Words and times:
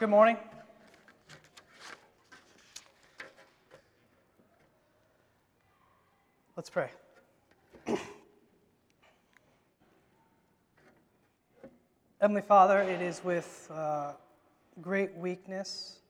Good 0.00 0.10
morning. 0.10 0.36
Let's 6.56 6.68
pray. 6.68 6.90
Heavenly 12.20 12.42
Father, 12.42 12.80
it 12.80 13.00
is 13.00 13.22
with 13.22 13.70
uh, 13.72 14.14
great 14.80 15.14
weakness 15.14 16.00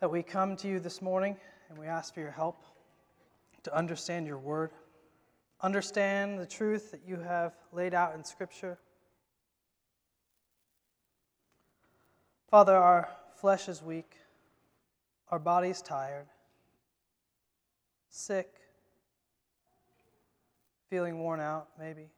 that 0.00 0.10
we 0.10 0.22
come 0.22 0.54
to 0.58 0.68
you 0.68 0.80
this 0.80 1.00
morning 1.00 1.34
and 1.70 1.78
we 1.78 1.86
ask 1.86 2.12
for 2.12 2.20
your 2.20 2.30
help 2.30 2.62
to 3.62 3.74
understand 3.74 4.26
your 4.26 4.36
word, 4.38 4.72
understand 5.62 6.38
the 6.38 6.44
truth 6.44 6.90
that 6.90 7.00
you 7.06 7.16
have 7.16 7.54
laid 7.72 7.94
out 7.94 8.14
in 8.14 8.22
Scripture. 8.22 8.78
Father, 12.52 12.76
our 12.76 13.08
flesh 13.36 13.66
is 13.66 13.82
weak, 13.82 14.14
our 15.30 15.38
body's 15.38 15.80
tired, 15.80 16.26
sick, 18.10 18.50
feeling 20.90 21.18
worn 21.18 21.40
out, 21.40 21.68
maybe. 21.78 22.10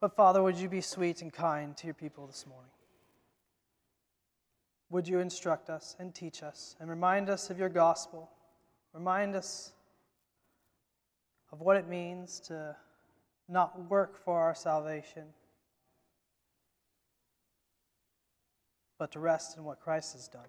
But 0.00 0.16
Father, 0.16 0.42
would 0.42 0.56
you 0.56 0.70
be 0.70 0.80
sweet 0.80 1.20
and 1.20 1.30
kind 1.30 1.76
to 1.76 1.86
your 1.86 1.92
people 1.92 2.26
this 2.26 2.46
morning? 2.46 2.70
Would 4.88 5.06
you 5.06 5.18
instruct 5.18 5.68
us 5.68 5.96
and 5.98 6.14
teach 6.14 6.42
us 6.42 6.76
and 6.80 6.88
remind 6.88 7.28
us 7.28 7.50
of 7.50 7.58
your 7.58 7.68
gospel? 7.68 8.30
Remind 8.94 9.34
us 9.36 9.72
of 11.52 11.60
what 11.60 11.76
it 11.76 11.86
means 11.86 12.40
to 12.46 12.74
not 13.50 13.90
work 13.90 14.16
for 14.24 14.40
our 14.40 14.54
salvation, 14.54 15.24
but 18.98 19.12
to 19.12 19.18
rest 19.18 19.56
in 19.56 19.64
what 19.64 19.80
Christ 19.80 20.12
has 20.14 20.28
done. 20.28 20.46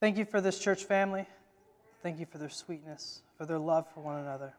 Thank 0.00 0.18
you 0.18 0.24
for 0.24 0.40
this 0.40 0.58
church 0.58 0.84
family. 0.84 1.26
Thank 2.02 2.20
you 2.20 2.26
for 2.26 2.38
their 2.38 2.50
sweetness, 2.50 3.22
for 3.38 3.46
their 3.46 3.58
love 3.58 3.86
for 3.94 4.00
one 4.00 4.20
another. 4.20 4.54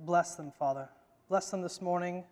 Bless 0.00 0.34
them, 0.34 0.52
Father. 0.58 0.88
Bless 1.28 1.50
them 1.50 1.62
this 1.62 1.80
morning 1.80 2.24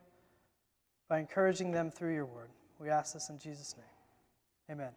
by 1.09 1.19
encouraging 1.19 1.71
them 1.71 1.91
through 1.91 2.15
your 2.15 2.27
word. 2.27 2.49
We 2.79 2.89
ask 2.89 3.15
this 3.15 3.29
in 3.29 3.39
Jesus' 3.39 3.77
name. 3.77 4.79
Amen. 4.79 4.93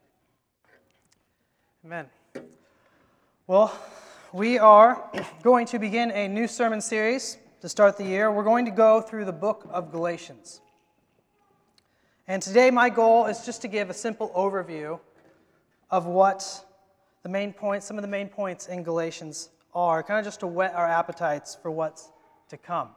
Amen. 1.85 2.05
Well, 3.45 3.77
we 4.31 4.57
are 4.57 5.03
going 5.43 5.67
to 5.67 5.79
begin 5.79 6.09
a 6.11 6.27
new 6.27 6.47
sermon 6.47 6.79
series 6.81 7.37
to 7.61 7.69
start 7.69 7.97
the 7.97 8.05
year. 8.05 8.31
We're 8.31 8.43
going 8.43 8.65
to 8.65 8.71
go 8.71 9.01
through 9.01 9.25
the 9.25 9.33
book 9.33 9.67
of 9.69 9.91
Galatians. 9.91 10.61
And 12.25 12.41
today, 12.41 12.71
my 12.71 12.89
goal 12.89 13.25
is 13.25 13.45
just 13.45 13.61
to 13.63 13.67
give 13.67 13.89
a 13.89 13.93
simple 13.93 14.31
overview 14.33 14.97
of 15.91 16.05
what 16.05 16.65
the 17.21 17.27
main 17.27 17.51
points, 17.51 17.85
some 17.85 17.97
of 17.97 18.01
the 18.01 18.07
main 18.07 18.29
points 18.29 18.67
in 18.67 18.81
Galatians 18.81 19.49
are, 19.75 20.01
kind 20.01 20.19
of 20.19 20.23
just 20.23 20.39
to 20.39 20.47
whet 20.47 20.73
our 20.73 20.87
appetites 20.87 21.57
for 21.61 21.69
what's 21.69 22.13
to 22.47 22.55
come. 22.55 22.87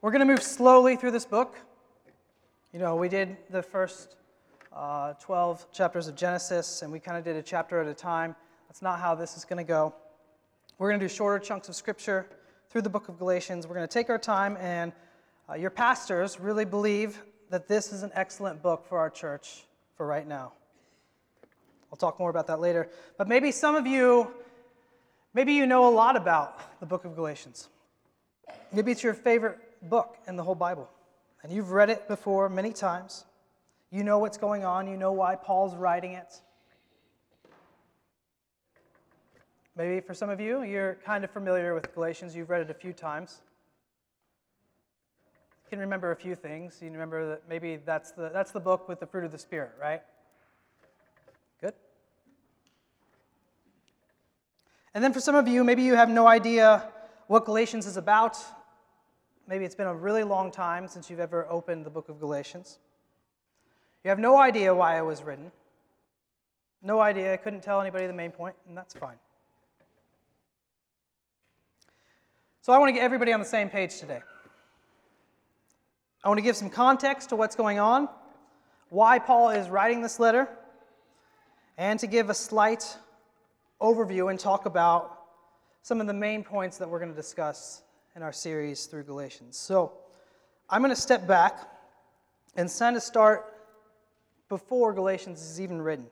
We're 0.00 0.12
going 0.12 0.20
to 0.20 0.26
move 0.26 0.44
slowly 0.44 0.94
through 0.94 1.10
this 1.10 1.24
book. 1.24 1.56
You 2.72 2.78
know, 2.78 2.94
we 2.94 3.08
did 3.08 3.36
the 3.50 3.64
first 3.64 4.14
uh, 4.72 5.14
12 5.14 5.72
chapters 5.72 6.06
of 6.06 6.14
Genesis, 6.14 6.82
and 6.82 6.92
we 6.92 7.00
kind 7.00 7.18
of 7.18 7.24
did 7.24 7.34
a 7.34 7.42
chapter 7.42 7.80
at 7.80 7.88
a 7.88 7.94
time. 7.94 8.36
That's 8.68 8.80
not 8.80 9.00
how 9.00 9.16
this 9.16 9.36
is 9.36 9.44
going 9.44 9.58
to 9.58 9.68
go. 9.68 9.92
We're 10.78 10.90
going 10.90 11.00
to 11.00 11.08
do 11.08 11.12
shorter 11.12 11.44
chunks 11.44 11.68
of 11.68 11.74
scripture 11.74 12.28
through 12.70 12.82
the 12.82 12.90
book 12.90 13.08
of 13.08 13.18
Galatians. 13.18 13.66
We're 13.66 13.74
going 13.74 13.88
to 13.88 13.92
take 13.92 14.08
our 14.08 14.18
time, 14.18 14.56
and 14.60 14.92
uh, 15.50 15.54
your 15.54 15.70
pastors 15.70 16.38
really 16.38 16.64
believe 16.64 17.22
that 17.50 17.68
this 17.68 17.92
is 17.92 18.02
an 18.02 18.10
excellent 18.14 18.62
book 18.62 18.86
for 18.86 18.98
our 18.98 19.10
church 19.10 19.64
for 19.96 20.06
right 20.06 20.26
now. 20.26 20.52
I'll 21.90 21.96
talk 21.96 22.18
more 22.18 22.30
about 22.30 22.46
that 22.48 22.60
later. 22.60 22.88
But 23.16 23.28
maybe 23.28 23.52
some 23.52 23.74
of 23.74 23.86
you, 23.86 24.32
maybe 25.34 25.52
you 25.52 25.66
know 25.66 25.88
a 25.88 25.94
lot 25.94 26.16
about 26.16 26.80
the 26.80 26.86
book 26.86 27.04
of 27.04 27.14
Galatians. 27.14 27.68
Maybe 28.72 28.92
it's 28.92 29.02
your 29.02 29.14
favorite 29.14 29.58
book 29.88 30.18
in 30.26 30.36
the 30.36 30.42
whole 30.42 30.54
Bible, 30.54 30.90
and 31.42 31.52
you've 31.52 31.70
read 31.70 31.90
it 31.90 32.08
before 32.08 32.48
many 32.48 32.72
times. 32.72 33.24
You 33.90 34.02
know 34.02 34.18
what's 34.18 34.36
going 34.36 34.64
on, 34.64 34.88
you 34.88 34.96
know 34.96 35.12
why 35.12 35.36
Paul's 35.36 35.74
writing 35.74 36.12
it. 36.12 36.40
Maybe 39.76 40.00
for 40.00 40.14
some 40.14 40.30
of 40.30 40.40
you, 40.40 40.62
you're 40.62 40.94
kind 41.04 41.22
of 41.22 41.30
familiar 41.30 41.74
with 41.74 41.94
Galatians, 41.94 42.34
you've 42.34 42.50
read 42.50 42.62
it 42.62 42.70
a 42.70 42.74
few 42.74 42.92
times 42.92 43.42
can 45.68 45.78
remember 45.78 46.12
a 46.12 46.16
few 46.16 46.34
things. 46.34 46.78
You 46.80 46.90
remember 46.90 47.28
that 47.30 47.42
maybe 47.48 47.76
that's 47.76 48.12
the, 48.12 48.30
that's 48.32 48.52
the 48.52 48.60
book 48.60 48.88
with 48.88 49.00
the 49.00 49.06
fruit 49.06 49.24
of 49.24 49.32
the 49.32 49.38
Spirit, 49.38 49.72
right? 49.80 50.02
Good. 51.60 51.74
And 54.94 55.02
then 55.02 55.12
for 55.12 55.20
some 55.20 55.34
of 55.34 55.48
you, 55.48 55.64
maybe 55.64 55.82
you 55.82 55.94
have 55.94 56.08
no 56.08 56.26
idea 56.26 56.88
what 57.26 57.44
Galatians 57.44 57.86
is 57.86 57.96
about. 57.96 58.38
Maybe 59.48 59.64
it's 59.64 59.74
been 59.74 59.86
a 59.86 59.94
really 59.94 60.24
long 60.24 60.50
time 60.50 60.88
since 60.88 61.10
you've 61.10 61.20
ever 61.20 61.46
opened 61.50 61.84
the 61.84 61.90
book 61.90 62.08
of 62.08 62.20
Galatians. 62.20 62.78
You 64.04 64.10
have 64.10 64.18
no 64.18 64.38
idea 64.38 64.74
why 64.74 64.98
it 64.98 65.04
was 65.04 65.22
written. 65.22 65.50
No 66.82 67.00
idea. 67.00 67.32
I 67.32 67.36
couldn't 67.36 67.62
tell 67.62 67.80
anybody 67.80 68.06
the 68.06 68.12
main 68.12 68.30
point, 68.30 68.54
and 68.68 68.76
that's 68.76 68.94
fine. 68.94 69.16
So 72.62 72.72
I 72.72 72.78
want 72.78 72.88
to 72.88 72.92
get 72.92 73.02
everybody 73.02 73.32
on 73.32 73.40
the 73.40 73.46
same 73.46 73.68
page 73.68 73.98
today. 73.98 74.22
I 76.26 76.28
want 76.28 76.38
to 76.38 76.42
give 76.42 76.56
some 76.56 76.70
context 76.70 77.28
to 77.28 77.36
what's 77.36 77.54
going 77.54 77.78
on, 77.78 78.08
why 78.88 79.20
Paul 79.20 79.50
is 79.50 79.68
writing 79.68 80.02
this 80.02 80.18
letter, 80.18 80.48
and 81.78 82.00
to 82.00 82.08
give 82.08 82.30
a 82.30 82.34
slight 82.34 82.96
overview 83.80 84.28
and 84.28 84.36
talk 84.36 84.66
about 84.66 85.20
some 85.82 86.00
of 86.00 86.08
the 86.08 86.12
main 86.12 86.42
points 86.42 86.78
that 86.78 86.90
we're 86.90 86.98
going 86.98 87.12
to 87.12 87.16
discuss 87.16 87.82
in 88.16 88.24
our 88.24 88.32
series 88.32 88.86
through 88.86 89.04
Galatians. 89.04 89.56
So 89.56 89.92
I'm 90.68 90.82
going 90.82 90.92
to 90.92 91.00
step 91.00 91.28
back 91.28 91.60
and 92.56 92.68
kind 92.76 92.96
of 92.96 93.04
start 93.04 93.54
before 94.48 94.92
Galatians 94.92 95.40
is 95.40 95.60
even 95.60 95.80
written. 95.80 96.06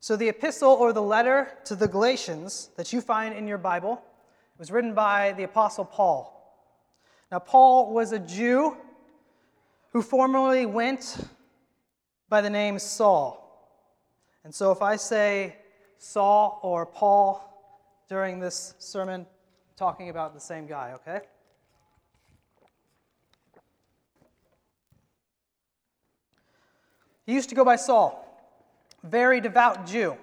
So 0.00 0.14
the 0.14 0.28
epistle 0.28 0.72
or 0.72 0.92
the 0.92 1.00
letter 1.00 1.56
to 1.64 1.74
the 1.74 1.88
Galatians 1.88 2.68
that 2.76 2.92
you 2.92 3.00
find 3.00 3.34
in 3.34 3.48
your 3.48 3.56
Bible 3.56 4.02
was 4.58 4.70
written 4.70 4.92
by 4.92 5.32
the 5.38 5.44
Apostle 5.44 5.86
Paul. 5.86 6.33
Now, 7.30 7.38
Paul 7.38 7.92
was 7.92 8.12
a 8.12 8.18
Jew 8.18 8.76
who 9.90 10.02
formerly 10.02 10.66
went 10.66 11.16
by 12.28 12.40
the 12.40 12.50
name 12.50 12.78
Saul. 12.78 13.40
And 14.44 14.54
so, 14.54 14.70
if 14.72 14.82
I 14.82 14.96
say 14.96 15.56
Saul 15.98 16.58
or 16.62 16.84
Paul 16.84 17.50
during 18.08 18.40
this 18.40 18.74
sermon, 18.78 19.20
I'm 19.20 19.26
talking 19.76 20.10
about 20.10 20.34
the 20.34 20.40
same 20.40 20.66
guy, 20.66 20.92
okay? 20.94 21.20
He 27.26 27.32
used 27.32 27.48
to 27.48 27.54
go 27.54 27.64
by 27.64 27.76
Saul, 27.76 28.20
very 29.02 29.40
devout 29.40 29.86
Jew, 29.86 30.16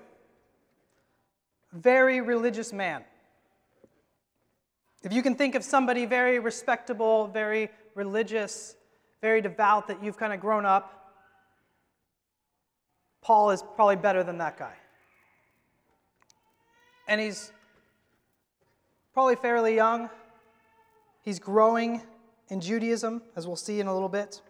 very 1.74 2.22
religious 2.22 2.72
man. 2.72 3.04
If 5.04 5.14
you 5.14 5.24
can 5.24 5.36
think 5.36 5.56
of 5.56 5.64
somebody 5.64 6.06
very 6.06 6.40
respectable, 6.40 7.28
very 7.28 7.70
religious, 7.96 8.76
very 9.22 9.42
devout 9.42 9.88
that 9.88 10.04
you've 10.04 10.18
kind 10.18 10.32
of 10.32 10.40
grown 10.40 10.66
up, 10.66 10.98
Paul 13.22 13.52
is 13.52 13.64
probably 13.76 13.96
better 13.96 14.24
than 14.24 14.38
that 14.40 14.58
guy. 14.58 14.74
And 17.08 17.20
he's 17.20 17.52
probably 19.14 19.36
fairly 19.36 19.76
young. 19.76 20.10
He's 21.24 21.40
growing 21.40 22.02
in 22.50 22.62
Judaism, 22.62 23.22
as 23.36 23.48
we'll 23.48 23.56
see 23.56 23.80
in 23.80 23.88
a 23.88 23.94
little 23.94 24.10
bit. 24.10 24.42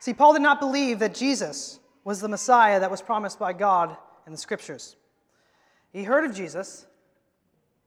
See, 0.00 0.12
Paul 0.12 0.34
did 0.34 0.42
not 0.42 0.60
believe 0.60 0.98
that 0.98 1.14
Jesus 1.14 1.80
was 2.04 2.20
the 2.20 2.28
Messiah 2.28 2.78
that 2.80 2.90
was 2.90 3.00
promised 3.00 3.38
by 3.38 3.54
God 3.54 3.96
in 4.26 4.32
the 4.32 4.38
scriptures. 4.38 4.96
He 5.94 6.02
heard 6.02 6.24
of 6.24 6.34
Jesus, 6.34 6.86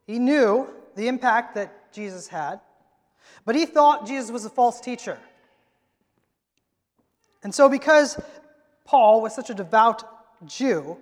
he 0.06 0.18
knew 0.18 0.68
the 0.96 1.10
impact 1.10 1.56
that 1.56 1.92
Jesus 1.92 2.30
had, 2.30 2.62
but 3.46 3.54
he 3.54 3.66
thought 3.66 4.08
Jesus 4.08 4.32
was 4.32 4.46
a 4.46 4.50
false 4.50 4.80
teacher. 4.80 5.20
And 7.44 7.54
so, 7.54 7.68
because 7.68 8.20
Paul 8.86 9.22
was 9.22 9.36
such 9.36 9.50
a 9.50 9.54
devout 9.54 10.06
Jew, 10.46 10.98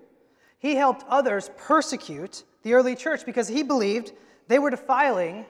he 0.58 0.76
helped 0.76 1.06
others 1.08 1.52
persecute 1.58 2.44
the 2.64 2.74
early 2.74 2.96
church 2.96 3.24
because 3.24 3.48
he 3.48 3.62
believed 3.62 4.12
they 4.48 4.58
were 4.58 4.72
defiling 4.72 5.46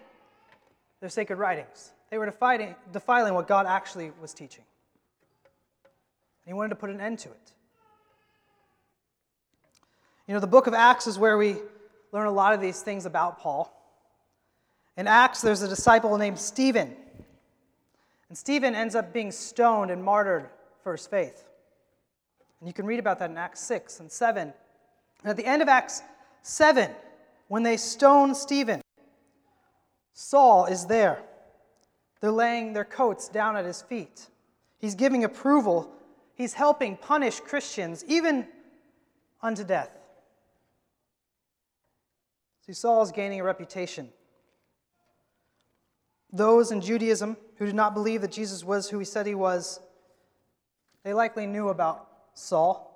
their 0.99 1.09
sacred 1.09 1.37
writings. 1.37 1.93
They 2.09 2.17
were 2.17 2.25
defiling, 2.25 2.75
defiling 2.91 3.33
what 3.33 3.47
God 3.47 3.65
actually 3.65 4.11
was 4.21 4.33
teaching. 4.33 4.65
And 6.45 6.51
he 6.51 6.53
wanted 6.53 6.69
to 6.69 6.75
put 6.75 6.89
an 6.89 6.99
end 6.99 7.19
to 7.19 7.29
it. 7.29 7.54
You 10.27 10.33
know, 10.33 10.39
the 10.39 10.47
book 10.47 10.67
of 10.67 10.73
Acts 10.73 11.05
is 11.05 11.19
where 11.19 11.37
we 11.37 11.57
learn 12.11 12.25
a 12.25 12.31
lot 12.31 12.53
of 12.53 12.61
these 12.61 12.81
things 12.81 13.05
about 13.05 13.39
Paul. 13.39 13.71
In 14.97 15.07
Acts, 15.07 15.41
there's 15.41 15.61
a 15.61 15.67
disciple 15.67 16.17
named 16.17 16.39
Stephen. 16.39 16.95
And 18.29 18.37
Stephen 18.37 18.73
ends 18.73 18.95
up 18.95 19.13
being 19.13 19.31
stoned 19.31 19.91
and 19.91 20.03
martyred 20.03 20.49
for 20.81 20.93
his 20.93 21.05
faith. 21.05 21.43
And 22.59 22.67
you 22.67 22.73
can 22.73 22.85
read 22.85 22.99
about 22.99 23.19
that 23.19 23.29
in 23.29 23.37
Acts 23.37 23.59
6 23.61 23.99
and 23.99 24.11
7. 24.11 24.53
And 25.21 25.29
at 25.29 25.37
the 25.37 25.45
end 25.45 25.61
of 25.61 25.67
Acts 25.67 26.01
7, 26.41 26.89
when 27.47 27.61
they 27.61 27.77
stone 27.77 28.33
Stephen, 28.33 28.81
Saul 30.13 30.65
is 30.65 30.85
there. 30.85 31.21
They're 32.21 32.31
laying 32.31 32.73
their 32.73 32.85
coats 32.85 33.27
down 33.27 33.55
at 33.57 33.65
his 33.65 33.83
feet. 33.83 34.27
He's 34.79 34.95
giving 34.95 35.23
approval. 35.23 35.91
He's 36.33 36.53
helping 36.53 36.97
punish 36.97 37.39
Christians, 37.41 38.03
even 38.07 38.47
unto 39.41 39.63
death. 39.63 39.95
See, 42.65 42.73
Saul 42.73 43.03
is 43.03 43.11
gaining 43.11 43.39
a 43.39 43.43
reputation. 43.43 44.09
Those 46.33 46.71
in 46.71 46.81
Judaism 46.81 47.37
who 47.57 47.65
did 47.67 47.75
not 47.75 47.93
believe 47.93 48.21
that 48.21 48.31
Jesus 48.31 48.63
was 48.63 48.89
who 48.89 48.97
he 48.97 49.05
said 49.05 49.27
he 49.27 49.35
was, 49.35 49.79
they 51.03 51.13
likely 51.13 51.45
knew 51.45 51.69
about 51.69 52.07
Saul. 52.33 52.91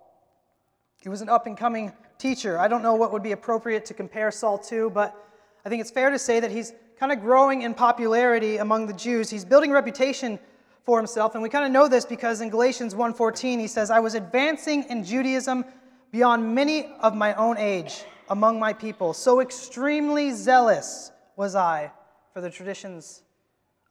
He 1.03 1.09
was 1.09 1.21
an 1.21 1.29
up 1.29 1.45
and 1.45 1.55
coming 1.55 1.93
teacher. 2.17 2.57
I 2.57 2.67
don't 2.67 2.81
know 2.81 2.95
what 2.95 3.13
would 3.13 3.21
be 3.21 3.31
appropriate 3.31 3.85
to 3.85 3.93
compare 3.93 4.31
Saul 4.31 4.57
to, 4.57 4.89
but 4.89 5.15
I 5.63 5.69
think 5.69 5.81
it's 5.81 5.91
fair 5.91 6.09
to 6.09 6.17
say 6.17 6.39
that 6.39 6.49
he's 6.49 6.73
kind 6.99 7.11
of 7.11 7.21
growing 7.21 7.61
in 7.61 7.75
popularity 7.75 8.57
among 8.57 8.87
the 8.87 8.93
Jews. 8.93 9.29
He's 9.29 9.45
building 9.45 9.71
reputation 9.71 10.39
for 10.83 10.97
himself, 10.97 11.35
and 11.35 11.43
we 11.43 11.49
kind 11.49 11.65
of 11.65 11.71
know 11.71 11.87
this 11.87 12.05
because 12.05 12.41
in 12.41 12.49
Galatians 12.49 12.95
1:14 12.95 13.59
he 13.59 13.67
says, 13.67 13.91
"I 13.91 13.99
was 13.99 14.15
advancing 14.15 14.83
in 14.85 15.03
Judaism 15.03 15.63
beyond 16.11 16.55
many 16.55 16.91
of 17.01 17.15
my 17.15 17.35
own 17.35 17.57
age 17.57 18.03
among 18.29 18.59
my 18.59 18.73
people. 18.73 19.13
So 19.13 19.41
extremely 19.41 20.31
zealous 20.31 21.11
was 21.35 21.55
I 21.55 21.91
for 22.33 22.41
the 22.41 22.49
traditions 22.49 23.23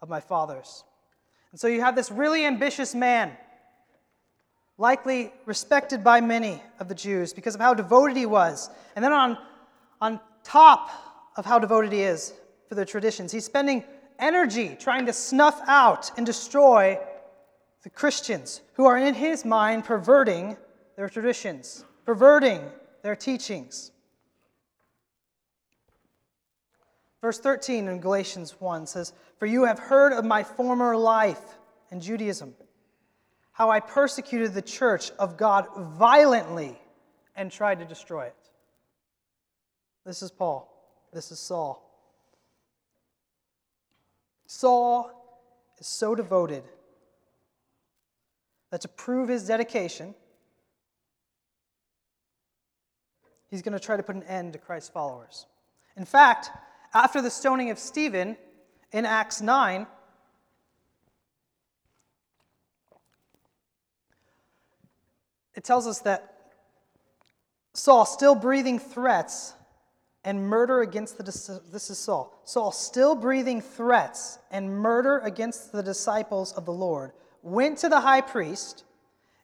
of 0.01 0.09
my 0.09 0.21
fathers." 0.21 0.85
And 1.51 1.61
so 1.61 1.67
you 1.67 1.81
have 1.81 1.97
this 1.97 2.11
really 2.11 2.45
ambitious 2.45 2.95
man, 2.95 3.37
likely 4.77 5.33
respected 5.47 6.05
by 6.05 6.21
many 6.21 6.63
of 6.79 6.89
the 6.89 6.95
Jews 6.95 7.33
because 7.33 7.55
of 7.55 7.61
how 7.61 7.75
devoted 7.75 8.17
he 8.17 8.27
was. 8.27 8.71
And 8.95 9.05
then 9.05 9.13
on, 9.13 9.39
on 10.01 10.21
top 10.45 10.91
of 11.37 11.45
how 11.45 11.59
devoted 11.59 11.93
he 11.93 12.03
is, 12.03 12.33
for 12.69 12.75
the 12.75 12.85
traditions. 12.85 13.33
He's 13.33 13.47
spending 13.47 13.83
energy 14.19 14.77
trying 14.79 15.07
to 15.07 15.13
snuff 15.13 15.61
out 15.67 16.11
and 16.17 16.27
destroy 16.27 16.99
the 17.83 17.91
Christians 17.91 18.61
who 18.75 18.85
are, 18.85 18.99
in 18.99 19.15
his 19.15 19.45
mind, 19.45 19.85
perverting 19.85 20.57
their 20.97 21.09
traditions, 21.09 21.85
perverting 22.05 22.71
their 23.03 23.17
teachings. 23.17 23.91
Verse 27.21 27.41
13 27.41 27.89
in 27.89 28.01
Galatians 28.01 28.55
1 28.61 28.87
says, 28.87 29.13
For 29.39 29.47
you 29.47 29.65
have 29.65 29.79
heard 29.79 30.13
of 30.13 30.25
my 30.25 30.45
former 30.45 30.97
life 30.97 31.41
in 31.91 32.01
Judaism, 32.01 32.55
how 33.53 33.71
I 33.71 33.81
persecuted 33.81 34.55
the 34.55 34.63
church 34.63 35.11
of 35.19 35.37
God 35.37 35.67
violently 35.77 36.79
and 37.35 37.51
tried 37.51 37.81
to 37.81 37.85
destroy 37.85 38.27
it. 38.27 38.37
This 40.05 40.23
is 40.23 40.31
Paul. 40.31 40.73
This 41.13 41.33
is 41.33 41.41
Saul. 41.41 41.85
Saul 44.47 45.11
is 45.79 45.87
so 45.87 46.15
devoted 46.15 46.63
that 48.71 48.83
to 48.83 48.89
prove 48.89 49.29
his 49.29 49.47
dedication, 49.47 50.15
he's 53.51 53.63
going 53.63 53.73
to 53.73 53.81
try 53.81 53.97
to 53.97 54.03
put 54.03 54.15
an 54.15 54.23
end 54.25 54.53
to 54.53 54.59
Christ's 54.59 54.91
followers. 54.91 55.47
In 55.97 56.05
fact, 56.05 56.51
after 56.93 57.21
the 57.21 57.31
stoning 57.31 57.71
of 57.71 57.79
Stephen 57.79 58.37
in 58.93 59.05
Acts 59.05 59.41
9, 59.41 59.87
it 65.55 65.65
tells 65.65 65.87
us 65.87 66.01
that 66.01 66.35
Saul, 67.75 68.05
still 68.05 68.35
breathing 68.35 68.79
threats, 68.79 69.55
and 70.25 70.47
murder 70.47 70.81
against 70.83 71.17
the 71.17 71.23
this 71.23 71.91
is 71.91 71.99
Saul. 71.99 72.39
Saul 72.45 72.73
still 72.73 73.15
breathing 73.15 73.61
threats 73.61 74.39
and 74.51 74.71
murder 74.71 75.19
against 75.21 75.73
the 75.73 75.83
disciples 75.83 76.53
of 76.53 76.65
the 76.65 76.73
Lord 76.73 77.13
went 77.43 77.79
to 77.79 77.89
the 77.89 78.01
high 78.01 78.21
priest 78.21 78.85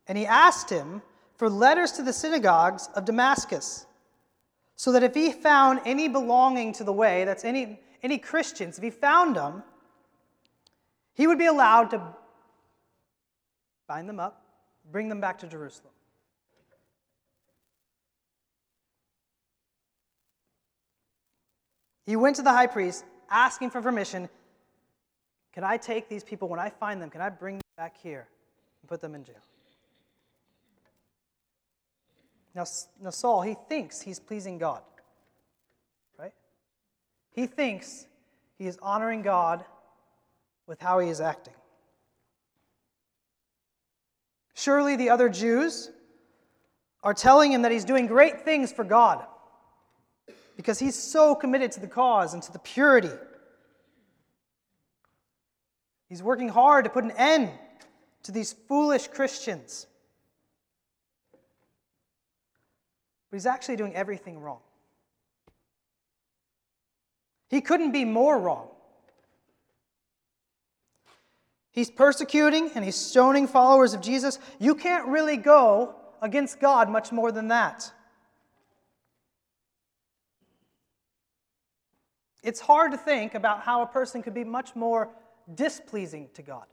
and 0.08 0.18
he 0.18 0.26
asked 0.26 0.68
him 0.68 1.00
for 1.36 1.48
letters 1.48 1.92
to 1.92 2.02
the 2.02 2.12
synagogues 2.12 2.88
of 2.94 3.04
Damascus 3.04 3.86
so 4.76 4.92
that 4.92 5.02
if 5.02 5.14
he 5.14 5.32
found 5.32 5.80
any 5.84 6.08
belonging 6.08 6.72
to 6.72 6.84
the 6.84 6.92
way 6.92 7.24
that's 7.24 7.44
any 7.44 7.80
any 8.02 8.18
Christians 8.18 8.78
if 8.78 8.84
he 8.84 8.90
found 8.90 9.36
them 9.36 9.62
he 11.14 11.26
would 11.26 11.38
be 11.38 11.46
allowed 11.46 11.90
to 11.90 12.02
bind 13.86 14.08
them 14.08 14.20
up 14.20 14.42
bring 14.90 15.08
them 15.08 15.20
back 15.20 15.38
to 15.38 15.46
Jerusalem 15.46 15.94
He 22.04 22.16
went 22.16 22.36
to 22.36 22.42
the 22.42 22.52
high 22.52 22.66
priest 22.66 23.04
asking 23.30 23.70
for 23.70 23.80
permission. 23.80 24.28
Can 25.52 25.64
I 25.64 25.76
take 25.76 26.08
these 26.08 26.24
people 26.24 26.48
when 26.48 26.60
I 26.60 26.68
find 26.68 27.00
them? 27.00 27.10
Can 27.10 27.20
I 27.20 27.30
bring 27.30 27.56
them 27.56 27.62
back 27.76 27.96
here 28.02 28.26
and 28.82 28.88
put 28.88 29.00
them 29.00 29.14
in 29.14 29.24
jail? 29.24 29.36
Now, 32.54 32.64
now 33.02 33.10
Saul, 33.10 33.42
he 33.42 33.56
thinks 33.68 34.00
he's 34.00 34.20
pleasing 34.20 34.58
God, 34.58 34.82
right? 36.18 36.32
He 37.32 37.46
thinks 37.46 38.06
he 38.58 38.66
is 38.66 38.78
honoring 38.80 39.22
God 39.22 39.64
with 40.66 40.80
how 40.80 41.00
he 41.00 41.08
is 41.08 41.20
acting. 41.20 41.54
Surely 44.54 44.96
the 44.96 45.10
other 45.10 45.28
Jews 45.28 45.90
are 47.02 47.12
telling 47.12 47.52
him 47.52 47.62
that 47.62 47.72
he's 47.72 47.84
doing 47.84 48.06
great 48.06 48.42
things 48.42 48.72
for 48.72 48.84
God 48.84 49.26
because 50.56 50.78
he's 50.78 50.94
so 50.94 51.34
committed 51.34 51.72
to 51.72 51.80
the 51.80 51.88
cause 51.88 52.34
and 52.34 52.42
to 52.44 52.52
the 52.52 52.60
purity. 52.60 53.10
He's 56.08 56.22
working 56.22 56.48
hard 56.48 56.84
to 56.84 56.90
put 56.90 57.04
an 57.04 57.10
end 57.12 57.50
to 58.22 58.32
these 58.32 58.52
foolish 58.52 59.08
Christians. 59.08 59.86
But 63.34 63.38
he's 63.38 63.46
actually 63.46 63.74
doing 63.74 63.96
everything 63.96 64.38
wrong. 64.38 64.60
He 67.48 67.60
couldn't 67.60 67.90
be 67.90 68.04
more 68.04 68.38
wrong. 68.38 68.68
He's 71.72 71.90
persecuting 71.90 72.70
and 72.76 72.84
he's 72.84 72.94
stoning 72.94 73.48
followers 73.48 73.92
of 73.92 74.00
Jesus. 74.00 74.38
You 74.60 74.76
can't 74.76 75.08
really 75.08 75.36
go 75.36 75.96
against 76.22 76.60
God 76.60 76.88
much 76.88 77.10
more 77.10 77.32
than 77.32 77.48
that. 77.48 77.90
It's 82.44 82.60
hard 82.60 82.92
to 82.92 82.98
think 82.98 83.34
about 83.34 83.62
how 83.62 83.82
a 83.82 83.86
person 83.86 84.22
could 84.22 84.34
be 84.34 84.44
much 84.44 84.76
more 84.76 85.10
displeasing 85.52 86.28
to 86.34 86.42
God. 86.42 86.66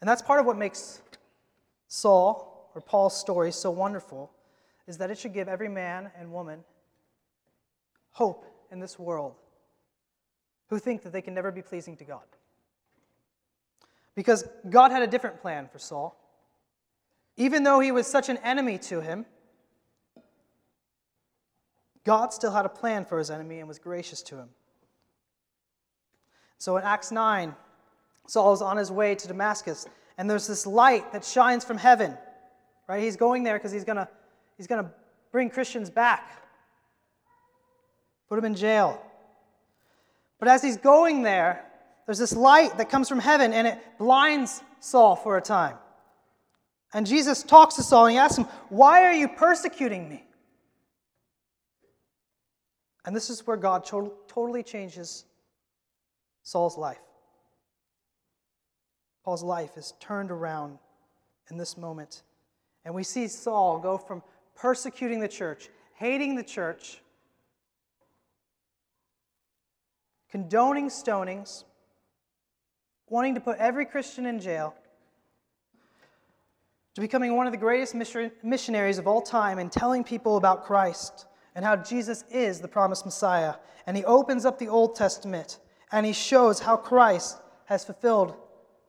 And 0.00 0.08
that's 0.08 0.22
part 0.22 0.40
of 0.40 0.46
what 0.46 0.56
makes 0.56 1.02
Saul 1.88 2.70
or 2.74 2.80
Paul's 2.80 3.18
story 3.18 3.50
so 3.50 3.70
wonderful 3.70 4.30
is 4.86 4.98
that 4.98 5.10
it 5.10 5.18
should 5.18 5.34
give 5.34 5.48
every 5.48 5.68
man 5.68 6.10
and 6.16 6.32
woman 6.32 6.64
hope 8.12 8.44
in 8.70 8.78
this 8.78 8.98
world 8.98 9.34
who 10.68 10.78
think 10.78 11.02
that 11.02 11.12
they 11.12 11.22
can 11.22 11.34
never 11.34 11.50
be 11.50 11.62
pleasing 11.62 11.96
to 11.96 12.04
God. 12.04 12.24
Because 14.14 14.46
God 14.68 14.90
had 14.90 15.02
a 15.02 15.06
different 15.06 15.40
plan 15.40 15.68
for 15.70 15.78
Saul. 15.78 16.18
Even 17.36 17.62
though 17.62 17.80
he 17.80 17.92
was 17.92 18.06
such 18.06 18.28
an 18.28 18.36
enemy 18.38 18.76
to 18.78 19.00
him, 19.00 19.24
God 22.04 22.32
still 22.32 22.50
had 22.50 22.66
a 22.66 22.70
plan 22.70 23.04
for 23.04 23.18
his 23.18 23.30
enemy 23.30 23.60
and 23.60 23.68
was 23.68 23.78
gracious 23.78 24.22
to 24.22 24.36
him. 24.36 24.48
So 26.58 26.76
in 26.76 26.82
Acts 26.82 27.12
9, 27.12 27.54
Saul 28.26 28.52
is 28.52 28.60
on 28.60 28.76
his 28.76 28.90
way 28.90 29.14
to 29.14 29.28
Damascus, 29.28 29.86
and 30.18 30.28
there's 30.28 30.46
this 30.46 30.66
light 30.66 31.12
that 31.12 31.24
shines 31.24 31.64
from 31.64 31.78
heaven. 31.78 32.16
Right? 32.88 33.02
He's 33.02 33.16
going 33.16 33.44
there 33.44 33.56
because 33.56 33.72
he's 33.72 33.84
going 33.84 33.96
to 33.96 34.08
he's 34.56 34.66
going 34.66 34.84
to 34.84 34.90
bring 35.32 35.48
Christians 35.48 35.88
back, 35.88 36.30
put 38.28 38.36
them 38.36 38.44
in 38.44 38.54
jail. 38.54 39.00
But 40.38 40.48
as 40.48 40.62
he's 40.62 40.76
going 40.76 41.22
there, 41.22 41.64
there's 42.06 42.18
this 42.18 42.34
light 42.34 42.78
that 42.78 42.90
comes 42.90 43.08
from 43.08 43.18
heaven, 43.18 43.52
and 43.52 43.66
it 43.66 43.78
blinds 43.98 44.62
Saul 44.80 45.16
for 45.16 45.36
a 45.36 45.42
time. 45.42 45.76
And 46.92 47.06
Jesus 47.06 47.42
talks 47.42 47.74
to 47.76 47.82
Saul 47.82 48.06
and 48.06 48.12
he 48.12 48.18
asks 48.18 48.38
him, 48.38 48.46
Why 48.70 49.04
are 49.04 49.12
you 49.12 49.28
persecuting 49.28 50.08
me? 50.08 50.24
And 53.04 53.14
this 53.14 53.30
is 53.30 53.46
where 53.46 53.56
God 53.56 53.84
to- 53.86 54.12
totally 54.26 54.62
changes 54.62 55.24
Saul's 56.42 56.78
life. 56.78 56.98
Paul's 59.28 59.42
life 59.42 59.76
is 59.76 59.92
turned 60.00 60.30
around 60.30 60.78
in 61.50 61.58
this 61.58 61.76
moment. 61.76 62.22
And 62.86 62.94
we 62.94 63.02
see 63.02 63.28
Saul 63.28 63.78
go 63.78 63.98
from 63.98 64.22
persecuting 64.56 65.20
the 65.20 65.28
church, 65.28 65.68
hating 65.96 66.34
the 66.34 66.42
church, 66.42 67.02
condoning 70.30 70.88
stonings, 70.88 71.64
wanting 73.10 73.34
to 73.34 73.40
put 73.42 73.58
every 73.58 73.84
Christian 73.84 74.24
in 74.24 74.40
jail, 74.40 74.74
to 76.94 77.02
becoming 77.02 77.36
one 77.36 77.46
of 77.46 77.52
the 77.52 77.58
greatest 77.58 77.94
missionaries 78.42 78.96
of 78.96 79.06
all 79.06 79.20
time 79.20 79.58
and 79.58 79.70
telling 79.70 80.04
people 80.04 80.38
about 80.38 80.64
Christ 80.64 81.26
and 81.54 81.66
how 81.66 81.76
Jesus 81.76 82.24
is 82.30 82.60
the 82.60 82.68
promised 82.68 83.04
Messiah. 83.04 83.56
And 83.86 83.94
he 83.94 84.06
opens 84.06 84.46
up 84.46 84.58
the 84.58 84.68
Old 84.68 84.96
Testament 84.96 85.58
and 85.92 86.06
he 86.06 86.14
shows 86.14 86.60
how 86.60 86.78
Christ 86.78 87.36
has 87.66 87.84
fulfilled 87.84 88.34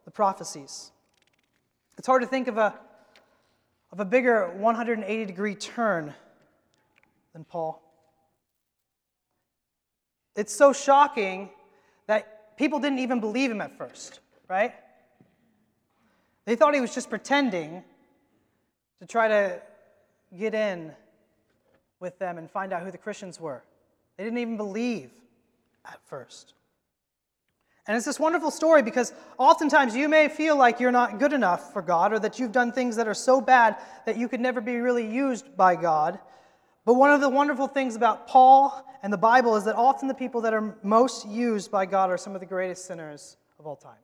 the 0.10 0.14
prophecies. 0.14 0.92
It's 2.00 2.08
hard 2.08 2.24
to 2.24 2.28
think 2.28 2.48
of 2.48 2.58
a, 2.58 2.74
of 3.92 4.00
a 4.00 4.06
bigger 4.06 4.50
180 4.58 5.26
degree 5.26 5.54
turn 5.54 6.16
than 7.32 7.44
Paul. 7.44 7.80
It's 10.36 10.52
so 10.52 10.74
shocking 10.74 11.52
that 12.08 12.58
people 12.58 12.80
didn't 12.80 12.98
even 12.98 13.20
believe 13.20 13.52
him 13.52 13.62
at 13.62 13.78
first, 13.78 14.20
right? 14.48 14.74
They 16.46 16.56
thought 16.56 16.74
he 16.74 16.82
was 16.82 16.96
just 16.96 17.12
pretending 17.12 17.84
to 19.02 19.06
try 19.06 19.28
to 19.28 19.62
get 20.36 20.56
in 20.56 20.92
with 22.00 22.18
them 22.18 22.40
and 22.40 22.50
find 22.50 22.74
out 22.74 22.82
who 22.82 22.90
the 22.90 22.98
Christians 22.98 23.40
were. 23.40 23.62
They 24.18 24.24
didn't 24.24 24.40
even 24.40 24.58
believe 24.58 25.12
at 25.86 26.00
first. 26.08 26.56
And 27.90 27.98
it's 27.98 28.06
this 28.06 28.20
wonderful 28.20 28.52
story 28.52 28.84
because 28.84 29.14
oftentimes 29.40 29.96
you 29.96 30.08
may 30.08 30.30
feel 30.30 30.56
like 30.56 30.80
you're 30.80 30.92
not 30.92 31.18
good 31.18 31.34
enough 31.34 31.74
for 31.74 31.82
God 31.82 32.14
or 32.14 32.20
that 32.20 32.38
you've 32.38 32.52
done 32.52 32.72
things 32.72 32.96
that 32.98 33.08
are 33.08 33.16
so 33.16 33.42
bad 33.42 33.78
that 34.06 34.16
you 34.16 34.28
could 34.30 34.40
never 34.40 34.62
be 34.62 34.76
really 34.76 35.08
used 35.12 35.58
by 35.58 35.76
God. 35.76 36.20
But 36.86 36.94
one 36.94 37.10
of 37.10 37.20
the 37.20 37.30
wonderful 37.30 37.68
things 37.68 37.96
about 37.96 38.28
Paul 38.28 38.86
and 39.02 39.12
the 39.12 39.18
Bible 39.18 39.56
is 39.56 39.66
that 39.66 39.76
often 39.76 40.08
the 40.08 40.14
people 40.14 40.42
that 40.42 40.54
are 40.54 40.78
most 40.84 41.28
used 41.28 41.72
by 41.72 41.88
God 41.88 42.12
are 42.12 42.18
some 42.20 42.36
of 42.36 42.42
the 42.42 42.46
greatest 42.46 42.86
sinners 42.86 43.38
of 43.58 43.66
all 43.66 43.76
time. 43.76 43.98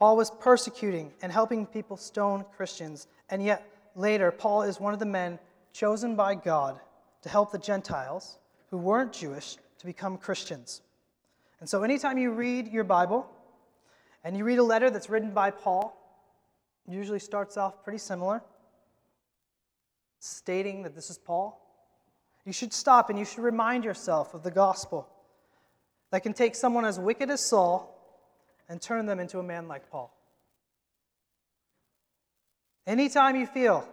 Paul 0.00 0.16
was 0.16 0.32
persecuting 0.32 1.12
and 1.22 1.30
helping 1.30 1.64
people 1.64 1.96
stone 1.96 2.44
Christians, 2.56 3.06
and 3.28 3.40
yet 3.40 3.64
later, 3.94 4.32
Paul 4.32 4.62
is 4.62 4.80
one 4.80 4.92
of 4.92 4.98
the 4.98 5.06
men 5.06 5.38
chosen 5.72 6.16
by 6.16 6.34
God 6.34 6.80
to 7.22 7.28
help 7.28 7.52
the 7.52 7.58
Gentiles 7.58 8.38
who 8.70 8.78
weren't 8.78 9.12
Jewish 9.12 9.58
to 9.78 9.86
become 9.86 10.18
Christians. 10.18 10.82
And 11.60 11.68
so, 11.68 11.82
anytime 11.82 12.18
you 12.18 12.30
read 12.30 12.68
your 12.68 12.84
Bible 12.84 13.26
and 14.24 14.36
you 14.36 14.44
read 14.44 14.58
a 14.58 14.64
letter 14.64 14.90
that's 14.90 15.10
written 15.10 15.32
by 15.32 15.50
Paul, 15.50 15.96
usually 16.88 17.18
starts 17.18 17.56
off 17.56 17.84
pretty 17.84 17.98
similar, 17.98 18.42
stating 20.18 20.82
that 20.82 20.94
this 20.94 21.10
is 21.10 21.18
Paul. 21.18 21.60
You 22.44 22.52
should 22.52 22.72
stop 22.72 23.10
and 23.10 23.18
you 23.18 23.24
should 23.24 23.42
remind 23.42 23.84
yourself 23.84 24.34
of 24.34 24.42
the 24.42 24.50
gospel 24.50 25.08
that 26.10 26.22
can 26.22 26.32
take 26.32 26.54
someone 26.54 26.84
as 26.84 26.98
wicked 26.98 27.30
as 27.30 27.40
Saul 27.40 27.96
and 28.68 28.80
turn 28.80 29.06
them 29.06 29.20
into 29.20 29.38
a 29.38 29.42
man 29.42 29.68
like 29.68 29.90
Paul. 29.90 30.16
Anytime 32.86 33.36
you 33.36 33.46
feel 33.46 33.86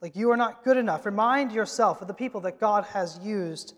like 0.00 0.16
you 0.16 0.30
are 0.30 0.36
not 0.36 0.64
good 0.64 0.76
enough, 0.76 1.06
remind 1.06 1.52
yourself 1.52 2.02
of 2.02 2.08
the 2.08 2.14
people 2.14 2.40
that 2.42 2.60
God 2.60 2.84
has 2.86 3.18
used 3.22 3.74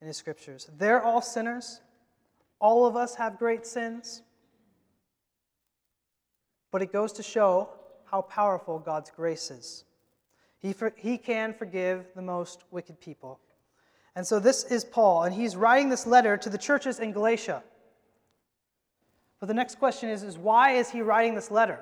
in 0.00 0.06
His 0.06 0.16
scriptures. 0.16 0.70
They're 0.78 1.02
all 1.02 1.22
sinners. 1.22 1.80
All 2.60 2.86
of 2.86 2.96
us 2.96 3.14
have 3.16 3.38
great 3.38 3.66
sins. 3.66 4.22
But 6.70 6.82
it 6.82 6.92
goes 6.92 7.12
to 7.14 7.22
show 7.22 7.70
how 8.04 8.22
powerful 8.22 8.78
God's 8.78 9.10
grace 9.10 9.50
is. 9.50 9.84
He, 10.58 10.72
for, 10.72 10.92
he 10.96 11.18
can 11.18 11.52
forgive 11.52 12.06
the 12.14 12.22
most 12.22 12.64
wicked 12.70 13.00
people. 13.00 13.40
And 14.14 14.26
so 14.26 14.38
this 14.40 14.64
is 14.64 14.84
Paul, 14.84 15.24
and 15.24 15.34
he's 15.34 15.56
writing 15.56 15.90
this 15.90 16.06
letter 16.06 16.36
to 16.38 16.48
the 16.48 16.56
churches 16.56 17.00
in 17.00 17.12
Galatia. 17.12 17.62
But 19.38 19.46
the 19.46 19.54
next 19.54 19.78
question 19.78 20.08
is, 20.08 20.22
is 20.22 20.38
why 20.38 20.72
is 20.72 20.88
he 20.90 21.02
writing 21.02 21.34
this 21.34 21.50
letter? 21.50 21.80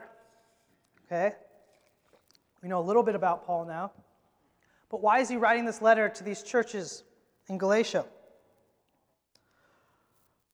Okay? 1.07 1.35
We 2.63 2.69
know 2.69 2.81
a 2.81 2.83
little 2.83 3.05
bit 3.05 3.15
about 3.15 3.47
Paul 3.47 3.67
now. 3.67 3.93
But 4.91 5.01
why 5.01 5.21
is 5.21 5.29
he 5.29 5.37
writing 5.37 5.65
this 5.65 5.81
letter 5.81 6.09
to 6.09 6.25
these 6.25 6.43
churches 6.43 7.05
in 7.49 7.59
Galatia? 7.59 8.05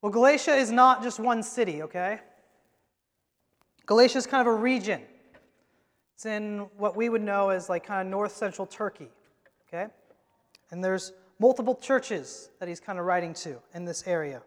Well, 0.02 0.10
Galatia 0.10 0.54
is 0.54 0.70
not 0.70 1.02
just 1.02 1.20
one 1.20 1.42
city, 1.42 1.82
okay? 1.82 2.20
Galatia 3.86 4.18
is 4.18 4.26
kind 4.26 4.40
of 4.40 4.46
a 4.46 4.56
region. 4.56 5.02
It's 6.14 6.26
in 6.26 6.68
what 6.76 6.96
we 6.96 7.08
would 7.08 7.22
know 7.22 7.50
as 7.50 7.68
like 7.68 7.86
kind 7.86 8.06
of 8.06 8.10
north 8.10 8.34
central 8.34 8.66
Turkey, 8.66 9.08
okay? 9.68 9.92
And 10.70 10.82
there's 10.82 11.12
multiple 11.38 11.74
churches 11.74 12.50
that 12.60 12.68
he's 12.68 12.80
kind 12.80 12.98
of 12.98 13.04
writing 13.04 13.34
to 13.34 13.58
in 13.74 13.84
this 13.84 14.06
area. 14.06 14.42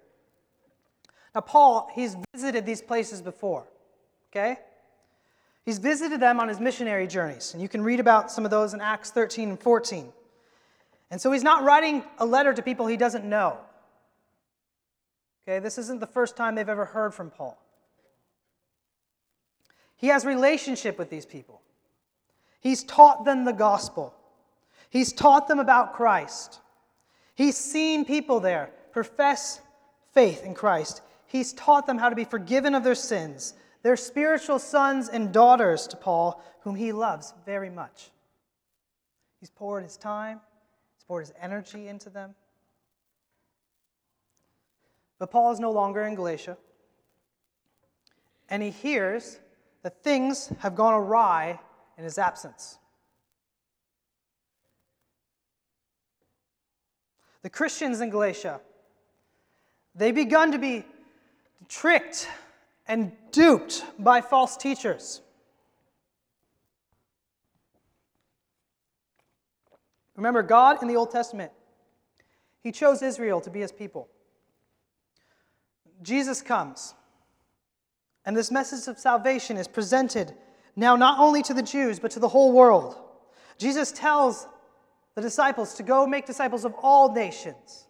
Now, 1.36 1.42
Paul, 1.42 1.90
he's 1.94 2.16
visited 2.34 2.66
these 2.66 2.82
places 2.82 3.22
before, 3.22 3.68
okay? 4.32 4.60
He's 5.66 5.78
visited 5.78 6.20
them 6.20 6.40
on 6.40 6.48
his 6.48 6.60
missionary 6.60 7.08
journeys, 7.08 7.54
and 7.54 7.62
you 7.62 7.70
can 7.70 7.82
read 7.82 8.00
about 8.00 8.32
some 8.32 8.46
of 8.46 8.52
those 8.52 8.74
in 8.74 8.82
Acts 8.82 9.12
13 9.12 9.50
and 9.50 9.60
14. 9.60 10.12
And 11.10 11.22
so 11.22 11.32
he's 11.32 11.44
not 11.44 11.64
writing 11.64 12.04
a 12.18 12.26
letter 12.26 12.54
to 12.54 12.62
people 12.62 12.88
he 12.88 12.98
doesn't 12.98 13.24
know. 13.24 13.58
Okay, 15.48 15.60
this 15.60 15.78
isn't 15.78 16.00
the 16.00 16.08
first 16.08 16.38
time 16.38 16.56
they've 16.56 16.70
ever 16.70 16.86
heard 16.86 17.14
from 17.14 17.30
Paul. 17.30 17.62
He 19.98 20.08
has 20.08 20.26
relationship 20.26 20.98
with 20.98 21.10
these 21.10 21.26
people. 21.26 21.62
He's 22.62 22.84
taught 22.84 23.26
them 23.26 23.44
the 23.46 23.54
gospel. 23.54 24.14
He's 24.90 25.12
taught 25.12 25.48
them 25.48 25.60
about 25.60 25.94
Christ. 25.94 26.60
He's 27.36 27.58
seen 27.58 28.06
people 28.06 28.40
there 28.40 28.70
profess 28.92 29.60
faith 30.14 30.44
in 30.44 30.54
Christ. 30.54 31.02
He's 31.26 31.52
taught 31.54 31.88
them 31.88 31.98
how 31.98 32.10
to 32.10 32.16
be 32.16 32.26
forgiven 32.26 32.76
of 32.76 32.84
their 32.84 32.96
sins. 32.96 33.54
They're 33.82 33.98
spiritual 33.98 34.60
sons 34.60 35.10
and 35.10 35.34
daughters 35.34 35.88
to 35.88 35.98
Paul, 35.98 36.42
whom 36.62 36.76
he 36.76 36.94
loves 36.94 37.34
very 37.46 37.70
much. 37.70 38.12
He's 39.40 39.50
poured 39.50 39.84
his 39.84 39.98
time, 39.98 40.40
he's 40.96 41.04
poured 41.04 41.26
his 41.26 41.34
energy 41.42 41.88
into 41.90 42.10
them. 42.10 42.36
But 45.24 45.32
Paul 45.32 45.54
is 45.54 45.60
no 45.62 45.72
longer 45.72 46.04
in 46.04 46.16
Galatia, 46.16 46.58
and 48.50 48.62
he 48.62 48.72
hears 48.72 49.40
that 49.82 50.04
things 50.04 50.52
have 50.60 50.76
gone 50.76 50.94
awry 50.94 51.62
in 51.98 52.04
his 52.04 52.18
absence. 52.18 52.78
The 57.42 57.50
Christians 57.50 58.02
in 58.02 58.10
Galatia, 58.10 58.60
they 59.96 60.12
begun 60.12 60.52
to 60.52 60.58
be 60.58 60.84
tricked 61.70 62.28
and 62.86 63.14
duped 63.32 63.86
by 63.98 64.20
false 64.20 64.58
teachers. 64.58 65.22
Remember, 70.18 70.44
God 70.44 70.82
in 70.82 70.90
the 70.90 70.98
Old 70.98 71.12
Testament, 71.12 71.54
He 72.62 72.74
chose 72.74 73.02
Israel 73.02 73.40
to 73.40 73.50
be 73.50 73.62
His 73.62 73.72
people. 73.72 74.10
Jesus 76.04 76.42
comes, 76.42 76.94
and 78.26 78.36
this 78.36 78.52
message 78.52 78.88
of 78.88 79.00
salvation 79.00 79.58
is 79.58 79.68
presented 79.68 80.34
now 80.76 80.96
not 80.96 81.20
only 81.20 81.42
to 81.44 81.54
the 81.54 81.64
Jews, 81.64 82.00
but 82.00 82.12
to 82.12 82.20
the 82.20 82.28
whole 82.28 82.52
world. 82.52 82.96
Jesus 83.58 83.92
tells 83.92 84.48
the 85.16 85.22
disciples 85.22 85.76
to 85.76 85.84
go 85.84 86.08
make 86.08 86.26
disciples 86.26 86.66
of 86.66 86.74
all 86.82 87.14
nations. 87.14 87.86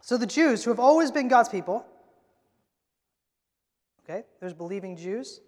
So 0.00 0.16
the 0.16 0.26
Jews, 0.26 0.64
who 0.64 0.70
have 0.70 0.80
always 0.80 1.10
been 1.10 1.28
God's 1.28 1.48
people, 1.48 1.84
okay, 4.04 4.24
there's 4.40 4.54
believing 4.54 4.96
Jews, 4.96 5.40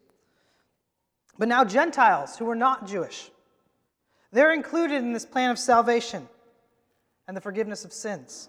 but 1.38 1.48
now 1.48 1.64
Gentiles 1.64 2.36
who 2.36 2.50
are 2.50 2.56
not 2.56 2.86
Jewish, 2.86 3.30
they're 4.32 4.52
included 4.52 4.96
in 4.96 5.12
this 5.12 5.24
plan 5.24 5.50
of 5.50 5.58
salvation 5.58 6.28
and 7.26 7.36
the 7.36 7.40
forgiveness 7.40 7.84
of 7.84 7.92
sins. 7.92 8.48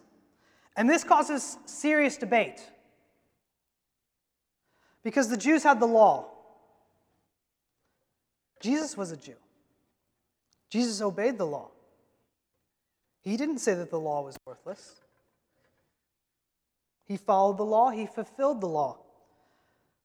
And 0.75 0.90
this 0.90 1.04
causes 1.04 1.58
serious 1.66 2.18
debate. 2.18 2.62
Because 5.04 5.30
the 5.30 5.38
Jews 5.38 5.63
had 5.63 5.80
the 5.80 5.88
law. 5.88 6.28
Jesus 8.60 8.96
was 8.96 9.12
a 9.12 9.18
Jew. 9.18 9.36
Jesus 10.70 11.01
obeyed 11.01 11.38
the 11.38 11.46
law. 11.46 11.72
He 13.22 13.38
didn't 13.38 13.60
say 13.60 13.74
that 13.74 13.90
the 13.90 14.00
law 14.00 14.22
was 14.24 14.38
worthless. 14.46 14.96
He 17.06 17.18
followed 17.18 17.58
the 17.58 17.66
law, 17.66 17.90
he 17.90 18.06
fulfilled 18.06 18.62
the 18.62 18.68
law. 18.68 18.98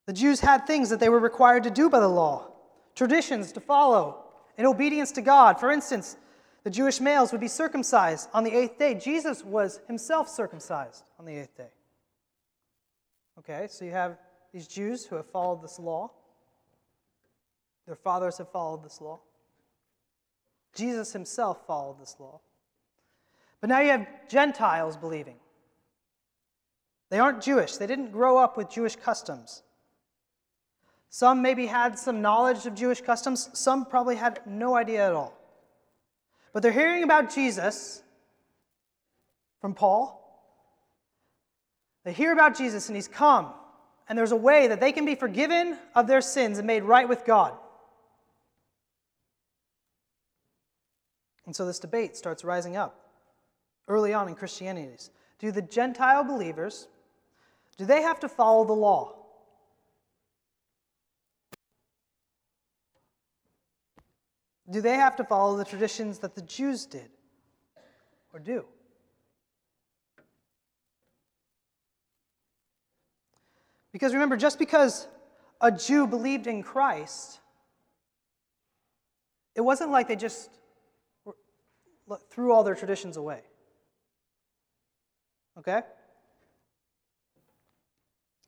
The 0.06 0.12
Jews 0.12 0.40
had 0.40 0.66
things 0.66 0.90
that 0.90 1.00
they 1.00 1.08
were 1.08 1.20
required 1.20 1.64
to 1.64 1.70
do 1.70 1.88
by 1.88 2.00
the 2.00 2.08
law, 2.08 2.50
traditions 2.94 3.52
to 3.52 3.60
follow, 3.60 4.24
in 4.56 4.66
obedience 4.66 5.12
to 5.12 5.22
God. 5.22 5.60
For 5.60 5.70
instance, 5.70 6.16
the 6.66 6.70
Jewish 6.72 7.00
males 7.00 7.30
would 7.30 7.40
be 7.40 7.46
circumcised 7.46 8.28
on 8.34 8.42
the 8.42 8.50
eighth 8.50 8.76
day. 8.76 8.92
Jesus 8.92 9.44
was 9.44 9.78
himself 9.86 10.28
circumcised 10.28 11.04
on 11.16 11.24
the 11.24 11.36
eighth 11.36 11.56
day. 11.56 11.68
Okay, 13.38 13.68
so 13.70 13.84
you 13.84 13.92
have 13.92 14.18
these 14.52 14.66
Jews 14.66 15.06
who 15.06 15.14
have 15.14 15.30
followed 15.30 15.62
this 15.62 15.78
law, 15.78 16.10
their 17.86 17.94
fathers 17.94 18.38
have 18.38 18.50
followed 18.50 18.82
this 18.82 19.00
law. 19.00 19.20
Jesus 20.74 21.12
himself 21.12 21.64
followed 21.68 22.00
this 22.00 22.16
law. 22.18 22.40
But 23.60 23.70
now 23.70 23.78
you 23.78 23.90
have 23.90 24.08
Gentiles 24.28 24.96
believing. 24.96 25.36
They 27.10 27.20
aren't 27.20 27.42
Jewish, 27.42 27.76
they 27.76 27.86
didn't 27.86 28.10
grow 28.10 28.38
up 28.38 28.56
with 28.56 28.70
Jewish 28.70 28.96
customs. 28.96 29.62
Some 31.10 31.42
maybe 31.42 31.66
had 31.66 31.96
some 31.96 32.20
knowledge 32.22 32.66
of 32.66 32.74
Jewish 32.74 33.02
customs, 33.02 33.50
some 33.52 33.86
probably 33.86 34.16
had 34.16 34.40
no 34.46 34.74
idea 34.74 35.06
at 35.06 35.12
all. 35.12 35.45
But 36.56 36.62
they're 36.62 36.72
hearing 36.72 37.02
about 37.02 37.34
Jesus 37.34 38.02
from 39.60 39.74
Paul. 39.74 40.42
They 42.02 42.14
hear 42.14 42.32
about 42.32 42.56
Jesus 42.56 42.88
and 42.88 42.96
he's 42.96 43.08
come, 43.08 43.52
and 44.08 44.16
there's 44.16 44.32
a 44.32 44.36
way 44.36 44.68
that 44.68 44.80
they 44.80 44.90
can 44.90 45.04
be 45.04 45.16
forgiven 45.16 45.76
of 45.94 46.06
their 46.06 46.22
sins 46.22 46.56
and 46.56 46.66
made 46.66 46.82
right 46.82 47.06
with 47.06 47.26
God. 47.26 47.52
And 51.44 51.54
so 51.54 51.66
this 51.66 51.78
debate 51.78 52.16
starts 52.16 52.42
rising 52.42 52.74
up 52.74 53.06
early 53.86 54.14
on 54.14 54.26
in 54.26 54.34
Christianity. 54.34 54.96
Do 55.38 55.52
the 55.52 55.60
Gentile 55.60 56.24
believers 56.24 56.88
do 57.76 57.84
they 57.84 58.00
have 58.00 58.20
to 58.20 58.30
follow 58.30 58.64
the 58.64 58.72
law? 58.72 59.15
Do 64.70 64.80
they 64.80 64.94
have 64.94 65.16
to 65.16 65.24
follow 65.24 65.56
the 65.56 65.64
traditions 65.64 66.18
that 66.20 66.34
the 66.34 66.42
Jews 66.42 66.86
did 66.86 67.08
or 68.32 68.40
do? 68.40 68.64
Because 73.92 74.12
remember, 74.12 74.36
just 74.36 74.58
because 74.58 75.08
a 75.60 75.70
Jew 75.70 76.06
believed 76.06 76.46
in 76.46 76.62
Christ, 76.62 77.40
it 79.54 79.62
wasn't 79.62 79.90
like 79.90 80.08
they 80.08 80.16
just 80.16 80.50
threw 82.30 82.52
all 82.52 82.62
their 82.62 82.74
traditions 82.74 83.16
away. 83.16 83.40
Okay? 85.58 85.80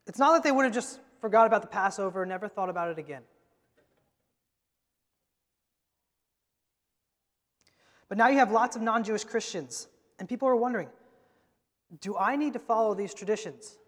It's 0.06 0.18
not 0.18 0.32
that 0.32 0.42
they 0.42 0.52
would 0.52 0.64
have 0.64 0.74
just 0.74 1.00
forgot 1.20 1.46
about 1.46 1.62
the 1.62 1.68
Passover 1.68 2.22
and 2.22 2.28
never 2.28 2.48
thought 2.48 2.68
about 2.68 2.90
it 2.90 2.98
again. 2.98 3.22
But 8.08 8.18
now 8.18 8.28
you 8.28 8.38
have 8.38 8.50
lots 8.50 8.76
of 8.76 8.82
non 8.82 9.04
Jewish 9.04 9.24
Christians, 9.24 9.88
and 10.18 10.28
people 10.28 10.48
are 10.48 10.56
wondering 10.56 10.88
do 12.00 12.16
I 12.16 12.36
need 12.36 12.52
to 12.52 12.58
follow 12.58 12.94
these 12.94 13.14
traditions? 13.14 13.78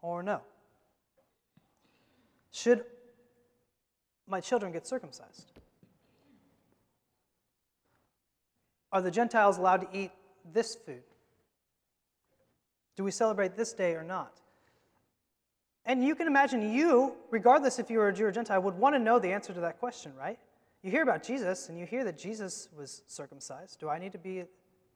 Or 0.00 0.22
no? 0.22 0.40
Should 2.50 2.84
my 4.26 4.40
children 4.40 4.72
get 4.72 4.86
circumcised? 4.86 5.52
Are 8.90 9.00
the 9.00 9.10
Gentiles 9.10 9.58
allowed 9.58 9.92
to 9.92 9.98
eat 9.98 10.10
this 10.52 10.74
food? 10.74 11.02
Do 12.96 13.04
we 13.04 13.10
celebrate 13.10 13.56
this 13.56 13.72
day 13.72 13.94
or 13.94 14.02
not? 14.02 14.40
And 15.86 16.04
you 16.04 16.14
can 16.14 16.26
imagine 16.26 16.72
you, 16.74 17.14
regardless 17.30 17.78
if 17.78 17.90
you 17.90 17.98
were 17.98 18.08
a 18.08 18.12
Jew 18.12 18.26
or 18.26 18.32
Gentile, 18.32 18.60
would 18.60 18.76
want 18.76 18.94
to 18.94 18.98
know 18.98 19.18
the 19.18 19.32
answer 19.32 19.52
to 19.52 19.60
that 19.60 19.80
question, 19.80 20.12
right? 20.16 20.38
You 20.82 20.90
hear 20.90 21.02
about 21.02 21.22
Jesus 21.22 21.68
and 21.68 21.78
you 21.78 21.86
hear 21.86 22.02
that 22.04 22.18
Jesus 22.18 22.68
was 22.76 23.02
circumcised. 23.06 23.78
Do 23.78 23.88
I 23.88 23.98
need 23.98 24.12
to 24.12 24.18
be 24.18 24.44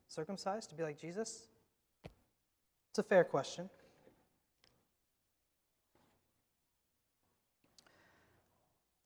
circumcised 0.09 0.71
to 0.71 0.77
be 0.77 0.83
like 0.83 0.99
Jesus? 0.99 1.47
It's 2.91 2.99
a 2.99 3.05
fair 3.05 3.23
question. 3.23 3.71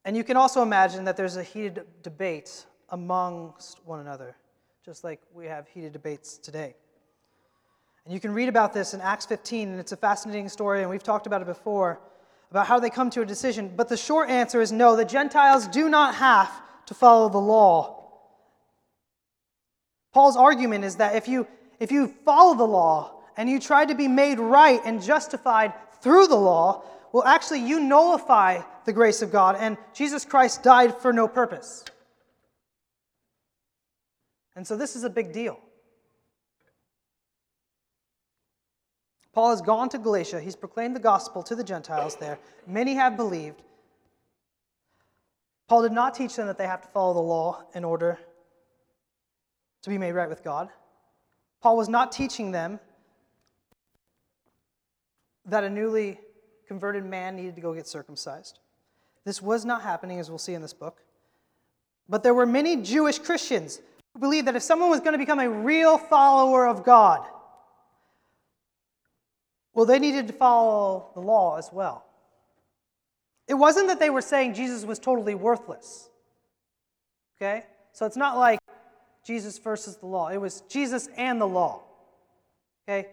And 0.07 0.17
you 0.17 0.25
can 0.25 0.39
also 0.39 0.63
imagine 0.63 1.05
that 1.05 1.19
there's 1.19 1.37
a 1.37 1.43
heated 1.43 1.85
debate 2.03 2.65
amongst 2.89 3.85
one 3.87 4.01
another, 4.01 4.35
just 4.83 5.05
like 5.05 5.21
we 5.35 5.47
have 5.47 5.69
heated 5.69 5.93
debates 5.93 6.39
today. 6.39 6.75
And 8.07 8.15
you 8.15 8.21
can 8.21 8.33
read 8.33 8.49
about 8.49 8.73
this 8.73 8.95
in 8.95 9.03
Acts 9.03 9.27
15, 9.27 9.69
and 9.69 9.79
it's 9.79 9.93
a 9.93 9.97
fascinating 9.97 10.49
story, 10.49 10.81
and 10.81 10.89
we've 10.89 11.03
talked 11.03 11.27
about 11.27 11.43
it 11.43 11.47
before, 11.47 12.01
about 12.51 12.67
how 12.67 12.81
they 12.81 12.89
come 12.89 13.11
to 13.11 13.21
a 13.21 13.27
decision. 13.27 13.71
But 13.77 13.89
the 13.89 13.97
short 13.99 14.31
answer 14.31 14.63
is 14.63 14.73
no, 14.73 14.97
the 14.97 15.05
Gentiles 15.05 15.67
do 15.69 15.91
not 15.91 16.15
have 16.15 16.51
to 16.91 16.95
follow 16.95 17.29
the 17.29 17.39
law. 17.39 18.03
Paul's 20.13 20.37
argument 20.37 20.85
is 20.85 20.97
that 20.97 21.15
if 21.15 21.29
you, 21.29 21.47
if 21.79 21.93
you 21.93 22.09
follow 22.25 22.57
the 22.57 22.67
law 22.67 23.23
and 23.37 23.49
you 23.49 23.61
try 23.61 23.85
to 23.85 23.95
be 23.95 24.09
made 24.09 24.41
right 24.41 24.81
and 24.85 25.01
justified 25.01 25.73
through 26.03 26.27
the 26.27 26.35
law, 26.35 26.83
well, 27.13 27.23
actually, 27.23 27.61
you 27.61 27.79
nullify 27.79 28.63
the 28.87 28.93
grace 28.93 29.23
of 29.23 29.31
God, 29.31 29.57
and 29.61 29.77
Jesus 29.95 30.25
Christ 30.25 30.65
died 30.65 30.97
for 30.99 31.13
no 31.13 31.29
purpose. 31.29 31.85
And 34.57 34.67
so 34.67 34.77
this 34.77 34.97
is 34.97 35.05
a 35.05 35.11
big 35.11 35.33
deal. 35.33 35.61
Paul 39.33 39.51
has 39.51 39.63
gone 39.63 39.89
to 39.91 39.99
Galatia. 39.99 40.41
He's 40.41 40.57
proclaimed 40.57 40.97
the 40.97 41.01
gospel 41.01 41.45
to 41.45 41.55
the 41.55 41.63
Gentiles 41.63 42.17
there. 42.17 42.41
Many 42.67 42.95
have 42.95 43.17
believed. 43.17 43.63
Paul 45.71 45.83
did 45.83 45.93
not 45.93 46.17
teach 46.17 46.35
them 46.35 46.49
that 46.49 46.59
they 46.59 46.67
have 46.67 46.83
to 46.83 46.89
follow 46.89 47.15
the 47.15 47.21
law 47.21 47.63
in 47.77 47.85
order 47.85 48.19
to 49.83 49.89
be 49.89 49.99
made 49.99 50.11
right 50.15 50.29
with 50.29 50.43
God. 50.43 50.69
Paul 51.63 51.77
was 51.77 51.89
not 51.89 52.11
teaching 52.11 52.51
them 52.51 52.81
that 55.45 55.63
a 55.63 55.71
newly 55.71 56.19
converted 56.67 57.05
man 57.05 57.37
needed 57.37 57.55
to 57.55 57.61
go 57.61 57.73
get 57.73 57.87
circumcised. 57.87 58.59
This 59.25 59.41
was 59.41 59.65
not 59.65 59.83
happening, 59.83 60.19
as 60.19 60.29
we'll 60.29 60.39
see 60.39 60.55
in 60.55 60.61
this 60.61 60.73
book. 60.73 61.05
But 62.09 62.25
there 62.25 62.35
were 62.35 62.47
many 62.47 62.75
Jewish 62.79 63.21
Christians 63.21 63.81
who 64.13 64.19
believed 64.19 64.49
that 64.49 64.57
if 64.57 64.65
someone 64.65 64.91
was 64.91 64.99
going 64.99 65.13
to 65.13 65.19
become 65.19 65.39
a 65.39 65.49
real 65.49 65.99
follower 65.99 66.67
of 66.67 66.83
God, 66.83 67.25
well, 69.73 69.87
they 69.87 70.01
needed 70.01 70.27
to 70.27 70.33
follow 70.33 71.13
the 71.15 71.21
law 71.21 71.59
as 71.59 71.71
well. 71.73 72.10
It 73.51 73.55
wasn't 73.55 73.89
that 73.89 73.99
they 73.99 74.11
were 74.11 74.23
saying 74.23 74.55
Jesus 74.55 74.85
was 74.85 75.01
totally 75.01 75.35
worthless. 75.35 76.09
Okay? 77.37 77.65
So 77.93 78.07
it's 78.07 78.17
not 78.17 78.39
like 78.39 78.61
Jesus 79.27 79.59
versus 79.59 79.97
the 79.97 80.07
law. 80.07 80.29
It 80.29 80.37
was 80.37 80.61
Jesus 80.69 81.09
and 81.17 81.41
the 81.41 81.49
law. 81.49 81.83
Okay? 82.89 83.09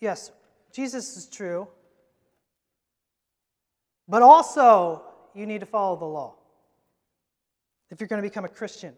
Yes, 0.00 0.32
Jesus 0.72 1.18
is 1.18 1.26
true. 1.26 1.68
But 4.08 4.22
also, 4.22 5.02
you 5.34 5.44
need 5.44 5.60
to 5.60 5.66
follow 5.66 5.96
the 5.96 6.06
law 6.06 6.36
if 7.90 8.00
you're 8.00 8.08
going 8.08 8.22
to 8.22 8.26
become 8.26 8.46
a 8.46 8.48
Christian. 8.48 8.94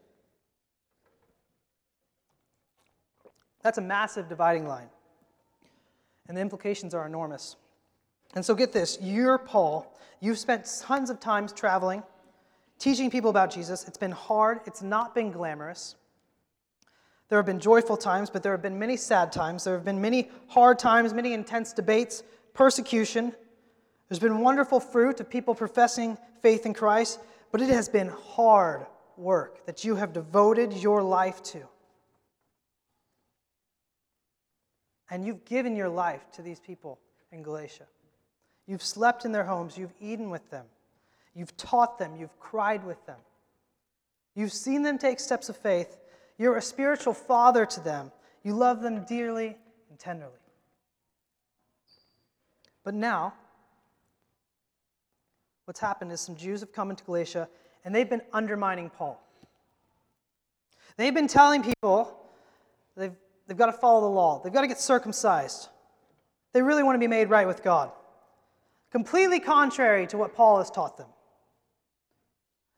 That's 3.62 3.78
a 3.78 3.82
massive 3.82 4.28
dividing 4.28 4.68
line 4.68 4.88
and 6.28 6.36
the 6.36 6.40
implications 6.40 6.94
are 6.94 7.06
enormous. 7.06 7.56
And 8.34 8.44
so 8.44 8.54
get 8.54 8.72
this 8.72 8.98
you're 9.00 9.38
Paul. 9.38 9.88
You've 10.20 10.38
spent 10.38 10.70
tons 10.80 11.10
of 11.10 11.18
times 11.18 11.52
traveling, 11.52 12.02
teaching 12.78 13.10
people 13.10 13.30
about 13.30 13.50
Jesus. 13.50 13.86
It's 13.88 13.98
been 13.98 14.12
hard, 14.12 14.60
it's 14.66 14.82
not 14.82 15.14
been 15.14 15.32
glamorous. 15.32 15.96
There 17.28 17.38
have 17.38 17.46
been 17.46 17.60
joyful 17.60 17.96
times, 17.96 18.28
but 18.28 18.42
there 18.42 18.52
have 18.52 18.60
been 18.60 18.78
many 18.78 18.96
sad 18.96 19.32
times. 19.32 19.64
There 19.64 19.72
have 19.74 19.86
been 19.86 20.02
many 20.02 20.30
hard 20.48 20.78
times, 20.78 21.14
many 21.14 21.32
intense 21.32 21.72
debates, 21.72 22.22
persecution. 22.52 23.32
There's 24.08 24.18
been 24.18 24.40
wonderful 24.40 24.80
fruit 24.80 25.18
of 25.18 25.30
people 25.30 25.54
professing 25.54 26.18
faith 26.42 26.66
in 26.66 26.74
Christ, 26.74 27.20
but 27.50 27.62
it 27.62 27.70
has 27.70 27.88
been 27.88 28.08
hard 28.08 28.84
work 29.16 29.64
that 29.64 29.82
you 29.82 29.96
have 29.96 30.12
devoted 30.12 30.74
your 30.74 31.02
life 31.02 31.42
to. 31.44 31.62
And 35.10 35.24
you've 35.24 35.44
given 35.46 35.74
your 35.74 35.88
life 35.88 36.30
to 36.32 36.42
these 36.42 36.60
people 36.60 36.98
in 37.30 37.42
Galatia. 37.42 37.86
You've 38.66 38.82
slept 38.82 39.24
in 39.24 39.32
their 39.32 39.44
homes, 39.44 39.76
you've 39.76 39.94
eaten 40.00 40.30
with 40.30 40.48
them, 40.50 40.64
you've 41.34 41.56
taught 41.56 41.98
them, 41.98 42.16
you've 42.16 42.38
cried 42.38 42.84
with 42.84 43.04
them. 43.06 43.18
You've 44.34 44.52
seen 44.52 44.82
them 44.82 44.96
take 44.96 45.20
steps 45.20 45.48
of 45.50 45.56
faith. 45.56 45.98
You're 46.38 46.56
a 46.56 46.62
spiritual 46.62 47.12
father 47.12 47.66
to 47.66 47.80
them. 47.80 48.10
You 48.42 48.54
love 48.54 48.80
them 48.80 49.04
dearly 49.04 49.56
and 49.90 49.98
tenderly. 49.98 50.32
But 52.82 52.94
now, 52.94 53.34
what's 55.66 55.80
happened 55.80 56.12
is 56.12 56.20
some 56.22 56.34
Jews 56.34 56.60
have 56.60 56.72
come 56.72 56.88
into 56.88 57.04
Galatia 57.04 57.46
and 57.84 57.94
they've 57.94 58.08
been 58.08 58.22
undermining 58.32 58.88
Paul. 58.88 59.22
They've 60.96 61.14
been 61.14 61.28
telling 61.28 61.62
people, 61.62 62.18
they've 62.96 63.12
They've 63.46 63.58
got 63.58 63.66
to 63.66 63.72
follow 63.72 64.00
the 64.00 64.06
law. 64.06 64.40
They've 64.42 64.52
got 64.52 64.62
to 64.62 64.66
get 64.66 64.80
circumcised. 64.80 65.68
They 66.52 66.62
really 66.62 66.82
want 66.82 66.94
to 66.94 66.98
be 66.98 67.06
made 67.06 67.28
right 67.28 67.46
with 67.46 67.62
God. 67.62 67.90
Completely 68.92 69.40
contrary 69.40 70.06
to 70.08 70.18
what 70.18 70.34
Paul 70.34 70.58
has 70.58 70.70
taught 70.70 70.98
them. 70.98 71.08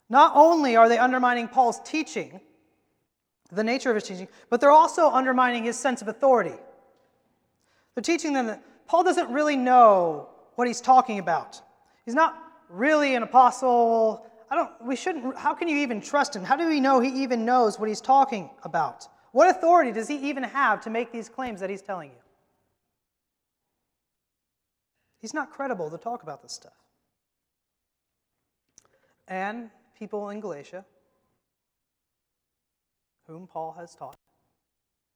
Not 0.08 0.32
only 0.36 0.76
are 0.76 0.88
they 0.88 0.96
undermining 0.96 1.48
Paul's 1.48 1.80
teaching, 1.84 2.40
the 3.50 3.64
nature 3.64 3.90
of 3.90 3.96
his 3.96 4.04
teaching, 4.04 4.28
but 4.48 4.60
they're 4.60 4.70
also 4.70 5.10
undermining 5.10 5.64
his 5.64 5.76
sense 5.76 6.02
of 6.02 6.08
authority. 6.08 6.54
They're 7.94 8.02
teaching 8.02 8.32
them 8.32 8.46
that 8.46 8.62
Paul 8.86 9.02
doesn't 9.02 9.28
really 9.30 9.56
know 9.56 10.28
what 10.54 10.68
he's 10.68 10.80
talking 10.80 11.18
about. 11.18 11.60
He's 12.04 12.14
not 12.14 12.38
really 12.68 13.16
an 13.16 13.24
apostle. 13.24 14.24
I 14.50 14.54
don't, 14.54 14.70
we 14.84 14.94
shouldn't, 14.94 15.36
how 15.36 15.52
can 15.52 15.66
you 15.66 15.78
even 15.78 16.00
trust 16.00 16.36
him? 16.36 16.44
How 16.44 16.54
do 16.54 16.68
we 16.68 16.80
know 16.80 17.00
he 17.00 17.22
even 17.22 17.44
knows 17.44 17.80
what 17.80 17.88
he's 17.88 18.00
talking 18.00 18.50
about? 18.62 19.08
What 19.32 19.50
authority 19.50 19.90
does 19.90 20.06
he 20.06 20.16
even 20.28 20.44
have 20.44 20.80
to 20.82 20.90
make 20.90 21.10
these 21.10 21.28
claims 21.28 21.58
that 21.58 21.70
he's 21.70 21.82
telling 21.82 22.10
you? 22.10 22.23
He's 25.24 25.32
not 25.32 25.50
credible 25.50 25.88
to 25.88 25.96
talk 25.96 26.22
about 26.22 26.42
this 26.42 26.52
stuff. 26.52 26.76
And 29.26 29.70
people 29.98 30.28
in 30.28 30.38
Galatia, 30.38 30.84
whom 33.26 33.46
Paul 33.46 33.74
has 33.78 33.94
taught 33.94 34.16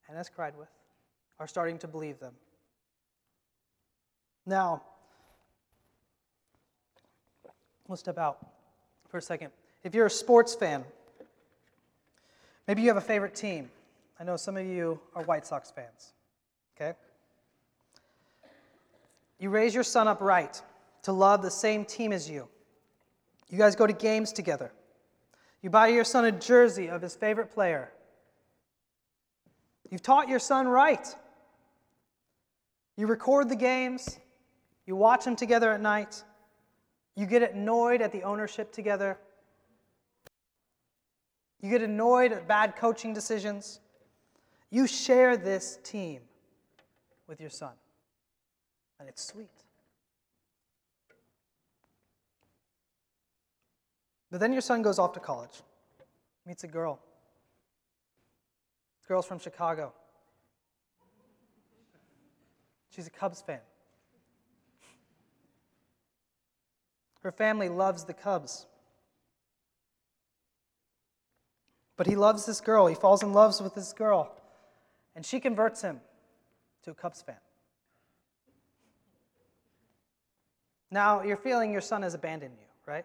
and 0.09 0.17
has 0.17 0.31
cried 0.31 0.55
with, 0.59 0.71
are 1.39 1.47
starting 1.47 1.77
to 1.81 1.87
believe 1.87 2.19
them. 2.21 2.33
Now, 4.47 4.81
we'll 7.87 7.99
step 7.99 8.17
out 8.17 8.39
for 9.11 9.19
a 9.19 9.23
second. 9.23 9.51
If 9.85 9.95
you're 9.95 10.07
a 10.07 10.11
sports 10.11 10.55
fan, 10.55 10.87
maybe 12.67 12.81
you 12.81 12.89
have 12.89 12.97
a 12.97 13.03
favorite 13.03 13.35
team. 13.35 13.71
I 14.19 14.25
know 14.25 14.39
some 14.39 14.57
of 14.57 14.65
you 14.65 15.01
are 15.15 15.23
White 15.25 15.47
Sox 15.47 15.71
fans, 15.71 16.15
okay? 16.81 16.97
You 19.39 19.51
raise 19.51 19.75
your 19.75 19.85
son 19.85 20.09
up 20.09 20.21
right 20.21 20.61
to 21.03 21.13
love 21.13 21.43
the 21.43 21.51
same 21.51 21.85
team 21.85 22.13
as 22.13 22.29
you. 22.29 22.49
You 23.49 23.59
guys 23.59 23.77
go 23.77 23.87
to 23.87 23.93
games 23.93 24.33
together. 24.33 24.73
You 25.63 25.71
buy 25.71 25.89
your 25.89 26.05
son 26.05 26.25
a 26.25 26.33
jersey 26.33 26.89
of 26.89 27.03
his 27.03 27.15
favorite 27.15 27.51
player. 27.51 27.91
You've 29.91 30.03
taught 30.03 30.29
your 30.29 30.39
son 30.39 30.69
right. 30.69 31.15
You 32.97 33.07
record 33.07 33.49
the 33.49 33.57
games. 33.57 34.19
You 34.87 34.97
watch 34.97 35.25
them 35.25 35.37
together 35.37 35.73
at 35.73 35.81
night. 35.81 36.23
You 37.15 37.27
get 37.27 37.53
annoyed 37.53 38.03
at 38.03 38.13
the 38.13 38.23
ownership 38.23 38.73
together. 38.73 39.19
You 41.61 41.71
get 41.71 41.83
annoyed 41.83 42.33
at 42.33 42.47
bad 42.47 42.77
coaching 42.77 43.13
decisions. 43.13 43.81
You 44.71 44.87
share 44.87 45.37
this 45.37 45.79
team 45.83 46.21
with 47.27 47.41
your 47.41 47.51
son, 47.51 47.73
and 48.99 49.09
it's 49.09 49.25
sweet. 49.25 49.49
But 54.31 54.41
then 54.41 54.53
your 54.53 54.61
son 54.61 54.83
goes 54.83 54.99
off 54.99 55.13
to 55.15 55.21
college, 55.21 55.63
meets 56.47 56.65
a 56.65 56.69
girl. 56.69 56.99
The 59.03 59.09
girl's 59.09 59.27
from 59.27 59.39
Chicago. 59.39 59.93
She's 62.91 63.07
a 63.07 63.11
Cubs 63.11 63.41
fan. 63.41 63.61
Her 67.23 67.33
family 67.33 67.69
loves 67.69 68.05
the 68.05 68.15
Cubs. 68.15 68.67
But 71.97 72.07
he 72.07 72.17
loves 72.17 72.47
this 72.47 72.61
girl. 72.61 72.87
He 72.87 72.95
falls 72.95 73.23
in 73.23 73.33
love 73.33 73.61
with 73.61 73.75
this 73.75 73.93
girl. 73.93 74.35
And 75.17 75.27
she 75.27 75.41
converts 75.41 75.83
him 75.83 76.01
to 76.85 76.93
a 76.93 76.95
Cubs 76.95 77.23
fan. 77.23 77.37
Now, 80.91 81.23
you're 81.23 81.37
feeling 81.37 81.73
your 81.73 81.81
son 81.81 82.03
has 82.03 82.15
abandoned 82.15 82.55
you, 82.59 82.67
right? 82.87 83.05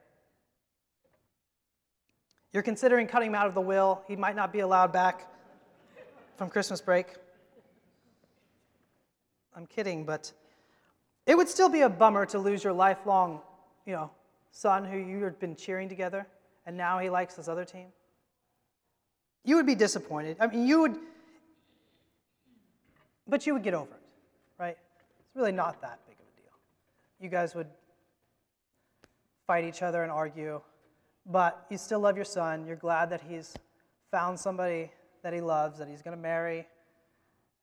You're 2.53 2.63
considering 2.63 3.07
cutting 3.07 3.29
him 3.29 3.35
out 3.35 3.47
of 3.47 3.53
the 3.53 3.61
will. 3.61 4.03
He 4.07 4.15
might 4.15 4.35
not 4.35 4.53
be 4.53 4.59
allowed 4.59 4.93
back 4.93 5.27
from 6.37 6.49
Christmas 6.49 6.81
break. 6.81 7.07
I'm 9.55 9.65
kidding, 9.65 10.05
but 10.05 10.31
it 11.25 11.35
would 11.35 11.49
still 11.49 11.69
be 11.69 11.81
a 11.81 11.89
bummer 11.89 12.25
to 12.27 12.39
lose 12.39 12.63
your 12.63 12.73
lifelong, 12.73 13.41
you 13.85 13.93
know, 13.93 14.11
son 14.51 14.85
who 14.85 14.97
you 14.97 15.23
had 15.23 15.39
been 15.39 15.55
cheering 15.55 15.89
together, 15.89 16.27
and 16.65 16.77
now 16.77 16.99
he 16.99 17.09
likes 17.09 17.35
this 17.35 17.47
other 17.47 17.65
team. 17.65 17.87
You 19.43 19.57
would 19.57 19.65
be 19.65 19.75
disappointed. 19.75 20.37
I 20.39 20.47
mean, 20.47 20.65
you 20.65 20.81
would, 20.81 20.95
but 23.27 23.45
you 23.45 23.53
would 23.53 23.63
get 23.63 23.73
over 23.73 23.91
it, 23.93 24.01
right? 24.57 24.77
It's 25.19 25.35
really 25.35 25.51
not 25.51 25.81
that 25.81 25.99
big. 26.07 26.12
You 27.23 27.29
guys 27.29 27.55
would 27.55 27.69
fight 29.47 29.63
each 29.63 29.81
other 29.81 30.03
and 30.03 30.11
argue, 30.11 30.59
but 31.25 31.65
you 31.69 31.77
still 31.77 32.01
love 32.01 32.17
your 32.17 32.25
son. 32.25 32.65
You're 32.65 32.75
glad 32.75 33.09
that 33.11 33.21
he's 33.21 33.53
found 34.11 34.37
somebody 34.37 34.91
that 35.21 35.31
he 35.31 35.39
loves, 35.39 35.79
that 35.79 35.87
he's 35.87 36.01
going 36.01 36.17
to 36.17 36.21
marry, 36.21 36.67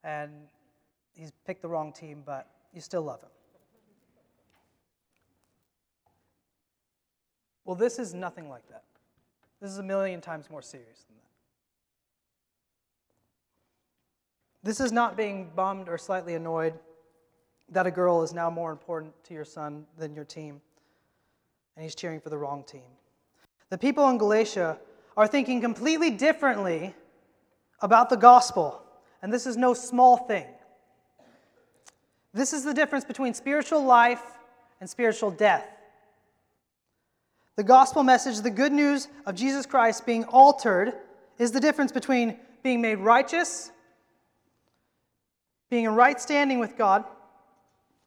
and 0.03 0.31
he's 1.13 1.31
picked 1.45 1.61
the 1.61 1.67
wrong 1.67 1.93
team, 1.93 2.23
but 2.25 2.47
you 2.73 2.81
still 2.81 3.03
love 3.03 3.21
him. 3.21 3.29
Well, 7.63 7.75
this 7.75 7.99
is 7.99 8.15
nothing 8.15 8.49
like 8.49 8.67
that. 8.69 8.85
This 9.61 9.69
is 9.69 9.77
a 9.77 9.83
million 9.83 10.21
times 10.21 10.49
more 10.49 10.63
serious 10.63 11.05
than 11.07 11.17
that. 11.17 11.29
This 14.63 14.79
is 14.79 14.91
not 14.91 15.15
being 15.15 15.51
bummed 15.55 15.87
or 15.87 15.99
slightly 15.99 16.33
annoyed 16.33 16.73
that 17.71 17.87
a 17.87 17.91
girl 17.91 18.21
is 18.21 18.33
now 18.33 18.49
more 18.49 18.71
important 18.71 19.13
to 19.23 19.33
your 19.33 19.45
son 19.45 19.85
than 19.97 20.13
your 20.13 20.25
team, 20.25 20.61
and 21.75 21.83
he's 21.83 21.95
cheering 21.95 22.19
for 22.19 22.29
the 22.29 22.37
wrong 22.37 22.63
team. 22.63 22.81
The 23.69 23.77
people 23.77 24.09
in 24.09 24.17
Galatia 24.17 24.77
are 25.15 25.27
thinking 25.27 25.61
completely 25.61 26.11
differently 26.11 26.93
about 27.79 28.09
the 28.09 28.17
gospel, 28.17 28.83
and 29.21 29.31
this 29.31 29.47
is 29.47 29.55
no 29.57 29.73
small 29.73 30.17
thing. 30.17 30.45
This 32.33 32.53
is 32.53 32.63
the 32.63 32.73
difference 32.73 33.05
between 33.05 33.33
spiritual 33.33 33.83
life 33.83 34.21
and 34.79 34.89
spiritual 34.89 35.31
death. 35.31 35.65
The 37.55 37.63
gospel 37.63 38.03
message, 38.03 38.39
the 38.41 38.49
good 38.49 38.71
news 38.71 39.07
of 39.25 39.35
Jesus 39.35 39.65
Christ 39.65 40.05
being 40.05 40.23
altered, 40.25 40.93
is 41.37 41.51
the 41.51 41.59
difference 41.59 41.91
between 41.91 42.37
being 42.63 42.81
made 42.81 42.95
righteous, 42.95 43.71
being 45.69 45.85
in 45.85 45.95
right 45.95 46.19
standing 46.19 46.59
with 46.59 46.77
God, 46.77 47.05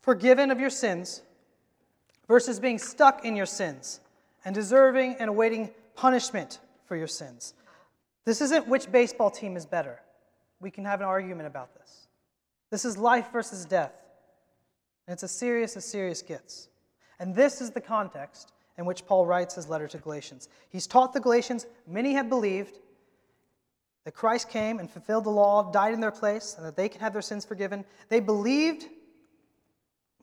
forgiven 0.05 0.51
of 0.51 0.61
your 0.61 0.71
sins, 0.71 1.23
versus 2.29 2.61
being 2.61 2.79
stuck 2.79 3.25
in 3.25 3.35
your 3.37 3.47
sins 3.47 4.01
and 4.45 4.55
deserving 4.55 5.17
and 5.19 5.31
awaiting 5.31 5.71
punishment 5.95 6.61
for 6.87 6.97
your 6.97 7.07
sins. 7.07 7.55
This 8.25 8.41
isn't 8.41 8.69
which 8.69 8.91
baseball 8.93 9.31
team 9.31 9.57
is 9.57 9.67
better. 9.67 10.01
We 10.61 10.71
can 10.71 10.85
have 10.85 11.01
an 11.01 11.07
argument 11.07 11.47
about 11.47 11.75
this. 11.75 12.09
This 12.71 12.85
is 12.85 12.97
life 12.97 13.31
versus 13.33 13.65
death. 13.65 13.93
And 15.07 15.13
it's 15.13 15.23
as 15.23 15.31
serious 15.31 15.77
as 15.77 15.85
serious 15.85 16.23
gets. 16.23 16.69
And 17.19 17.35
this 17.35 17.61
is 17.61 17.71
the 17.71 17.81
context 17.81 18.53
in 18.77 18.85
which 18.85 19.07
Paul 19.07 19.25
writes 19.25 19.55
his 19.55 19.69
letter 19.69 19.87
to 19.89 19.99
Galatians. 19.99 20.49
He's 20.69 20.87
taught 20.87 21.13
the 21.13 21.21
Galatians, 21.21 21.67
many 21.87 22.13
have 22.15 22.29
believed 22.29 22.79
that 24.05 24.13
Christ 24.13 24.51
came 24.51 24.81
and 24.81 24.91
fulfilled 24.91 25.25
the 25.25 25.31
law, 25.31 25.71
died 25.71 25.95
in 25.95 26.01
their 26.01 26.11
place, 26.11 26.55
and 26.57 26.67
that 26.67 26.77
they 26.77 26.89
can 26.91 27.01
have 27.01 27.13
their 27.13 27.23
sins 27.23 27.45
forgiven. 27.45 27.85
They 28.09 28.21
believed, 28.21 28.87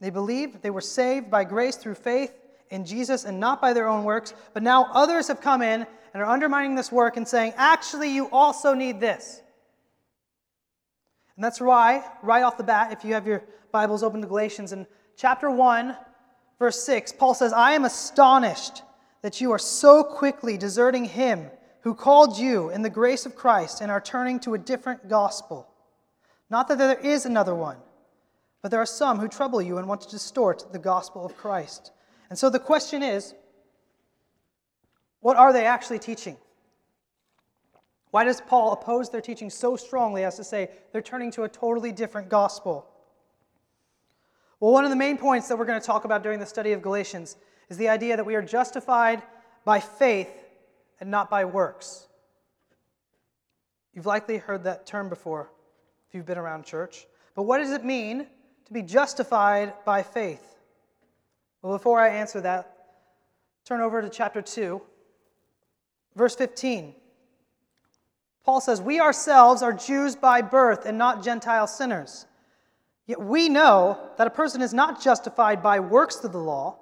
they 0.02 0.10
believed 0.10 0.62
they 0.62 0.72
were 0.72 0.82
saved 0.82 1.32
by 1.32 1.44
grace 1.46 1.78
through 1.78 1.96
faith 1.96 2.34
in 2.72 2.84
Jesus 2.84 3.24
and 3.24 3.40
not 3.40 3.62
by 3.62 3.72
their 3.72 3.88
own 3.88 4.04
works. 4.04 4.34
But 4.54 4.64
now 4.64 4.90
others 4.92 5.28
have 5.28 5.40
come 5.40 5.62
in 5.62 5.86
and 6.14 6.24
are 6.24 6.26
undermining 6.26 6.76
this 6.76 6.92
work 6.92 7.18
and 7.18 7.28
saying, 7.28 7.54
actually, 7.56 8.14
you 8.14 8.28
also 8.32 8.74
need 8.74 9.00
this. 9.00 9.42
And 11.36 11.46
that's 11.46 11.62
why, 11.62 12.04
right 12.24 12.44
off 12.44 12.58
the 12.58 12.64
bat, 12.64 12.92
if 12.92 13.06
you 13.06 13.14
have 13.14 13.28
your 13.28 13.44
Bibles 13.72 14.04
open 14.04 14.22
to 14.22 14.28
Galatians, 14.28 14.74
in 14.74 14.86
chapter 15.16 15.50
1, 15.50 15.96
verse 16.60 16.84
6, 16.84 17.14
Paul 17.14 17.34
says, 17.34 17.54
I 17.54 17.74
am 17.74 17.86
astonished 17.86 18.82
that 19.22 19.40
you 19.40 19.52
are 19.52 19.60
so 19.60 20.04
quickly 20.04 20.58
deserting 20.58 21.06
him 21.06 21.50
who 21.82 21.94
called 21.94 22.38
you 22.38 22.70
in 22.70 22.82
the 22.82 22.90
grace 22.90 23.26
of 23.26 23.36
Christ 23.36 23.82
and 23.82 23.92
are 23.92 24.02
turning 24.02 24.40
to 24.42 24.56
a 24.56 24.60
different 24.60 25.08
gospel. 25.08 25.68
Not 26.50 26.68
that 26.68 26.78
there 26.78 27.00
is 27.00 27.26
another 27.26 27.56
one, 27.56 27.78
but 28.62 28.72
there 28.72 28.82
are 28.82 28.86
some 28.86 29.20
who 29.20 29.28
trouble 29.28 29.62
you 29.62 29.78
and 29.78 29.88
want 29.88 30.02
to 30.02 30.10
distort 30.10 30.72
the 30.72 30.80
gospel 30.80 31.26
of 31.26 31.36
Christ. 31.36 31.92
And 32.30 32.38
so 32.38 32.50
the 32.50 32.60
question 32.60 33.04
is 33.04 33.34
what 35.20 35.38
are 35.38 35.54
they 35.54 35.66
actually 35.66 36.00
teaching? 36.00 36.38
Why 38.10 38.24
does 38.24 38.42
Paul 38.42 38.74
oppose 38.74 39.10
their 39.10 39.22
teaching 39.22 39.50
so 39.50 39.76
strongly 39.76 40.24
as 40.24 40.36
to 40.36 40.44
say 40.44 40.70
they're 40.92 41.02
turning 41.02 41.32
to 41.32 41.44
a 41.44 41.50
totally 41.50 41.92
different 41.92 42.30
gospel? 42.30 42.86
Well, 44.60 44.74
one 44.74 44.84
of 44.84 44.90
the 44.90 44.96
main 44.96 45.18
points 45.18 45.48
that 45.48 45.58
we're 45.58 45.66
going 45.66 45.80
to 45.80 45.86
talk 45.86 46.06
about 46.06 46.22
during 46.22 46.40
the 46.40 46.46
study 46.46 46.74
of 46.74 46.82
Galatians 46.82 47.38
is 47.70 47.78
the 47.78 47.90
idea 47.90 48.18
that 48.18 48.26
we 48.26 48.36
are 48.36 48.42
justified 48.42 49.24
by 49.64 49.80
faith 49.80 50.32
and 51.00 51.10
not 51.10 51.30
by 51.30 51.46
works. 51.46 52.08
You've 53.94 54.06
likely 54.06 54.38
heard 54.38 54.66
that 54.66 54.86
term 54.86 55.10
before 55.10 55.52
if 56.08 56.16
you've 56.16 56.26
been 56.26 56.38
around 56.38 56.66
church. 56.66 57.08
But 57.34 57.44
what 57.44 57.60
does 57.60 57.72
it 57.72 57.86
mean 57.86 58.28
to 58.72 58.74
be 58.74 58.82
justified 58.82 59.74
by 59.84 60.02
faith? 60.02 60.56
Well, 61.62 61.74
before 61.74 62.00
I 62.00 62.08
answer 62.08 62.40
that, 62.40 62.74
turn 63.66 63.82
over 63.82 64.02
to 64.02 64.10
chapter 64.10 64.42
2, 64.42 64.82
verse 66.16 66.38
15. 66.38 66.96
Paul 68.46 68.62
says, 68.62 68.82
We 68.82 69.02
ourselves 69.02 69.62
are 69.62 69.74
Jews 69.74 70.16
by 70.16 70.42
birth 70.42 70.86
and 70.86 70.98
not 70.98 71.22
Gentile 71.22 71.68
sinners. 71.68 72.26
Yet 73.08 73.20
we 73.20 73.50
know 73.50 74.00
that 74.18 74.26
a 74.26 74.32
person 74.32 74.62
is 74.62 74.74
not 74.74 75.02
justified 75.02 75.62
by 75.62 75.82
works 75.82 76.24
of 76.24 76.32
the 76.32 76.40
law, 76.40 76.80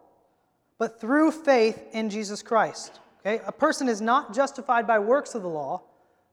but 0.78 1.02
through 1.02 1.32
faith 1.32 1.82
in 1.92 2.12
Jesus 2.12 2.44
Christ. 2.44 3.00
Okay? 3.22 3.42
A 3.48 3.52
person 3.52 3.90
is 3.90 4.00
not 4.00 4.36
justified 4.36 4.86
by 4.86 5.00
works 5.00 5.34
of 5.34 5.42
the 5.42 5.50
law, 5.50 5.82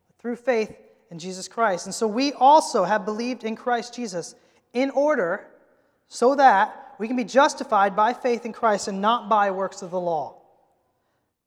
but 0.06 0.20
through 0.20 0.36
faith 0.36 0.76
in 1.10 1.18
Jesus 1.18 1.48
Christ. 1.48 1.86
And 1.86 1.94
so 1.94 2.06
we 2.06 2.34
also 2.34 2.84
have 2.84 3.06
believed 3.06 3.42
in 3.42 3.56
Christ 3.56 3.94
Jesus 3.94 4.34
in 4.76 4.90
order 4.90 5.46
so 6.06 6.34
that 6.34 6.94
we 6.98 7.08
can 7.08 7.16
be 7.16 7.24
justified 7.24 7.96
by 7.96 8.12
faith 8.12 8.44
in 8.44 8.52
Christ 8.52 8.88
and 8.88 9.00
not 9.00 9.28
by 9.28 9.50
works 9.50 9.80
of 9.80 9.90
the 9.90 9.98
law. 9.98 10.36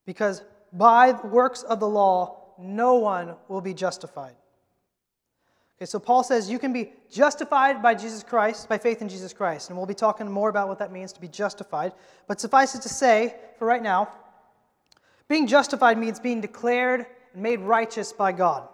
Because 0.06 0.42
by 0.74 1.12
works 1.12 1.62
of 1.62 1.80
the 1.80 1.88
law, 1.88 2.56
no 2.58 2.96
one 2.96 3.36
will 3.48 3.62
be 3.62 3.76
justified. 3.76 4.36
Okay, 5.78 5.86
so 5.86 6.00
Paul 6.00 6.24
says 6.24 6.50
you 6.50 6.58
can 6.58 6.74
be 6.74 6.92
justified 7.12 7.84
by 7.84 7.94
Jesus 7.94 8.24
Christ, 8.24 8.68
by 8.68 8.80
faith 8.80 9.02
in 9.02 9.08
Jesus 9.08 9.32
Christ. 9.32 9.70
And 9.70 9.78
we'll 9.78 9.86
be 9.86 9.94
talking 9.94 10.30
more 10.30 10.50
about 10.50 10.68
what 10.68 10.80
that 10.80 10.92
means 10.92 11.14
to 11.14 11.22
be 11.22 11.28
justified. 11.28 11.94
But 12.28 12.42
suffice 12.42 12.74
it 12.74 12.82
to 12.82 12.90
say, 12.90 13.36
for 13.60 13.66
right 13.66 13.82
now, 13.82 14.10
being 15.28 15.46
justified 15.46 16.00
means 16.00 16.20
being 16.20 16.42
declared 16.42 17.06
and 17.34 17.44
made 17.44 17.60
righteous 17.60 18.12
by 18.12 18.32
God. 18.32 18.68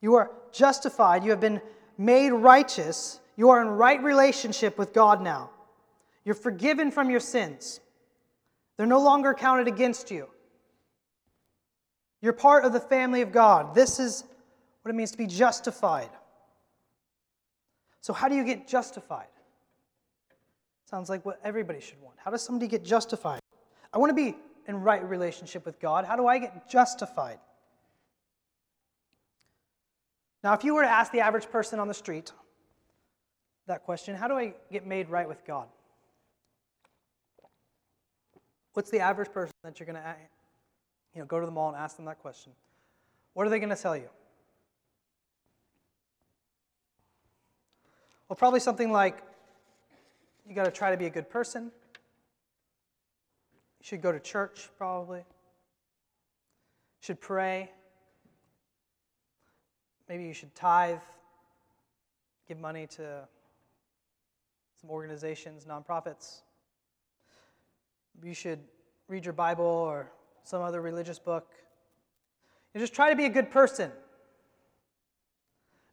You 0.00 0.16
are 0.16 0.32
justified, 0.52 1.22
you 1.22 1.30
have 1.30 1.40
been 1.40 1.62
made 1.98 2.30
righteous, 2.30 3.20
you 3.36 3.50
are 3.50 3.60
in 3.60 3.68
right 3.68 4.02
relationship 4.02 4.78
with 4.78 4.92
God 4.92 5.22
now. 5.22 5.50
You're 6.24 6.34
forgiven 6.34 6.90
from 6.90 7.10
your 7.10 7.20
sins. 7.20 7.80
They're 8.76 8.86
no 8.86 9.00
longer 9.00 9.34
counted 9.34 9.68
against 9.68 10.10
you. 10.10 10.28
You're 12.20 12.32
part 12.32 12.64
of 12.64 12.72
the 12.72 12.80
family 12.80 13.22
of 13.22 13.30
God. 13.30 13.74
This 13.74 14.00
is 14.00 14.24
what 14.82 14.90
it 14.90 14.94
means 14.94 15.12
to 15.12 15.18
be 15.18 15.26
justified. 15.26 16.08
So, 18.00 18.12
how 18.12 18.28
do 18.28 18.34
you 18.34 18.44
get 18.44 18.66
justified? 18.66 19.26
Sounds 20.88 21.10
like 21.10 21.26
what 21.26 21.40
everybody 21.44 21.80
should 21.80 22.00
want. 22.00 22.16
How 22.18 22.30
does 22.30 22.42
somebody 22.42 22.68
get 22.68 22.84
justified? 22.84 23.40
I 23.92 23.98
want 23.98 24.10
to 24.10 24.14
be 24.14 24.36
in 24.68 24.82
right 24.82 25.04
relationship 25.04 25.66
with 25.66 25.78
God. 25.80 26.04
How 26.04 26.16
do 26.16 26.26
I 26.26 26.38
get 26.38 26.68
justified? 26.68 27.38
Now, 30.42 30.54
if 30.54 30.62
you 30.64 30.74
were 30.74 30.82
to 30.82 30.88
ask 30.88 31.10
the 31.12 31.20
average 31.20 31.50
person 31.50 31.80
on 31.80 31.88
the 31.88 31.94
street 31.94 32.32
that 33.66 33.84
question, 33.84 34.14
how 34.14 34.28
do 34.28 34.34
I 34.34 34.54
get 34.70 34.86
made 34.86 35.08
right 35.08 35.28
with 35.28 35.44
God? 35.44 35.66
What's 38.74 38.90
the 38.90 39.00
average 39.00 39.32
person 39.32 39.54
that 39.64 39.80
you're 39.80 39.86
going 39.86 39.96
to 39.96 40.14
you 41.14 41.20
know, 41.20 41.26
go 41.26 41.40
to 41.40 41.46
the 41.46 41.52
mall 41.52 41.68
and 41.68 41.76
ask 41.76 41.96
them 41.96 42.04
that 42.04 42.20
question? 42.20 42.52
What 43.32 43.46
are 43.46 43.50
they 43.50 43.58
going 43.58 43.74
to 43.74 43.76
tell 43.76 43.96
you? 43.96 44.08
Well, 48.28 48.36
probably 48.36 48.60
something 48.60 48.92
like 48.92 49.22
you 50.48 50.54
got 50.54 50.64
to 50.64 50.70
try 50.70 50.90
to 50.90 50.96
be 50.96 51.06
a 51.06 51.10
good 51.10 51.30
person. 51.30 51.64
You 51.64 53.84
should 53.84 54.02
go 54.02 54.12
to 54.12 54.20
church, 54.20 54.68
probably. 54.78 55.18
You 55.18 55.24
should 57.00 57.20
pray. 57.20 57.70
Maybe 60.08 60.24
you 60.24 60.34
should 60.34 60.54
tithe, 60.54 60.98
give 62.46 62.58
money 62.58 62.86
to 62.96 63.26
some 64.86 64.94
organizations, 64.94 65.64
nonprofits. 65.64 66.40
You 68.22 68.34
should 68.34 68.60
read 69.08 69.24
your 69.24 69.32
Bible 69.32 69.64
or 69.64 70.10
some 70.44 70.62
other 70.62 70.80
religious 70.80 71.18
book. 71.18 71.46
You 72.74 72.80
just 72.80 72.94
try 72.94 73.10
to 73.10 73.16
be 73.16 73.24
a 73.24 73.30
good 73.30 73.50
person. 73.50 73.90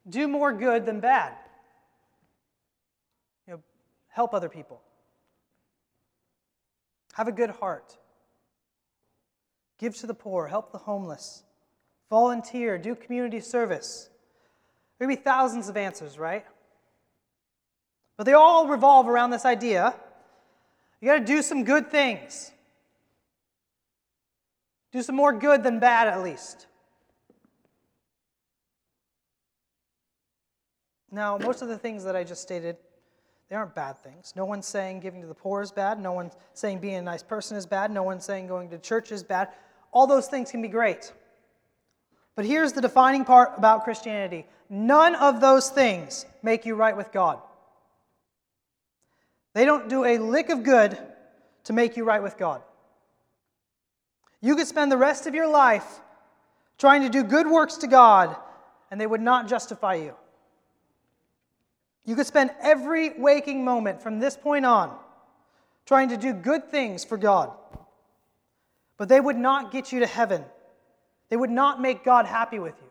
Do 0.08 0.28
more 0.28 0.52
good 0.52 0.86
than 0.86 1.00
bad. 1.00 1.34
You 3.46 3.54
know, 3.54 3.62
help 4.08 4.34
other 4.34 4.48
people. 4.48 4.80
Have 7.14 7.28
a 7.28 7.32
good 7.32 7.50
heart. 7.50 7.96
Give 9.78 9.96
to 9.96 10.06
the 10.06 10.14
poor, 10.14 10.46
help 10.46 10.72
the 10.72 10.78
homeless. 10.78 11.42
Volunteer, 12.10 12.78
do 12.78 12.94
community 12.94 13.40
service. 13.40 14.08
There 14.98 15.08
will 15.08 15.16
be 15.16 15.20
thousands 15.20 15.68
of 15.68 15.76
answers, 15.76 16.18
right? 16.18 16.44
But 18.16 18.24
they 18.24 18.32
all 18.32 18.68
revolve 18.68 19.08
around 19.08 19.30
this 19.30 19.44
idea 19.44 19.94
you 21.04 21.10
got 21.10 21.18
to 21.18 21.24
do 21.26 21.42
some 21.42 21.64
good 21.64 21.90
things. 21.90 22.50
Do 24.90 25.02
some 25.02 25.14
more 25.14 25.34
good 25.34 25.62
than 25.62 25.78
bad, 25.78 26.08
at 26.08 26.22
least. 26.22 26.66
Now, 31.12 31.36
most 31.36 31.60
of 31.60 31.68
the 31.68 31.76
things 31.76 32.04
that 32.04 32.16
I 32.16 32.24
just 32.24 32.40
stated, 32.40 32.78
they 33.50 33.56
aren't 33.56 33.74
bad 33.74 33.98
things. 33.98 34.32
No 34.34 34.46
one's 34.46 34.64
saying 34.64 35.00
giving 35.00 35.20
to 35.20 35.26
the 35.26 35.34
poor 35.34 35.60
is 35.60 35.70
bad. 35.70 36.00
No 36.00 36.12
one's 36.12 36.32
saying 36.54 36.78
being 36.78 36.94
a 36.94 37.02
nice 37.02 37.22
person 37.22 37.58
is 37.58 37.66
bad. 37.66 37.90
No 37.90 38.02
one's 38.02 38.24
saying 38.24 38.46
going 38.46 38.70
to 38.70 38.78
church 38.78 39.12
is 39.12 39.22
bad. 39.22 39.48
All 39.92 40.06
those 40.06 40.28
things 40.28 40.50
can 40.50 40.62
be 40.62 40.68
great. 40.68 41.12
But 42.34 42.46
here's 42.46 42.72
the 42.72 42.80
defining 42.80 43.26
part 43.26 43.52
about 43.58 43.84
Christianity 43.84 44.46
none 44.70 45.16
of 45.16 45.42
those 45.42 45.68
things 45.68 46.24
make 46.42 46.64
you 46.64 46.76
right 46.76 46.96
with 46.96 47.12
God. 47.12 47.42
They 49.54 49.64
don't 49.64 49.88
do 49.88 50.04
a 50.04 50.18
lick 50.18 50.50
of 50.50 50.62
good 50.62 50.98
to 51.64 51.72
make 51.72 51.96
you 51.96 52.04
right 52.04 52.22
with 52.22 52.36
God. 52.36 52.62
You 54.40 54.56
could 54.56 54.66
spend 54.66 54.92
the 54.92 54.96
rest 54.98 55.26
of 55.26 55.34
your 55.34 55.48
life 55.48 56.00
trying 56.76 57.02
to 57.02 57.08
do 57.08 57.22
good 57.22 57.46
works 57.46 57.76
to 57.78 57.86
God, 57.86 58.36
and 58.90 59.00
they 59.00 59.06
would 59.06 59.22
not 59.22 59.48
justify 59.48 59.94
you. 59.94 60.14
You 62.04 62.16
could 62.16 62.26
spend 62.26 62.50
every 62.60 63.18
waking 63.18 63.64
moment 63.64 64.02
from 64.02 64.18
this 64.18 64.36
point 64.36 64.66
on 64.66 64.94
trying 65.86 66.10
to 66.10 66.16
do 66.16 66.32
good 66.32 66.70
things 66.70 67.04
for 67.04 67.16
God, 67.16 67.50
but 68.98 69.08
they 69.08 69.20
would 69.20 69.36
not 69.36 69.70
get 69.70 69.92
you 69.92 70.00
to 70.00 70.06
heaven. 70.06 70.44
They 71.28 71.36
would 71.36 71.50
not 71.50 71.80
make 71.80 72.04
God 72.04 72.26
happy 72.26 72.58
with 72.58 72.74
you. 72.82 72.88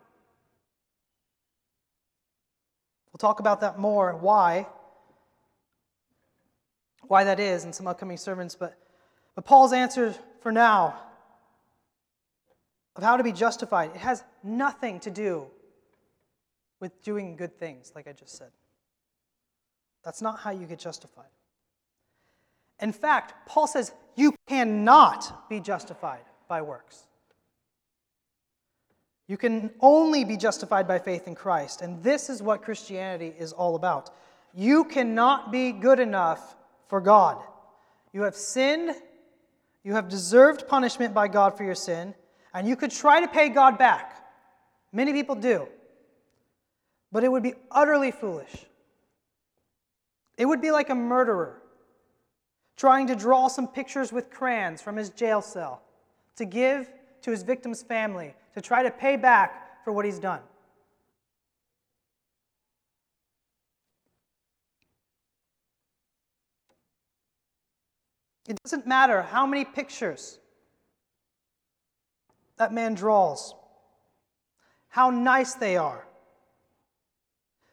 We'll 3.12 3.20
talk 3.20 3.40
about 3.40 3.62
that 3.62 3.78
more, 3.78 4.16
why, 4.16 4.66
why 7.08 7.24
that 7.24 7.40
is 7.40 7.66
in 7.66 7.74
some 7.74 7.88
upcoming 7.88 8.18
sermons, 8.18 8.56
but, 8.56 8.78
but 9.36 9.46
Paul's 9.46 9.74
answer 9.74 10.16
for 10.42 10.52
now 10.52 11.00
of 12.96 13.04
how 13.04 13.18
to 13.18 13.24
be 13.24 13.32
justified, 13.32 13.92
it 13.96 14.02
has 14.02 14.24
nothing 14.44 15.00
to 15.02 15.12
do 15.12 15.48
with 16.80 17.02
doing 17.04 17.36
good 17.36 17.58
things, 17.58 17.92
like 17.96 18.08
I 18.08 18.12
just 18.12 18.38
said. 18.38 18.52
That's 20.04 20.22
not 20.22 20.40
how 20.40 20.52
you 20.52 20.66
get 20.66 20.80
justified. 20.80 21.26
In 22.80 22.92
fact, 22.92 23.48
Paul 23.48 23.68
says 23.68 23.94
you 24.16 24.36
cannot 24.48 25.50
be 25.50 25.60
justified 25.60 26.26
by 26.48 26.62
works. 26.62 27.04
You 29.28 29.38
can 29.38 29.72
only 29.80 30.26
be 30.26 30.36
justified 30.36 30.88
by 30.88 31.00
faith 31.00 31.28
in 31.28 31.36
Christ. 31.36 31.82
And 31.82 32.04
this 32.04 32.30
is 32.30 32.42
what 32.42 32.62
Christianity 32.62 33.34
is 33.40 33.54
all 33.54 33.76
about. 33.76 34.10
You 34.54 34.84
cannot 34.84 35.52
be 35.52 35.72
good 35.72 36.00
enough 36.00 36.56
for 36.94 37.02
God. 37.02 37.42
You 38.12 38.22
have 38.22 38.36
sinned, 38.36 38.94
you 39.84 39.96
have 39.96 40.10
deserved 40.10 40.68
punishment 40.68 41.12
by 41.12 41.28
God 41.28 41.58
for 41.58 41.64
your 41.64 41.74
sin, 41.74 42.14
and 42.54 42.68
you 42.68 42.76
could 42.76 42.92
try 42.92 43.20
to 43.20 43.28
pay 43.28 43.50
God 43.50 43.80
back. 43.80 44.24
Many 44.92 45.12
people 45.12 45.34
do. 45.34 45.68
But 47.12 47.24
it 47.24 47.32
would 47.32 47.42
be 47.42 47.56
utterly 47.72 48.12
foolish. 48.12 48.68
It 50.38 50.46
would 50.46 50.62
be 50.62 50.70
like 50.70 50.92
a 50.92 50.94
murderer 50.94 51.64
trying 52.78 53.08
to 53.08 53.16
draw 53.16 53.48
some 53.48 53.68
pictures 53.68 54.14
with 54.14 54.30
crayons 54.30 54.80
from 54.80 54.96
his 54.96 55.10
jail 55.10 55.42
cell 55.42 55.82
to 56.36 56.46
give 56.46 56.92
to 57.24 57.32
his 57.32 57.42
victim's 57.42 57.82
family 57.82 58.36
to 58.54 58.62
try 58.62 58.84
to 58.84 58.92
pay 58.92 59.16
back 59.16 59.84
for 59.84 59.92
what 59.94 60.06
he's 60.06 60.20
done. 60.20 60.42
It 68.48 68.62
doesn't 68.64 68.86
matter 68.86 69.22
how 69.22 69.46
many 69.46 69.64
pictures 69.64 70.40
that 72.58 72.74
man 72.74 72.94
draws, 72.94 73.54
how 74.90 75.10
nice 75.10 75.54
they 75.54 75.78
are. 75.78 76.06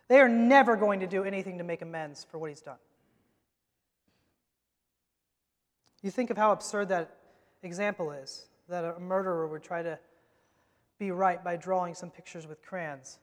They 0.09 0.21
are 0.21 0.29
never 0.29 0.77
going 0.77 1.01
to 1.01 1.07
do 1.07 1.25
anything 1.25 1.59
to 1.59 1.65
make 1.65 1.83
amends 1.83 2.27
for 2.31 2.39
what 2.39 2.51
he's 2.51 2.61
done. 2.61 2.79
You 6.03 6.11
think 6.11 6.31
of 6.31 6.37
how 6.37 6.53
absurd 6.53 6.89
that 6.89 7.17
example 7.63 8.11
is 8.13 8.47
that 8.69 8.85
a 8.85 8.99
murderer 8.99 9.47
would 9.47 9.63
try 9.63 9.83
to 9.83 9.99
be 10.99 11.11
right 11.11 11.43
by 11.43 11.57
drawing 11.57 11.95
some 11.95 12.11
pictures 12.11 12.47
with 12.47 12.63
crayons. 12.63 13.19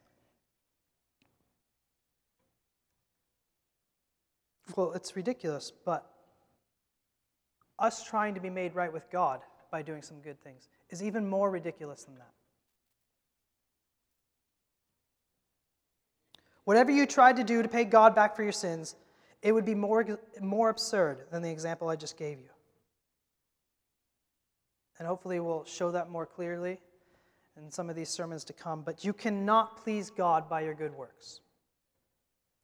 Well, 4.75 4.91
it's 4.93 5.15
ridiculous, 5.15 5.71
but 5.85 6.11
us 7.79 8.03
trying 8.03 8.33
to 8.35 8.41
be 8.41 8.49
made 8.49 8.75
right 8.75 8.91
with 8.91 9.09
God 9.11 9.41
by 9.71 9.81
doing 9.81 10.01
some 10.01 10.19
good 10.21 10.41
things 10.41 10.69
is 10.89 11.03
even 11.03 11.27
more 11.27 11.51
ridiculous 11.51 12.03
than 12.03 12.15
that. 12.15 12.31
Whatever 16.63 16.91
you 16.91 17.05
tried 17.05 17.37
to 17.37 17.43
do 17.43 17.61
to 17.61 17.69
pay 17.69 17.85
God 17.85 18.13
back 18.13 18.35
for 18.35 18.43
your 18.43 18.51
sins, 18.51 18.95
it 19.41 19.53
would 19.53 19.65
be 19.65 19.75
more, 19.75 20.19
more 20.41 20.69
absurd 20.69 21.25
than 21.31 21.41
the 21.41 21.49
example 21.49 21.87
I 21.89 21.95
just 21.95 22.17
gave 22.17 22.39
you. 22.39 22.49
And 24.99 25.07
hopefully, 25.07 25.39
we'll 25.39 25.63
show 25.63 25.91
that 25.91 26.09
more 26.09 26.25
clearly 26.25 26.79
in 27.55 27.71
some 27.71 27.89
of 27.89 27.95
these 27.95 28.09
sermons 28.09 28.43
to 28.45 28.53
come. 28.53 28.81
But 28.81 29.05
you 29.05 29.13
cannot 29.13 29.83
please 29.83 30.09
God 30.09 30.49
by 30.49 30.61
your 30.61 30.73
good 30.73 30.93
works. 30.95 31.39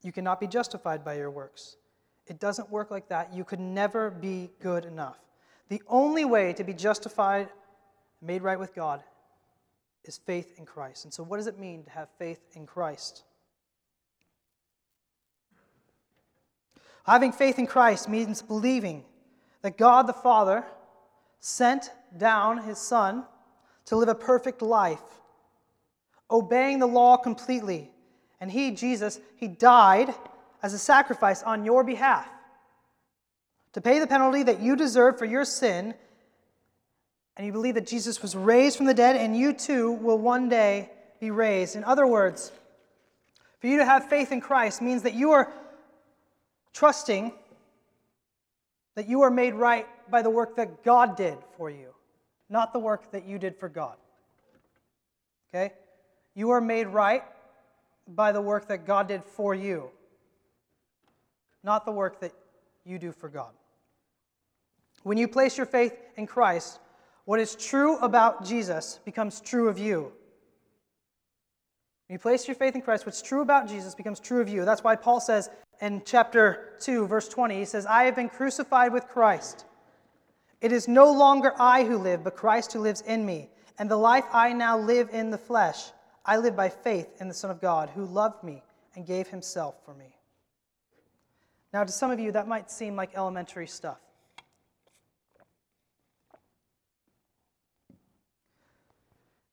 You 0.01 0.11
cannot 0.11 0.39
be 0.39 0.47
justified 0.47 1.05
by 1.05 1.15
your 1.15 1.29
works. 1.29 1.77
It 2.27 2.39
doesn't 2.39 2.69
work 2.69 2.91
like 2.91 3.09
that. 3.09 3.33
You 3.33 3.43
could 3.43 3.59
never 3.59 4.09
be 4.09 4.49
good 4.61 4.85
enough. 4.85 5.17
The 5.69 5.81
only 5.87 6.25
way 6.25 6.53
to 6.53 6.63
be 6.63 6.73
justified, 6.73 7.49
made 8.21 8.41
right 8.41 8.59
with 8.59 8.73
God, 8.73 9.03
is 10.05 10.17
faith 10.17 10.53
in 10.57 10.65
Christ. 10.65 11.05
And 11.05 11.13
so, 11.13 11.23
what 11.23 11.37
does 11.37 11.47
it 11.47 11.59
mean 11.59 11.83
to 11.83 11.89
have 11.91 12.09
faith 12.17 12.39
in 12.53 12.65
Christ? 12.65 13.23
Having 17.05 17.33
faith 17.33 17.59
in 17.59 17.67
Christ 17.67 18.07
means 18.07 18.41
believing 18.41 19.03
that 19.61 19.77
God 19.77 20.07
the 20.07 20.13
Father 20.13 20.63
sent 21.39 21.91
down 22.17 22.59
his 22.59 22.77
Son 22.77 23.25
to 23.85 23.97
live 23.97 24.07
a 24.07 24.15
perfect 24.15 24.61
life, 24.61 25.01
obeying 26.31 26.79
the 26.79 26.87
law 26.87 27.17
completely. 27.17 27.91
And 28.39 28.49
he, 28.49 28.71
Jesus, 28.71 29.19
he 29.35 29.47
died 29.47 30.13
as 30.63 30.73
a 30.73 30.79
sacrifice 30.79 31.43
on 31.43 31.65
your 31.65 31.83
behalf 31.83 32.27
to 33.73 33.81
pay 33.81 33.99
the 33.99 34.07
penalty 34.07 34.41
that 34.43 34.59
you 34.59 34.75
deserve 34.75 35.19
for 35.19 35.25
your 35.25 35.45
sin. 35.45 35.93
And 37.35 37.45
you 37.45 37.51
believe 37.51 37.75
that 37.75 37.87
Jesus 37.87 38.21
was 38.21 38.35
raised 38.35 38.77
from 38.77 38.85
the 38.85 38.93
dead, 38.93 39.15
and 39.15 39.35
you 39.35 39.53
too 39.53 39.91
will 39.91 40.17
one 40.17 40.49
day 40.49 40.89
be 41.19 41.31
raised. 41.31 41.75
In 41.75 41.83
other 41.83 42.07
words, 42.07 42.51
for 43.59 43.67
you 43.67 43.77
to 43.77 43.85
have 43.85 44.07
faith 44.07 44.31
in 44.31 44.39
Christ 44.39 44.81
means 44.81 45.01
that 45.03 45.13
you 45.13 45.31
are 45.31 45.51
trusting 46.73 47.31
that 48.95 49.07
you 49.07 49.21
are 49.21 49.31
made 49.31 49.53
right 49.53 49.87
by 50.09 50.21
the 50.21 50.29
work 50.29 50.55
that 50.57 50.83
God 50.83 51.15
did 51.15 51.37
for 51.57 51.69
you, 51.69 51.93
not 52.49 52.73
the 52.73 52.79
work 52.79 53.11
that 53.11 53.25
you 53.25 53.39
did 53.39 53.57
for 53.57 53.69
God. 53.69 53.95
Okay? 55.53 55.73
You 56.35 56.51
are 56.51 56.61
made 56.61 56.87
right 56.87 57.23
by 58.07 58.31
the 58.31 58.41
work 58.41 58.67
that 58.67 58.85
God 58.85 59.07
did 59.07 59.23
for 59.23 59.55
you, 59.55 59.89
not 61.63 61.85
the 61.85 61.91
work 61.91 62.19
that 62.19 62.33
you 62.85 62.99
do 62.99 63.11
for 63.11 63.29
God. 63.29 63.51
When 65.03 65.17
you 65.17 65.27
place 65.27 65.57
your 65.57 65.65
faith 65.65 65.93
in 66.15 66.27
Christ, 66.27 66.79
what 67.25 67.39
is 67.39 67.55
true 67.55 67.97
about 67.97 68.45
Jesus 68.45 68.99
becomes 69.05 69.41
true 69.41 69.69
of 69.69 69.77
you. 69.77 70.11
When 72.07 72.15
you 72.15 72.19
place 72.19 72.47
your 72.47 72.55
faith 72.55 72.75
in 72.75 72.81
Christ, 72.81 73.05
what's 73.05 73.21
true 73.21 73.41
about 73.41 73.67
Jesus 73.67 73.95
becomes 73.95 74.19
true 74.19 74.41
of 74.41 74.49
you. 74.49 74.65
That's 74.65 74.83
why 74.83 74.95
Paul 74.95 75.19
says 75.19 75.49
in 75.81 76.01
chapter 76.05 76.73
2, 76.81 77.07
verse 77.07 77.27
20, 77.27 77.57
he 77.57 77.65
says, 77.65 77.85
I 77.85 78.03
have 78.03 78.15
been 78.15 78.29
crucified 78.29 78.91
with 78.91 79.07
Christ. 79.07 79.65
It 80.61 80.71
is 80.71 80.87
no 80.87 81.11
longer 81.11 81.53
I 81.59 81.83
who 81.83 81.97
live, 81.97 82.23
but 82.23 82.35
Christ 82.35 82.73
who 82.73 82.79
lives 82.79 83.01
in 83.01 83.25
me. 83.25 83.49
And 83.79 83.89
the 83.89 83.97
life 83.97 84.25
I 84.31 84.53
now 84.53 84.77
live 84.77 85.09
in 85.11 85.31
the 85.31 85.37
flesh, 85.37 85.91
I 86.25 86.37
live 86.37 86.55
by 86.55 86.69
faith 86.69 87.07
in 87.19 87.27
the 87.27 87.33
Son 87.33 87.51
of 87.51 87.59
God, 87.59 87.89
who 87.89 88.05
loved 88.05 88.43
me 88.43 88.63
and 88.95 89.05
gave 89.05 89.27
himself 89.27 89.75
for 89.83 89.93
me. 89.93 90.15
Now, 91.73 91.83
to 91.83 91.91
some 91.91 92.11
of 92.11 92.19
you, 92.19 92.31
that 92.33 92.47
might 92.47 92.69
seem 92.69 92.95
like 92.95 93.15
elementary 93.15 93.65
stuff. 93.65 93.97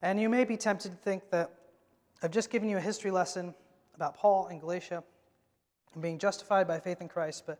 And 0.02 0.20
you 0.20 0.28
may 0.28 0.44
be 0.44 0.59
tempted 0.59 0.90
to 0.90 0.96
think 0.98 1.30
that 1.30 1.50
I've 2.22 2.30
just 2.30 2.50
given 2.50 2.68
you 2.68 2.76
a 2.76 2.80
history 2.80 3.11
lesson 3.11 3.54
about 3.94 4.16
Paul 4.16 4.48
and 4.48 4.61
Galatia 4.61 5.02
and 5.94 6.02
being 6.02 6.18
justified 6.18 6.68
by 6.68 6.78
faith 6.78 7.00
in 7.00 7.09
Christ, 7.09 7.44
but 7.46 7.59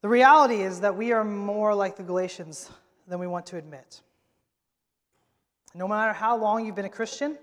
the 0.00 0.08
reality 0.08 0.62
is 0.62 0.80
that 0.80 0.96
we 0.96 1.12
are 1.12 1.24
more 1.24 1.74
like 1.74 1.96
the 1.96 2.02
Galatians 2.02 2.70
than 3.06 3.18
we 3.18 3.26
want 3.26 3.46
to 3.46 3.58
admit. 3.58 4.00
No 5.74 5.86
matter 5.86 6.14
how 6.14 6.36
long 6.36 6.64
you've 6.64 6.74
been 6.74 6.86
a 6.86 6.90
Christian, 6.90 7.38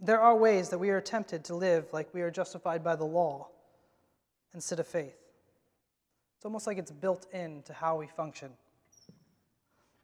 there 0.00 0.20
are 0.20 0.36
ways 0.36 0.68
that 0.70 0.78
we 0.78 0.90
are 0.90 1.00
tempted 1.00 1.44
to 1.44 1.54
live 1.54 1.86
like 1.92 2.12
we 2.12 2.22
are 2.22 2.30
justified 2.30 2.82
by 2.82 2.96
the 2.96 3.04
law 3.04 3.48
instead 4.54 4.80
of 4.80 4.86
faith. 4.86 5.16
It's 6.36 6.44
almost 6.44 6.66
like 6.66 6.78
it's 6.78 6.92
built 6.92 7.26
into 7.32 7.72
how 7.72 7.96
we 7.96 8.06
function. 8.06 8.50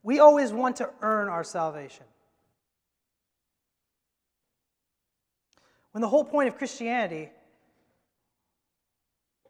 We 0.03 0.19
always 0.19 0.51
want 0.51 0.75
to 0.77 0.89
earn 1.01 1.29
our 1.29 1.43
salvation. 1.43 2.05
When 5.91 6.01
the 6.01 6.09
whole 6.09 6.25
point 6.25 6.49
of 6.49 6.57
Christianity 6.57 7.29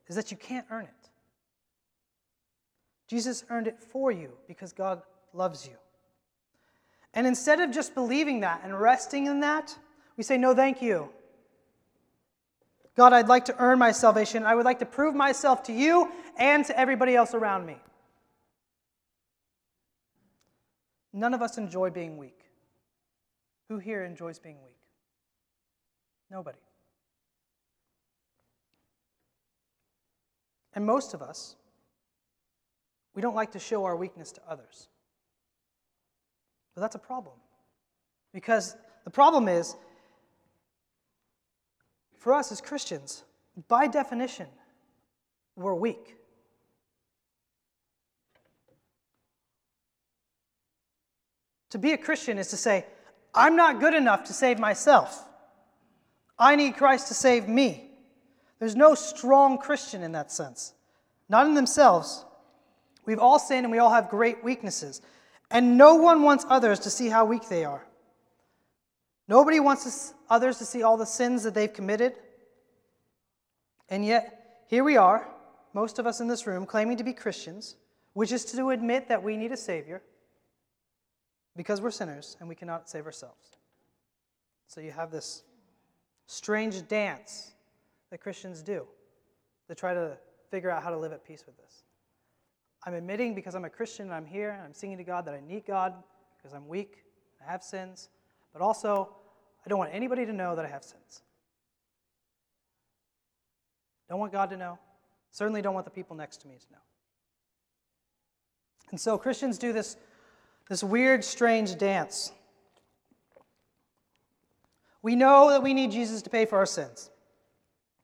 is 0.07 0.15
that 0.15 0.31
you 0.31 0.37
can't 0.37 0.65
earn 0.69 0.85
it. 0.85 1.09
Jesus 3.07 3.43
earned 3.49 3.67
it 3.67 3.79
for 3.79 4.11
you 4.11 4.31
because 4.47 4.71
God 4.71 5.01
loves 5.33 5.65
you. 5.65 5.73
And 7.13 7.25
instead 7.25 7.59
of 7.59 7.71
just 7.71 7.95
believing 7.95 8.41
that 8.41 8.61
and 8.63 8.79
resting 8.79 9.25
in 9.25 9.39
that, 9.39 9.75
we 10.17 10.23
say, 10.23 10.37
No, 10.37 10.53
thank 10.53 10.81
you. 10.81 11.09
God, 12.95 13.11
I'd 13.11 13.27
like 13.27 13.45
to 13.45 13.55
earn 13.59 13.77
my 13.77 13.91
salvation. 13.91 14.45
I 14.45 14.55
would 14.55 14.65
like 14.65 14.79
to 14.79 14.85
prove 14.85 15.15
myself 15.15 15.63
to 15.63 15.73
you 15.73 16.09
and 16.37 16.65
to 16.65 16.79
everybody 16.79 17.15
else 17.15 17.33
around 17.33 17.65
me. 17.65 17.77
None 21.11 21.33
of 21.33 21.41
us 21.41 21.57
enjoy 21.57 21.89
being 21.89 22.17
weak. 22.17 22.39
Who 23.69 23.79
here 23.79 24.03
enjoys 24.03 24.39
being 24.39 24.57
weak? 24.63 24.77
Nobody. 26.29 26.57
And 30.73 30.85
most 30.85 31.13
of 31.13 31.21
us, 31.21 31.55
we 33.13 33.21
don't 33.21 33.35
like 33.35 33.53
to 33.53 33.59
show 33.59 33.85
our 33.85 33.95
weakness 33.95 34.33
to 34.33 34.41
others. 34.47 34.89
But 36.75 36.81
that's 36.81 36.95
a 36.95 36.99
problem. 36.99 37.35
Because 38.33 38.75
the 39.05 39.09
problem 39.09 39.47
is, 39.47 39.75
for 42.25 42.33
us 42.33 42.51
as 42.51 42.59
Christians, 42.59 43.23
by 43.67 43.85
definition, 43.85 44.47
we're 45.55 45.75
weak. 45.75 46.15
To 51.69 51.77
be 51.77 51.91
a 51.91 51.99
Christian 51.99 52.39
is 52.39 52.47
to 52.47 52.57
say, 52.57 52.87
I'm 53.35 53.55
not 53.55 53.79
good 53.79 53.93
enough 53.93 54.23
to 54.23 54.33
save 54.33 54.57
myself. 54.57 55.23
I 56.39 56.55
need 56.55 56.77
Christ 56.77 57.09
to 57.09 57.13
save 57.13 57.47
me. 57.47 57.91
There's 58.57 58.75
no 58.75 58.95
strong 58.95 59.59
Christian 59.59 60.01
in 60.01 60.13
that 60.13 60.31
sense, 60.31 60.73
not 61.29 61.45
in 61.45 61.53
themselves. 61.53 62.25
We've 63.05 63.19
all 63.19 63.37
sinned 63.37 63.65
and 63.65 63.71
we 63.71 63.77
all 63.77 63.93
have 63.93 64.09
great 64.09 64.43
weaknesses. 64.43 64.99
And 65.51 65.77
no 65.77 65.93
one 65.93 66.23
wants 66.23 66.43
others 66.49 66.79
to 66.79 66.89
see 66.89 67.07
how 67.07 67.25
weak 67.25 67.49
they 67.49 67.65
are. 67.65 67.85
Nobody 69.27 69.59
wants 69.59 70.13
others 70.29 70.57
to 70.59 70.65
see 70.65 70.83
all 70.83 70.97
the 70.97 71.05
sins 71.05 71.43
that 71.43 71.53
they've 71.53 71.71
committed. 71.71 72.13
And 73.89 74.05
yet, 74.05 74.63
here 74.67 74.83
we 74.83 74.97
are, 74.97 75.27
most 75.73 75.99
of 75.99 76.07
us 76.07 76.19
in 76.19 76.27
this 76.27 76.45
room, 76.47 76.65
claiming 76.65 76.97
to 76.97 77.03
be 77.03 77.13
Christians, 77.13 77.75
which 78.13 78.31
is 78.31 78.45
to 78.45 78.69
admit 78.69 79.09
that 79.09 79.21
we 79.21 79.37
need 79.37 79.51
a 79.51 79.57
Savior 79.57 80.01
because 81.55 81.81
we're 81.81 81.91
sinners 81.91 82.37
and 82.39 82.49
we 82.49 82.55
cannot 82.55 82.89
save 82.89 83.05
ourselves. 83.05 83.57
So 84.67 84.81
you 84.81 84.91
have 84.91 85.11
this 85.11 85.43
strange 86.27 86.87
dance 86.87 87.53
that 88.09 88.19
Christians 88.19 88.61
do 88.61 88.85
to 89.67 89.75
try 89.75 89.93
to 89.93 90.17
figure 90.49 90.69
out 90.69 90.83
how 90.83 90.89
to 90.89 90.97
live 90.97 91.11
at 91.11 91.25
peace 91.25 91.43
with 91.45 91.57
this. 91.57 91.83
I'm 92.85 92.93
admitting 92.93 93.33
because 93.33 93.55
I'm 93.55 93.65
a 93.65 93.69
Christian 93.69 94.05
and 94.07 94.13
I'm 94.13 94.25
here 94.25 94.51
and 94.51 94.61
I'm 94.61 94.73
singing 94.73 94.97
to 94.97 95.03
God 95.03 95.25
that 95.25 95.33
I 95.33 95.41
need 95.41 95.65
God 95.65 95.93
because 96.37 96.53
I'm 96.53 96.67
weak, 96.67 97.03
I 97.45 97.51
have 97.51 97.63
sins, 97.63 98.09
but 98.55 98.63
also 98.63 99.09
I 99.65 99.69
don't 99.69 99.77
want 99.77 99.93
anybody 99.93 100.25
to 100.25 100.31
know 100.31 100.55
that 100.55 100.63
I 100.63 100.69
have 100.69 100.83
sins. 100.83 101.21
Don't 104.07 104.19
want 104.19 104.31
God 104.31 104.49
to 104.51 104.57
know. 104.57 104.79
Certainly 105.31 105.61
don't 105.61 105.73
want 105.73 105.85
the 105.85 105.91
people 105.91 106.15
next 106.15 106.37
to 106.37 106.47
me 106.47 106.55
to 106.55 106.71
know. 106.71 106.79
And 108.91 108.99
so 108.99 109.17
Christians 109.17 109.57
do 109.57 109.73
this 109.73 109.97
this 110.69 110.83
weird, 110.83 111.23
strange 111.23 111.77
dance. 111.77 112.31
We 115.01 115.15
know 115.15 115.49
that 115.49 115.61
we 115.61 115.73
need 115.73 115.91
Jesus 115.91 116.21
to 116.23 116.29
pay 116.29 116.45
for 116.45 116.57
our 116.57 116.65
sins. 116.65 117.11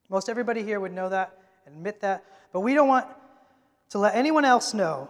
Most 0.09 0.27
everybody 0.27 0.61
here 0.63 0.79
would 0.79 0.91
know 0.91 1.09
that 1.09 1.39
and 1.65 1.75
admit 1.75 2.01
that, 2.01 2.25
but 2.51 2.59
we 2.59 2.73
don't 2.73 2.89
want 2.89 3.07
to 3.89 3.99
let 3.99 4.15
anyone 4.15 4.43
else 4.43 4.73
know 4.73 5.09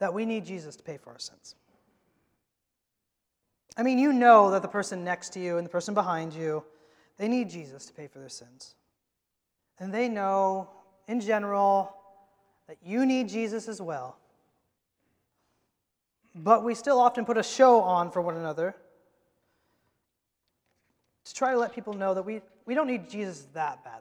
that 0.00 0.12
we 0.12 0.26
need 0.26 0.44
Jesus 0.44 0.74
to 0.76 0.82
pay 0.82 0.98
for 0.98 1.10
our 1.10 1.18
sins. 1.18 1.54
I 3.76 3.82
mean, 3.82 3.98
you 3.98 4.12
know 4.12 4.50
that 4.50 4.62
the 4.62 4.68
person 4.68 5.02
next 5.02 5.30
to 5.30 5.40
you 5.40 5.56
and 5.56 5.64
the 5.64 5.70
person 5.70 5.94
behind 5.94 6.34
you, 6.34 6.62
they 7.16 7.28
need 7.28 7.48
Jesus 7.48 7.86
to 7.86 7.92
pay 7.92 8.06
for 8.06 8.18
their 8.18 8.28
sins. 8.28 8.74
And 9.78 9.92
they 9.92 10.08
know, 10.08 10.70
in 11.08 11.20
general, 11.20 11.94
that 12.68 12.76
you 12.84 13.06
need 13.06 13.28
Jesus 13.28 13.68
as 13.68 13.80
well. 13.80 14.16
But 16.34 16.64
we 16.64 16.74
still 16.74 16.98
often 16.98 17.24
put 17.24 17.36
a 17.36 17.42
show 17.42 17.80
on 17.80 18.10
for 18.10 18.20
one 18.20 18.36
another 18.36 18.74
to 21.24 21.34
try 21.34 21.52
to 21.52 21.58
let 21.58 21.74
people 21.74 21.94
know 21.94 22.14
that 22.14 22.22
we, 22.22 22.40
we 22.66 22.74
don't 22.74 22.86
need 22.86 23.08
Jesus 23.08 23.46
that 23.54 23.84
badly. 23.84 24.00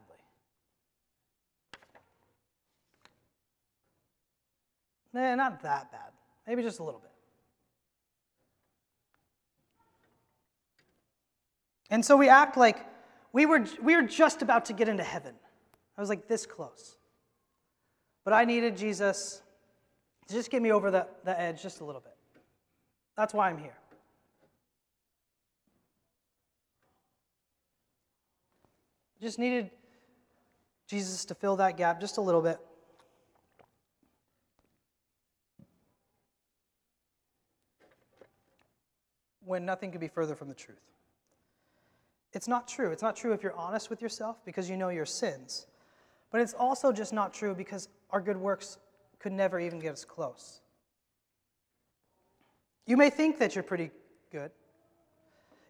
Nah, 5.14 5.36
not 5.36 5.62
that 5.62 5.92
bad. 5.92 6.12
Maybe 6.48 6.62
just 6.62 6.80
a 6.80 6.84
little 6.84 7.00
bit. 7.00 7.11
And 11.92 12.04
so 12.04 12.16
we 12.16 12.30
act 12.30 12.56
like 12.56 12.86
we 13.34 13.46
were, 13.46 13.66
we 13.82 13.96
were 13.96 14.02
just 14.02 14.42
about 14.42 14.66
to 14.66 14.74
get 14.74 14.88
into 14.88 15.04
heaven. 15.04 15.36
I 15.98 16.02
was 16.02 16.10
like 16.10 16.28
this 16.28 16.46
close. 16.46 16.98
But 18.24 18.34
I 18.34 18.46
needed 18.46 18.78
Jesus 18.78 19.42
to 20.28 20.34
just 20.34 20.50
get 20.50 20.62
me 20.62 20.72
over 20.72 20.90
the, 20.90 21.06
the 21.26 21.40
edge 21.40 21.62
just 21.62 21.82
a 21.82 21.86
little 21.86 22.02
bit. 22.02 22.16
That's 23.18 23.34
why 23.34 23.50
I'm 23.50 23.58
here. 23.58 23.78
Just 29.22 29.38
needed 29.38 29.70
Jesus 30.88 31.26
to 31.26 31.36
fill 31.36 31.58
that 31.58 31.78
gap 31.78 32.00
just 32.00 32.18
a 32.18 32.22
little 32.22 32.42
bit. 32.42 32.58
When 39.44 39.66
nothing 39.66 39.92
could 39.92 40.02
be 40.02 40.08
further 40.08 40.36
from 40.36 40.48
the 40.48 40.56
truth. 40.56 40.91
It's 42.34 42.48
not 42.48 42.68
true. 42.68 42.92
It's 42.92 43.02
not 43.02 43.16
true 43.16 43.34
if 43.34 43.44
you're 43.44 43.56
honest 43.56 43.90
with 43.90 44.02
yourself 44.02 44.38
because 44.46 44.70
you 44.70 44.78
know 44.78 44.90
your 44.90 45.06
sins. 45.06 45.68
But 46.32 46.42
it's 46.42 46.54
also 46.54 46.92
just 46.92 47.12
not 47.12 47.34
true 47.34 47.54
because 47.54 47.90
our 48.10 48.22
good 48.22 48.38
works 48.38 48.78
could 49.20 49.34
never 49.34 49.60
even 49.60 49.80
get 49.80 49.94
us 49.94 50.06
close. 50.06 50.62
You 52.86 52.98
may 52.98 53.10
think 53.10 53.40
that 53.40 53.56
you're 53.56 53.64
pretty 53.64 53.92
good. 54.32 54.52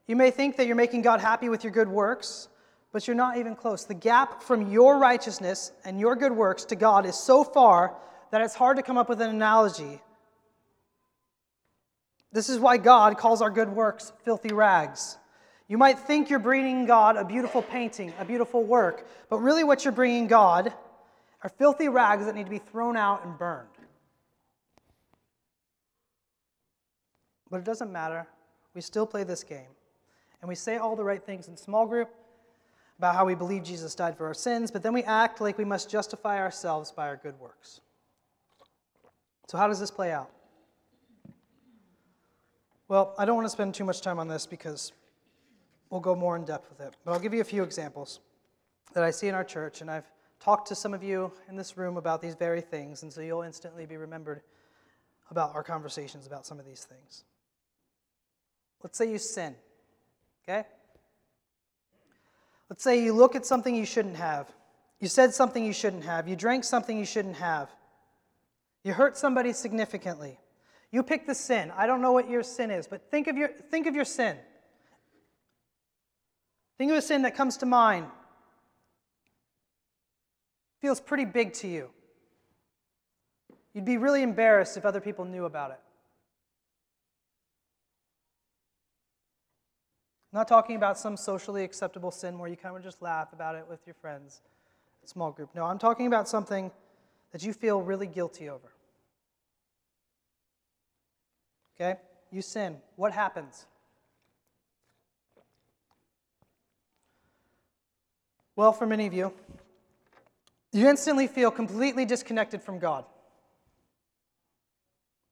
You 0.07 0.15
may 0.15 0.31
think 0.31 0.57
that 0.57 0.67
you're 0.67 0.75
making 0.75 1.01
God 1.01 1.19
happy 1.19 1.49
with 1.49 1.63
your 1.63 1.71
good 1.71 1.87
works, 1.87 2.47
but 2.91 3.07
you're 3.07 3.15
not 3.15 3.37
even 3.37 3.55
close. 3.55 3.85
The 3.85 3.93
gap 3.93 4.43
from 4.43 4.71
your 4.71 4.97
righteousness 4.97 5.71
and 5.83 5.99
your 5.99 6.15
good 6.15 6.31
works 6.31 6.65
to 6.65 6.75
God 6.75 7.05
is 7.05 7.15
so 7.15 7.43
far 7.43 7.95
that 8.31 8.41
it's 8.41 8.55
hard 8.55 8.77
to 8.77 8.83
come 8.83 8.97
up 8.97 9.09
with 9.09 9.21
an 9.21 9.29
analogy. 9.29 10.01
This 12.31 12.49
is 12.49 12.59
why 12.59 12.77
God 12.77 13.17
calls 13.17 13.41
our 13.41 13.49
good 13.49 13.69
works 13.69 14.13
filthy 14.23 14.53
rags. 14.53 15.17
You 15.71 15.77
might 15.77 15.97
think 15.97 16.29
you're 16.29 16.37
bringing 16.37 16.85
God 16.85 17.15
a 17.15 17.23
beautiful 17.23 17.61
painting, 17.61 18.13
a 18.19 18.25
beautiful 18.25 18.61
work, 18.61 19.07
but 19.29 19.37
really 19.37 19.63
what 19.63 19.85
you're 19.85 19.93
bringing 19.93 20.27
God 20.27 20.73
are 21.43 21.49
filthy 21.49 21.87
rags 21.87 22.25
that 22.25 22.35
need 22.35 22.43
to 22.43 22.49
be 22.49 22.57
thrown 22.57 22.97
out 22.97 23.23
and 23.23 23.37
burned. 23.37 23.69
But 27.49 27.59
it 27.59 27.63
doesn't 27.63 27.89
matter. 27.89 28.27
We 28.73 28.81
still 28.81 29.05
play 29.05 29.23
this 29.23 29.45
game. 29.45 29.69
And 30.41 30.49
we 30.49 30.55
say 30.55 30.75
all 30.75 30.97
the 30.97 31.05
right 31.05 31.23
things 31.23 31.47
in 31.47 31.55
small 31.55 31.85
group 31.85 32.09
about 32.97 33.15
how 33.15 33.23
we 33.23 33.33
believe 33.33 33.63
Jesus 33.63 33.95
died 33.95 34.17
for 34.17 34.25
our 34.25 34.33
sins, 34.33 34.71
but 34.71 34.83
then 34.83 34.91
we 34.91 35.03
act 35.03 35.39
like 35.39 35.57
we 35.57 35.63
must 35.63 35.89
justify 35.89 36.37
ourselves 36.39 36.91
by 36.91 37.07
our 37.07 37.15
good 37.15 37.39
works. 37.39 37.79
So, 39.47 39.57
how 39.57 39.69
does 39.69 39.79
this 39.79 39.89
play 39.89 40.11
out? 40.11 40.31
Well, 42.89 43.15
I 43.17 43.23
don't 43.23 43.37
want 43.37 43.45
to 43.45 43.49
spend 43.49 43.73
too 43.73 43.85
much 43.85 44.01
time 44.01 44.19
on 44.19 44.27
this 44.27 44.45
because 44.45 44.91
we'll 45.91 46.01
go 46.01 46.15
more 46.15 46.35
in 46.35 46.43
depth 46.43 46.67
with 46.69 46.79
it. 46.79 46.95
But 47.05 47.11
I'll 47.11 47.19
give 47.19 47.35
you 47.35 47.41
a 47.41 47.43
few 47.43 47.61
examples 47.61 48.21
that 48.93 49.03
I 49.03 49.11
see 49.11 49.27
in 49.27 49.35
our 49.35 49.43
church, 49.43 49.81
and 49.81 49.91
I've 49.91 50.09
talked 50.39 50.69
to 50.69 50.75
some 50.75 50.95
of 50.95 51.03
you 51.03 51.31
in 51.47 51.55
this 51.55 51.77
room 51.77 51.97
about 51.97 52.21
these 52.21 52.33
very 52.33 52.61
things, 52.61 53.03
and 53.03 53.13
so 53.13 53.21
you'll 53.21 53.43
instantly 53.43 53.85
be 53.85 53.97
remembered 53.97 54.41
about 55.29 55.53
our 55.53 55.63
conversations 55.63 56.25
about 56.25 56.45
some 56.47 56.59
of 56.59 56.65
these 56.65 56.83
things. 56.83 57.23
Let's 58.81 58.97
say 58.97 59.11
you 59.11 59.19
sin, 59.19 59.55
okay? 60.43 60.65
Let's 62.69 62.83
say 62.83 63.03
you 63.03 63.13
look 63.13 63.35
at 63.35 63.45
something 63.45 63.75
you 63.75 63.85
shouldn't 63.85 64.15
have. 64.15 64.49
You 64.99 65.07
said 65.07 65.33
something 65.33 65.63
you 65.63 65.73
shouldn't 65.73 66.05
have. 66.05 66.27
You 66.27 66.35
drank 66.35 66.63
something 66.63 66.97
you 66.97 67.05
shouldn't 67.05 67.35
have. 67.35 67.69
You 68.83 68.93
hurt 68.93 69.17
somebody 69.17 69.53
significantly. 69.53 70.39
You 70.89 71.03
pick 71.03 71.27
the 71.27 71.35
sin. 71.35 71.71
I 71.77 71.85
don't 71.85 72.01
know 72.01 72.11
what 72.11 72.29
your 72.29 72.43
sin 72.43 72.71
is, 72.71 72.87
but 72.87 73.09
think 73.11 73.27
of 73.27 73.37
your, 73.37 73.49
think 73.49 73.87
of 73.87 73.95
your 73.95 74.05
sin. 74.05 74.37
Think 76.81 76.93
of 76.93 76.97
a 76.97 77.01
sin 77.03 77.21
that 77.21 77.35
comes 77.35 77.57
to 77.57 77.67
mind. 77.67 78.07
Feels 80.79 80.99
pretty 80.99 81.25
big 81.25 81.53
to 81.53 81.67
you. 81.67 81.91
You'd 83.75 83.85
be 83.85 83.97
really 83.97 84.23
embarrassed 84.23 84.77
if 84.77 84.83
other 84.83 84.99
people 84.99 85.23
knew 85.23 85.45
about 85.45 85.69
it. 85.69 85.79
I'm 90.33 90.39
not 90.39 90.47
talking 90.47 90.75
about 90.75 90.97
some 90.97 91.15
socially 91.17 91.63
acceptable 91.63 92.09
sin 92.09 92.39
where 92.39 92.49
you 92.49 92.55
kind 92.55 92.75
of 92.75 92.81
just 92.81 92.99
laugh 92.99 93.31
about 93.31 93.53
it 93.53 93.65
with 93.69 93.81
your 93.85 93.93
friends, 94.01 94.41
small 95.05 95.29
group. 95.29 95.53
No, 95.53 95.65
I'm 95.65 95.77
talking 95.77 96.07
about 96.07 96.27
something 96.27 96.71
that 97.31 97.43
you 97.43 97.53
feel 97.53 97.83
really 97.83 98.07
guilty 98.07 98.49
over. 98.49 98.71
Okay? 101.79 101.99
You 102.31 102.41
sin. 102.41 102.77
What 102.95 103.11
happens? 103.11 103.67
Well, 108.61 108.73
for 108.73 108.85
many 108.85 109.07
of 109.07 109.13
you, 109.15 109.33
you 110.71 110.87
instantly 110.87 111.25
feel 111.25 111.49
completely 111.49 112.05
disconnected 112.05 112.61
from 112.61 112.77
God. 112.77 113.05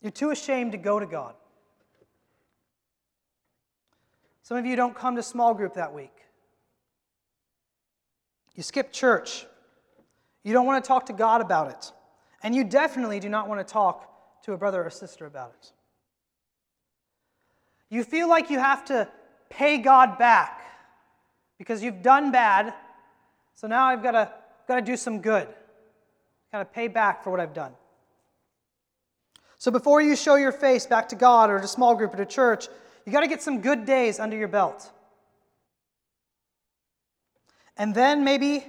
You're 0.01 0.11
too 0.11 0.31
ashamed 0.31 0.71
to 0.71 0.79
go 0.79 0.99
to 0.99 1.05
God. 1.05 1.35
Some 4.41 4.57
of 4.57 4.65
you 4.65 4.75
don't 4.75 4.95
come 4.95 5.15
to 5.15 5.21
small 5.21 5.53
group 5.53 5.75
that 5.75 5.93
week. 5.93 6.25
You 8.55 8.63
skip 8.63 8.91
church. 8.91 9.45
You 10.43 10.51
don't 10.51 10.65
want 10.65 10.83
to 10.83 10.87
talk 10.87 11.05
to 11.05 11.13
God 11.13 11.41
about 11.41 11.69
it. 11.69 11.91
And 12.41 12.55
you 12.55 12.63
definitely 12.63 13.19
do 13.19 13.29
not 13.29 13.47
want 13.47 13.59
to 13.59 13.71
talk 13.71 14.41
to 14.45 14.53
a 14.53 14.57
brother 14.57 14.83
or 14.83 14.89
sister 14.89 15.27
about 15.27 15.53
it. 15.61 15.71
You 17.91 18.03
feel 18.03 18.27
like 18.27 18.49
you 18.49 18.57
have 18.57 18.85
to 18.85 19.07
pay 19.51 19.77
God 19.77 20.17
back 20.17 20.61
because 21.59 21.83
you've 21.83 22.01
done 22.01 22.31
bad 22.31 22.73
so 23.59 23.67
now 23.67 23.87
I've 23.87 24.01
got 24.01 24.11
to, 24.11 24.31
got 24.69 24.75
to 24.75 24.81
do 24.81 24.95
some 24.95 25.19
good, 25.19 25.45
got 26.53 26.59
to 26.59 26.65
pay 26.65 26.87
back 26.87 27.25
for 27.25 27.29
what 27.29 27.41
I've 27.41 27.53
done. 27.53 27.73
So 29.57 29.69
before 29.69 30.01
you 30.01 30.15
show 30.15 30.35
your 30.35 30.53
face 30.53 30.85
back 30.85 31.09
to 31.09 31.17
God 31.17 31.49
or 31.49 31.57
to 31.57 31.65
a 31.65 31.67
small 31.67 31.93
group 31.93 32.13
or 32.13 32.17
to 32.17 32.25
church, 32.25 32.69
you 33.05 33.11
got 33.11 33.19
to 33.19 33.27
get 33.27 33.41
some 33.41 33.59
good 33.59 33.85
days 33.85 34.17
under 34.17 34.37
your 34.37 34.47
belt. 34.47 34.89
And 37.75 37.93
then 37.93 38.23
maybe, 38.23 38.63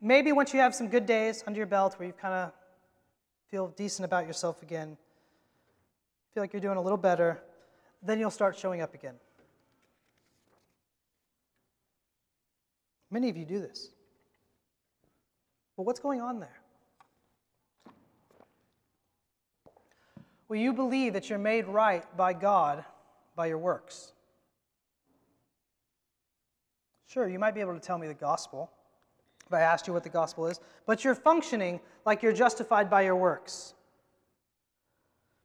maybe 0.00 0.32
once 0.32 0.52
you 0.52 0.58
have 0.58 0.74
some 0.74 0.88
good 0.88 1.06
days 1.06 1.44
under 1.46 1.56
your 1.56 1.68
belt 1.68 1.94
where 2.00 2.08
you 2.08 2.12
kind 2.12 2.34
of 2.34 2.52
feel 3.48 3.68
decent 3.68 4.04
about 4.04 4.26
yourself 4.26 4.60
again, 4.64 4.96
feel 6.34 6.42
like 6.42 6.52
you're 6.52 6.60
doing 6.60 6.78
a 6.78 6.82
little 6.82 6.98
better, 6.98 7.40
then 8.02 8.18
you'll 8.18 8.28
start 8.28 8.58
showing 8.58 8.80
up 8.80 8.92
again. 8.92 9.14
Many 13.08 13.28
of 13.28 13.36
you 13.36 13.44
do 13.44 13.60
this. 13.60 13.90
What's 15.84 16.00
going 16.00 16.20
on 16.20 16.40
there? 16.40 16.60
Well, 20.48 20.60
you 20.60 20.72
believe 20.72 21.14
that 21.14 21.30
you're 21.30 21.38
made 21.38 21.66
right 21.66 22.04
by 22.16 22.34
God 22.34 22.84
by 23.34 23.46
your 23.46 23.58
works. 23.58 24.12
Sure, 27.06 27.28
you 27.28 27.38
might 27.38 27.54
be 27.54 27.60
able 27.60 27.74
to 27.74 27.80
tell 27.80 27.98
me 27.98 28.06
the 28.06 28.14
gospel 28.14 28.70
if 29.46 29.52
I 29.52 29.60
asked 29.60 29.86
you 29.86 29.92
what 29.92 30.02
the 30.02 30.08
gospel 30.08 30.46
is, 30.46 30.60
but 30.86 31.04
you're 31.04 31.14
functioning 31.14 31.80
like 32.06 32.22
you're 32.22 32.32
justified 32.32 32.88
by 32.88 33.02
your 33.02 33.16
works. 33.16 33.74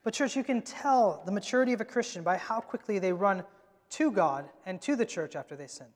But, 0.04 0.14
church, 0.14 0.36
you 0.36 0.44
can 0.44 0.62
tell 0.62 1.22
the 1.26 1.32
maturity 1.32 1.74
of 1.74 1.82
a 1.82 1.86
Christian 1.86 2.24
by 2.24 2.38
how 2.38 2.62
quickly 2.62 3.00
they 3.00 3.12
run 3.12 3.44
to 3.92 4.12
God 4.12 4.46
and 4.66 4.82
to 4.82 4.96
the 4.96 5.06
church 5.06 5.36
after 5.36 5.56
they 5.56 5.68
sin. 5.68 5.88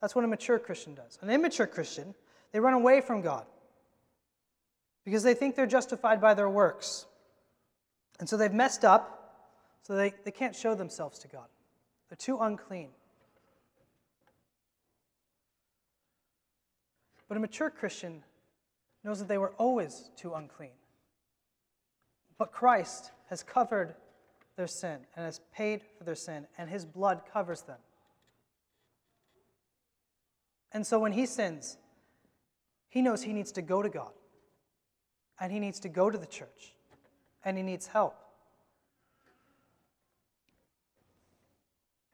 That's 0.00 0.14
what 0.16 0.24
a 0.24 0.28
mature 0.28 0.58
Christian 0.58 0.94
does. 0.94 1.18
An 1.22 1.30
immature 1.30 1.66
Christian, 1.66 2.14
they 2.52 2.58
run 2.58 2.74
away 2.74 3.00
from 3.00 3.20
God 3.20 3.46
because 5.04 5.22
they 5.22 5.34
think 5.34 5.54
they're 5.54 5.66
justified 5.66 6.20
by 6.20 6.34
their 6.34 6.48
works. 6.48 7.06
And 8.18 8.28
so 8.28 8.36
they've 8.36 8.52
messed 8.52 8.84
up, 8.84 9.50
so 9.82 9.94
they, 9.94 10.14
they 10.24 10.30
can't 10.30 10.56
show 10.56 10.74
themselves 10.74 11.18
to 11.20 11.28
God. 11.28 11.46
They're 12.08 12.16
too 12.16 12.38
unclean. 12.38 12.88
But 17.28 17.36
a 17.36 17.40
mature 17.40 17.70
Christian 17.70 18.22
knows 19.02 19.18
that 19.18 19.28
they 19.28 19.38
were 19.38 19.52
always 19.58 20.10
too 20.16 20.34
unclean. 20.34 20.70
But 22.38 22.52
Christ 22.52 23.10
has 23.28 23.42
covered 23.42 23.94
their 24.56 24.66
sin 24.66 24.98
and 25.16 25.24
has 25.24 25.40
paid 25.52 25.82
for 25.98 26.04
their 26.04 26.14
sin, 26.14 26.46
and 26.56 26.70
his 26.70 26.84
blood 26.84 27.22
covers 27.30 27.62
them. 27.62 27.78
And 30.72 30.86
so 30.86 30.98
when 30.98 31.12
he 31.12 31.26
sins, 31.26 31.76
he 32.88 33.02
knows 33.02 33.22
he 33.22 33.32
needs 33.32 33.52
to 33.52 33.62
go 33.62 33.82
to 33.82 33.88
God 33.88 34.12
and 35.40 35.52
he 35.52 35.58
needs 35.58 35.80
to 35.80 35.88
go 35.88 36.10
to 36.10 36.18
the 36.18 36.26
church 36.26 36.74
and 37.44 37.56
he 37.56 37.62
needs 37.62 37.86
help. 37.86 38.16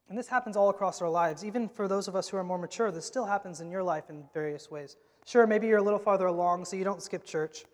And 0.09 0.19
this 0.19 0.27
happens 0.27 0.57
all 0.57 0.71
across 0.71 1.01
our 1.01 1.09
lives. 1.09 1.45
Even 1.45 1.69
for 1.69 1.87
those 1.87 2.09
of 2.09 2.17
us 2.17 2.29
who 2.29 2.37
are 2.37 2.43
more 2.43 2.59
mature, 2.59 2.91
this 2.91 3.07
still 3.07 3.27
happens 3.27 3.61
in 3.61 3.71
your 3.71 3.83
life 3.83 4.11
in 4.11 4.25
various 4.35 4.71
ways. 4.71 4.97
Sure, 5.25 5.47
maybe 5.47 5.69
you're 5.69 5.79
a 5.79 5.83
little 5.83 6.01
farther 6.01 6.27
along, 6.27 6.65
so 6.65 6.75
you 6.75 6.83
don't 6.83 7.03
skip 7.03 7.25
church. 7.25 7.65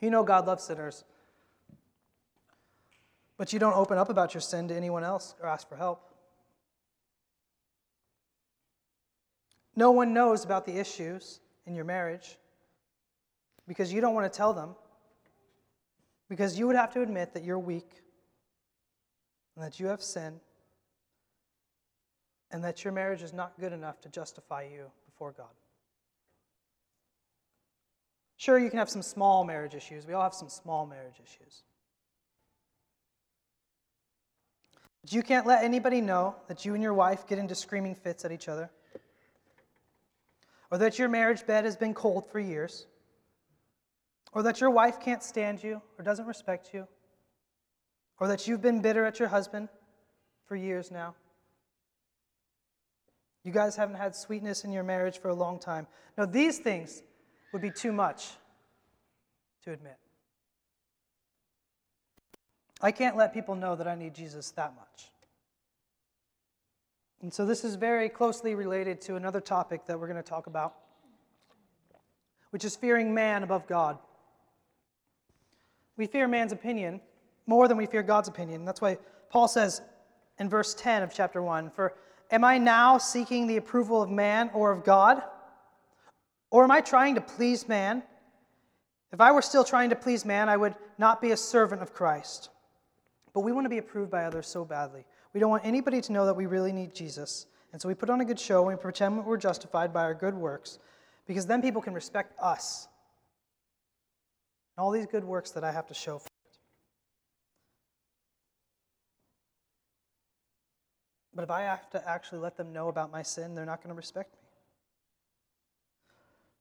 You 0.00 0.10
know 0.10 0.22
God 0.22 0.46
loves 0.46 0.64
sinners. 0.64 1.04
But 3.36 3.52
you 3.52 3.58
don't 3.58 3.74
open 3.74 3.98
up 3.98 4.08
about 4.08 4.32
your 4.32 4.40
sin 4.40 4.68
to 4.68 4.74
anyone 4.74 5.04
else 5.04 5.34
or 5.42 5.48
ask 5.48 5.68
for 5.68 5.76
help. 5.76 6.06
no 9.76 9.90
one 9.90 10.14
knows 10.14 10.44
about 10.44 10.64
the 10.64 10.78
issues 10.78 11.40
in 11.66 11.74
your 11.74 11.84
marriage 11.84 12.38
because 13.66 13.92
you 13.92 14.00
don't 14.00 14.14
want 14.14 14.30
to 14.30 14.36
tell 14.36 14.52
them, 14.52 14.74
because 16.28 16.58
you 16.58 16.66
would 16.66 16.76
have 16.76 16.92
to 16.94 17.02
admit 17.02 17.34
that 17.34 17.44
you're 17.44 17.58
weak 17.58 17.90
and 19.54 19.64
that 19.64 19.80
you 19.80 19.86
have 19.86 20.02
sin 20.02 20.40
and 22.50 22.62
that 22.64 22.84
your 22.84 22.92
marriage 22.92 23.22
is 23.22 23.32
not 23.32 23.58
good 23.58 23.72
enough 23.72 24.00
to 24.00 24.08
justify 24.08 24.62
you 24.62 24.86
before 25.04 25.32
God. 25.32 25.46
Sure, 28.36 28.58
you 28.58 28.68
can 28.68 28.78
have 28.78 28.90
some 28.90 29.02
small 29.02 29.44
marriage 29.44 29.74
issues. 29.74 30.06
We 30.06 30.12
all 30.12 30.22
have 30.22 30.34
some 30.34 30.48
small 30.48 30.86
marriage 30.86 31.16
issues. 31.22 31.62
But 35.02 35.12
you 35.12 35.22
can't 35.22 35.46
let 35.46 35.64
anybody 35.64 36.00
know 36.00 36.36
that 36.48 36.64
you 36.64 36.74
and 36.74 36.82
your 36.82 36.94
wife 36.94 37.26
get 37.26 37.38
into 37.38 37.54
screaming 37.54 37.94
fits 37.94 38.24
at 38.24 38.32
each 38.32 38.48
other, 38.48 38.70
or 40.70 40.78
that 40.78 40.98
your 40.98 41.08
marriage 41.08 41.46
bed 41.46 41.64
has 41.64 41.76
been 41.76 41.94
cold 41.94 42.26
for 42.30 42.38
years, 42.38 42.86
or 44.36 44.42
that 44.42 44.60
your 44.60 44.68
wife 44.68 45.00
can't 45.00 45.22
stand 45.22 45.64
you 45.64 45.80
or 45.98 46.04
doesn't 46.04 46.26
respect 46.26 46.74
you, 46.74 46.86
or 48.20 48.28
that 48.28 48.46
you've 48.46 48.60
been 48.60 48.82
bitter 48.82 49.06
at 49.06 49.18
your 49.18 49.28
husband 49.28 49.70
for 50.44 50.54
years 50.54 50.90
now. 50.90 51.14
You 53.44 53.50
guys 53.50 53.76
haven't 53.76 53.94
had 53.94 54.14
sweetness 54.14 54.62
in 54.62 54.72
your 54.72 54.82
marriage 54.82 55.18
for 55.18 55.30
a 55.30 55.34
long 55.34 55.58
time. 55.58 55.86
No, 56.18 56.26
these 56.26 56.58
things 56.58 57.02
would 57.54 57.62
be 57.62 57.70
too 57.70 57.92
much 57.92 58.28
to 59.64 59.72
admit. 59.72 59.96
I 62.82 62.92
can't 62.92 63.16
let 63.16 63.32
people 63.32 63.54
know 63.54 63.74
that 63.74 63.88
I 63.88 63.94
need 63.94 64.12
Jesus 64.12 64.50
that 64.50 64.74
much. 64.76 65.10
And 67.22 67.32
so 67.32 67.46
this 67.46 67.64
is 67.64 67.76
very 67.76 68.10
closely 68.10 68.54
related 68.54 69.00
to 69.02 69.16
another 69.16 69.40
topic 69.40 69.86
that 69.86 69.98
we're 69.98 70.08
going 70.08 70.22
to 70.22 70.30
talk 70.30 70.46
about, 70.46 70.74
which 72.50 72.66
is 72.66 72.76
fearing 72.76 73.14
man 73.14 73.42
above 73.42 73.66
God. 73.66 73.98
We 75.96 76.06
fear 76.06 76.28
man's 76.28 76.52
opinion 76.52 77.00
more 77.46 77.68
than 77.68 77.76
we 77.76 77.86
fear 77.86 78.02
God's 78.02 78.28
opinion. 78.28 78.64
That's 78.64 78.80
why 78.80 78.98
Paul 79.30 79.48
says 79.48 79.80
in 80.38 80.48
verse 80.48 80.74
10 80.74 81.02
of 81.02 81.14
chapter 81.14 81.42
1 81.42 81.70
For 81.70 81.94
am 82.30 82.44
I 82.44 82.58
now 82.58 82.98
seeking 82.98 83.46
the 83.46 83.56
approval 83.56 84.02
of 84.02 84.10
man 84.10 84.50
or 84.52 84.72
of 84.72 84.84
God? 84.84 85.22
Or 86.50 86.64
am 86.64 86.70
I 86.70 86.80
trying 86.80 87.14
to 87.16 87.20
please 87.20 87.68
man? 87.68 88.02
If 89.12 89.20
I 89.20 89.32
were 89.32 89.42
still 89.42 89.64
trying 89.64 89.90
to 89.90 89.96
please 89.96 90.24
man, 90.24 90.48
I 90.48 90.56
would 90.56 90.74
not 90.98 91.20
be 91.20 91.30
a 91.30 91.36
servant 91.36 91.82
of 91.82 91.92
Christ. 91.92 92.50
But 93.32 93.40
we 93.40 93.52
want 93.52 93.64
to 93.64 93.70
be 93.70 93.78
approved 93.78 94.10
by 94.10 94.24
others 94.24 94.46
so 94.46 94.64
badly. 94.64 95.04
We 95.32 95.40
don't 95.40 95.50
want 95.50 95.66
anybody 95.66 96.00
to 96.00 96.12
know 96.12 96.26
that 96.26 96.34
we 96.34 96.46
really 96.46 96.72
need 96.72 96.94
Jesus. 96.94 97.46
And 97.72 97.80
so 97.80 97.88
we 97.88 97.94
put 97.94 98.10
on 98.10 98.20
a 98.20 98.24
good 98.24 98.38
show 98.38 98.60
and 98.60 98.78
we 98.78 98.80
pretend 98.80 99.24
we're 99.24 99.36
justified 99.36 99.92
by 99.92 100.02
our 100.02 100.14
good 100.14 100.34
works 100.34 100.78
because 101.26 101.46
then 101.46 101.60
people 101.60 101.82
can 101.82 101.92
respect 101.92 102.32
us. 102.40 102.88
And 104.76 104.84
all 104.84 104.90
these 104.90 105.06
good 105.06 105.24
works 105.24 105.52
that 105.52 105.64
I 105.64 105.72
have 105.72 105.86
to 105.88 105.94
show 105.94 106.18
for 106.18 106.26
it. 106.26 106.58
But 111.34 111.44
if 111.44 111.50
I 111.50 111.62
have 111.62 111.88
to 111.90 112.08
actually 112.08 112.38
let 112.38 112.56
them 112.56 112.72
know 112.72 112.88
about 112.88 113.10
my 113.10 113.22
sin, 113.22 113.54
they're 113.54 113.66
not 113.66 113.82
going 113.82 113.90
to 113.90 113.96
respect 113.96 114.34
me. 114.34 114.48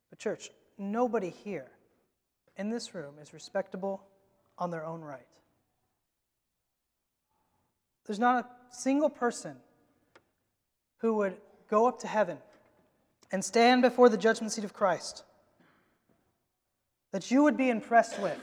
But, 0.09 0.19
church, 0.19 0.49
nobody 0.77 1.29
here 1.29 1.71
in 2.57 2.69
this 2.69 2.93
room 2.93 3.15
is 3.21 3.33
respectable 3.33 4.03
on 4.57 4.71
their 4.71 4.85
own 4.85 5.01
right. 5.01 5.27
There's 8.05 8.19
not 8.19 8.45
a 8.45 8.75
single 8.75 9.09
person 9.09 9.57
who 10.97 11.15
would 11.15 11.35
go 11.69 11.87
up 11.87 11.99
to 12.01 12.07
heaven 12.07 12.37
and 13.31 13.43
stand 13.43 13.81
before 13.81 14.09
the 14.09 14.17
judgment 14.17 14.53
seat 14.53 14.63
of 14.63 14.73
Christ 14.73 15.23
that 17.15 17.31
you 17.31 17.43
would 17.43 17.55
be 17.55 17.69
impressed 17.69 18.19
with 18.19 18.37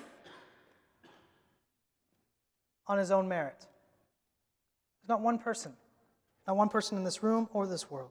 on 2.87 2.97
his 2.97 3.11
own 3.11 3.29
merit. 3.29 3.59
There's 3.59 5.11
not 5.11 5.21
one 5.21 5.39
person, 5.39 5.75
not 6.47 6.57
one 6.57 6.71
person 6.71 6.97
in 6.97 7.05
this 7.05 7.23
room 7.23 7.51
or 7.53 7.67
this 7.67 7.91
world. 7.91 8.09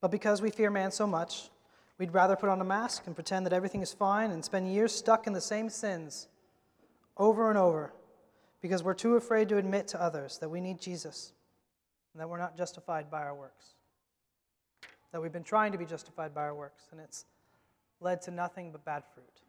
But 0.00 0.12
because 0.12 0.40
we 0.40 0.50
fear 0.50 0.70
man 0.70 0.92
so 0.92 1.08
much, 1.08 1.50
we'd 1.98 2.14
rather 2.14 2.36
put 2.36 2.48
on 2.48 2.60
a 2.60 2.64
mask 2.64 3.02
and 3.06 3.16
pretend 3.16 3.46
that 3.46 3.52
everything 3.52 3.82
is 3.82 3.92
fine 3.92 4.30
and 4.30 4.44
spend 4.44 4.72
years 4.72 4.94
stuck 4.94 5.26
in 5.26 5.32
the 5.32 5.40
same 5.40 5.68
sins 5.68 6.28
over 7.16 7.48
and 7.48 7.58
over 7.58 7.92
because 8.62 8.84
we're 8.84 8.94
too 8.94 9.16
afraid 9.16 9.48
to 9.48 9.56
admit 9.56 9.88
to 9.88 10.00
others 10.00 10.38
that 10.38 10.48
we 10.48 10.60
need 10.60 10.80
Jesus 10.80 11.32
and 12.12 12.20
that 12.20 12.28
we're 12.28 12.38
not 12.38 12.56
justified 12.56 13.10
by 13.10 13.24
our 13.24 13.34
works. 13.34 13.75
That 15.16 15.22
we've 15.22 15.32
been 15.32 15.44
trying 15.44 15.72
to 15.72 15.78
be 15.78 15.86
justified 15.86 16.34
by 16.34 16.42
our 16.42 16.54
works, 16.54 16.88
and 16.92 17.00
it's 17.00 17.24
led 18.02 18.20
to 18.20 18.30
nothing 18.30 18.70
but 18.70 18.84
bad 18.84 19.02
fruit. 19.14 19.40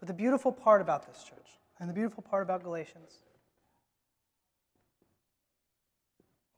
But 0.00 0.08
the 0.08 0.12
beautiful 0.12 0.50
part 0.50 0.80
about 0.80 1.06
this 1.06 1.22
church, 1.22 1.60
and 1.78 1.88
the 1.88 1.94
beautiful 1.94 2.24
part 2.24 2.42
about 2.42 2.64
Galatians, 2.64 3.18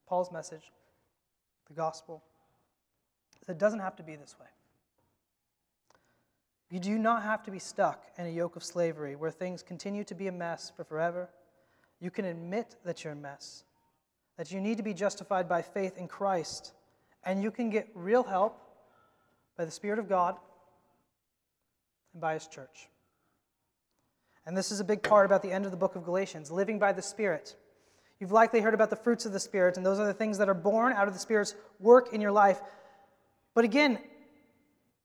Paul's 0.09 0.33
message, 0.33 0.73
the 1.69 1.75
gospel, 1.75 2.23
is 3.43 3.51
it 3.51 3.59
doesn't 3.59 3.81
have 3.81 3.95
to 3.97 4.03
be 4.03 4.17
this 4.17 4.35
way. 4.41 4.47
You 6.71 6.81
do 6.81 6.97
not 6.97 7.25
have 7.25 7.43
to 7.43 7.51
be 7.51 7.59
stuck 7.59 8.07
in 8.17 8.25
a 8.25 8.31
yoke 8.31 8.57
of 8.57 8.65
slavery 8.65 9.17
where 9.17 9.31
things 9.31 9.63
continue 9.63 10.05
to 10.05 10.15
be 10.15 10.29
a 10.29 10.33
mess 10.33 10.73
for 10.75 10.83
forever. 10.83 11.29
You 12.01 12.11
can 12.11 12.25
admit 12.25 12.77
that 12.87 13.05
you're 13.05 13.13
a 13.13 13.17
mess, 13.17 13.65
that 14.39 14.51
you 14.51 14.63
need 14.63 14.79
to 14.79 14.83
be 14.83 14.95
justified 14.95 15.47
by 15.47 15.61
faith 15.61 15.99
in 15.99 16.09
Christ, 16.09 16.73
and 17.25 17.43
you 17.43 17.51
can 17.51 17.71
get 17.71 17.89
real 17.95 18.23
help 18.23 18.61
by 19.57 19.65
the 19.65 19.71
Spirit 19.71 19.99
of 19.99 20.09
God 20.09 20.37
and 22.13 22.21
by 22.21 22.35
His 22.35 22.47
church. 22.47 22.89
And 24.47 24.57
this 24.57 24.73
is 24.73 24.81
a 24.81 24.85
big 24.85 25.03
part 25.03 25.27
about 25.27 25.43
the 25.43 25.53
end 25.53 25.65
of 25.65 25.71
the 25.71 25.77
book 25.77 25.97
of 25.97 26.05
Galatians 26.05 26.51
living 26.51 26.79
by 26.79 26.93
the 26.93 27.03
Spirit. 27.03 27.55
You've 28.19 28.33
likely 28.33 28.61
heard 28.61 28.75
about 28.75 28.91
the 28.91 28.97
fruits 28.97 29.27
of 29.27 29.33
the 29.33 29.41
Spirit, 29.41 29.77
and 29.77 29.85
those 29.85 29.99
are 29.99 30.07
the 30.07 30.15
things 30.15 30.39
that 30.39 30.49
are 30.49 30.55
born 30.55 30.93
out 30.93 31.09
of 31.09 31.15
the 31.15 31.21
Spirit's 31.21 31.55
work 31.79 32.13
in 32.13 32.21
your 32.21 32.33
life. 32.33 32.61
But 33.55 33.65
again, 33.65 33.99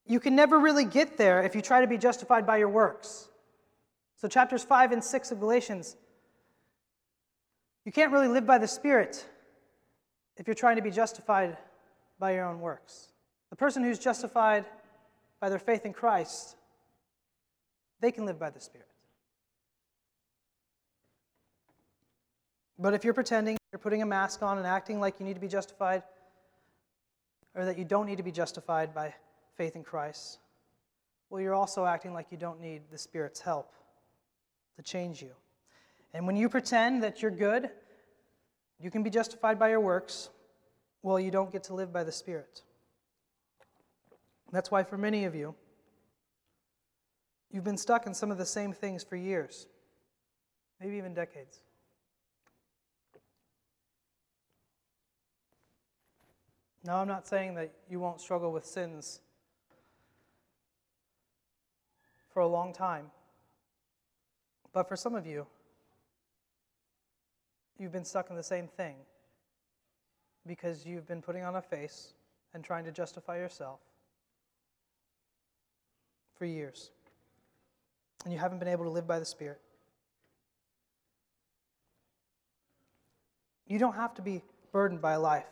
you 0.06 0.20
can 0.20 0.36
never 0.36 0.60
really 0.60 0.86
get 0.86 1.18
there 1.18 1.44
if 1.44 1.56
you 1.56 1.62
try 1.62 1.82
to 1.82 1.88
be 1.88 1.98
justified 1.98 2.46
by 2.46 2.58
your 2.58 2.70
works. 2.70 3.28
So, 4.18 4.28
chapters 4.28 4.64
5 4.64 4.92
and 4.92 5.04
6 5.04 5.32
of 5.32 5.40
Galatians, 5.40 5.96
you 7.86 7.92
can't 7.92 8.12
really 8.12 8.28
live 8.28 8.46
by 8.46 8.58
the 8.58 8.68
Spirit 8.68 9.26
if 10.38 10.48
you're 10.48 10.56
trying 10.56 10.76
to 10.76 10.82
be 10.82 10.92
justified 10.92 11.58
by 12.20 12.34
your 12.34 12.46
own 12.46 12.60
works. 12.60 13.10
The 13.50 13.56
person 13.56 13.84
who's 13.84 14.00
justified 14.00 14.66
by 15.40 15.50
their 15.50 15.60
faith 15.60 15.86
in 15.86 15.94
Christ, 15.94 16.56
they 18.00 18.12
can 18.12 18.26
live 18.26 18.40
by 18.40 18.50
the 18.50 18.60
Spirit. 18.60 18.88
But 22.78 22.94
if 22.94 23.04
you're 23.04 23.14
pretending, 23.14 23.58
you're 23.72 23.80
putting 23.80 24.02
a 24.02 24.06
mask 24.06 24.44
on 24.44 24.58
and 24.58 24.68
acting 24.68 25.00
like 25.00 25.20
you 25.20 25.26
need 25.26 25.36
to 25.36 25.40
be 25.40 25.48
justified, 25.48 26.04
or 27.54 27.66
that 27.66 27.78
you 27.78 27.86
don't 27.86 28.06
need 28.06 28.18
to 28.18 28.24
be 28.24 28.32
justified 28.32 28.94
by 28.94 29.14
faith 29.56 29.76
in 29.76 29.84
Christ, 29.84 30.40
well, 31.30 31.42
you're 31.42 31.54
also 31.54 31.86
acting 31.86 32.14
like 32.14 32.28
you 32.32 32.38
don't 32.38 32.62
need 32.62 32.82
the 32.92 32.98
Spirit's 32.98 33.40
help 33.40 33.72
to 34.76 34.82
change 34.82 35.22
you. 35.22 35.32
And 36.14 36.28
when 36.28 36.36
you 36.36 36.50
pretend 36.50 37.04
that 37.04 37.22
you're 37.22 37.32
good, 37.32 37.70
you 38.80 38.92
can 38.92 39.04
be 39.04 39.10
justified 39.10 39.58
by 39.58 39.70
your 39.70 39.80
works, 39.80 40.30
well, 41.06 41.20
you 41.20 41.30
don't 41.30 41.52
get 41.52 41.64
to 41.66 41.76
live 41.76 41.94
by 41.94 42.04
the 42.04 42.12
Spirit. 42.12 42.64
That's 44.52 44.72
why, 44.72 44.82
for 44.82 44.98
many 44.98 45.26
of 45.26 45.36
you, 45.36 45.54
you've 47.52 47.64
been 47.64 47.78
stuck 47.78 48.08
in 48.08 48.14
some 48.16 48.32
of 48.32 48.40
the 48.40 48.46
same 48.46 48.74
things 48.74 49.04
for 49.04 49.16
years, 49.16 49.68
maybe 50.82 50.98
even 50.98 51.14
decades. 51.14 51.60
Now, 56.84 56.98
I'm 56.98 57.08
not 57.08 57.28
saying 57.28 57.54
that 57.54 57.72
you 57.88 58.00
won't 58.00 58.20
struggle 58.20 58.52
with 58.52 58.66
sins 58.66 59.20
for 62.34 62.40
a 62.40 62.48
long 62.48 62.74
time. 62.74 63.12
But 64.74 64.90
for 64.90 64.96
some 64.96 65.14
of 65.14 65.28
you, 65.28 65.46
you've 67.78 67.92
been 67.92 68.06
stuck 68.06 68.32
in 68.32 68.36
the 68.36 68.42
same 68.42 68.68
thing 68.68 68.96
because 70.48 70.86
you've 70.86 71.08
been 71.08 71.22
putting 71.22 71.44
on 71.44 71.56
a 71.56 71.62
face 71.62 72.14
and 72.54 72.64
trying 72.64 72.86
to 72.86 72.92
justify 72.92 73.38
yourself 73.38 73.80
for 76.38 76.46
years. 76.46 76.92
And 78.24 78.34
you 78.34 78.40
haven't 78.40 78.60
been 78.60 78.68
able 78.68 78.86
to 78.86 78.90
live 78.90 79.08
by 79.08 79.20
the 79.20 79.26
Spirit. 79.26 79.62
You 83.68 83.80
don't 83.80 83.96
have 83.96 84.14
to 84.16 84.22
be 84.22 84.42
burdened 84.72 85.02
by 85.02 85.16
life 85.16 85.46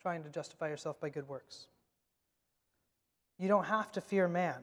trying 0.00 0.22
to 0.22 0.28
justify 0.28 0.68
yourself 0.68 1.00
by 1.00 1.08
good 1.08 1.26
works. 1.28 1.66
You 3.38 3.48
don't 3.48 3.64
have 3.64 3.90
to 3.92 4.00
fear 4.00 4.28
man 4.28 4.62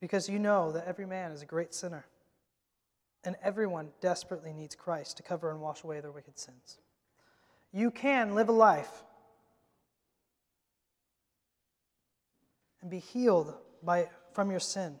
because 0.00 0.28
you 0.28 0.38
know 0.38 0.72
that 0.72 0.86
every 0.86 1.06
man 1.06 1.30
is 1.30 1.42
a 1.42 1.46
great 1.46 1.74
sinner. 1.74 2.06
And 3.22 3.36
everyone 3.42 3.90
desperately 4.00 4.52
needs 4.52 4.74
Christ 4.74 5.18
to 5.18 5.22
cover 5.22 5.50
and 5.50 5.60
wash 5.60 5.84
away 5.84 6.00
their 6.00 6.10
wicked 6.10 6.38
sins. 6.38 6.78
You 7.72 7.90
can 7.90 8.34
live 8.34 8.48
a 8.48 8.52
life 8.52 9.02
and 12.80 12.90
be 12.90 12.98
healed 12.98 13.54
by, 13.82 14.08
from 14.32 14.50
your 14.50 14.60
sin 14.60 14.96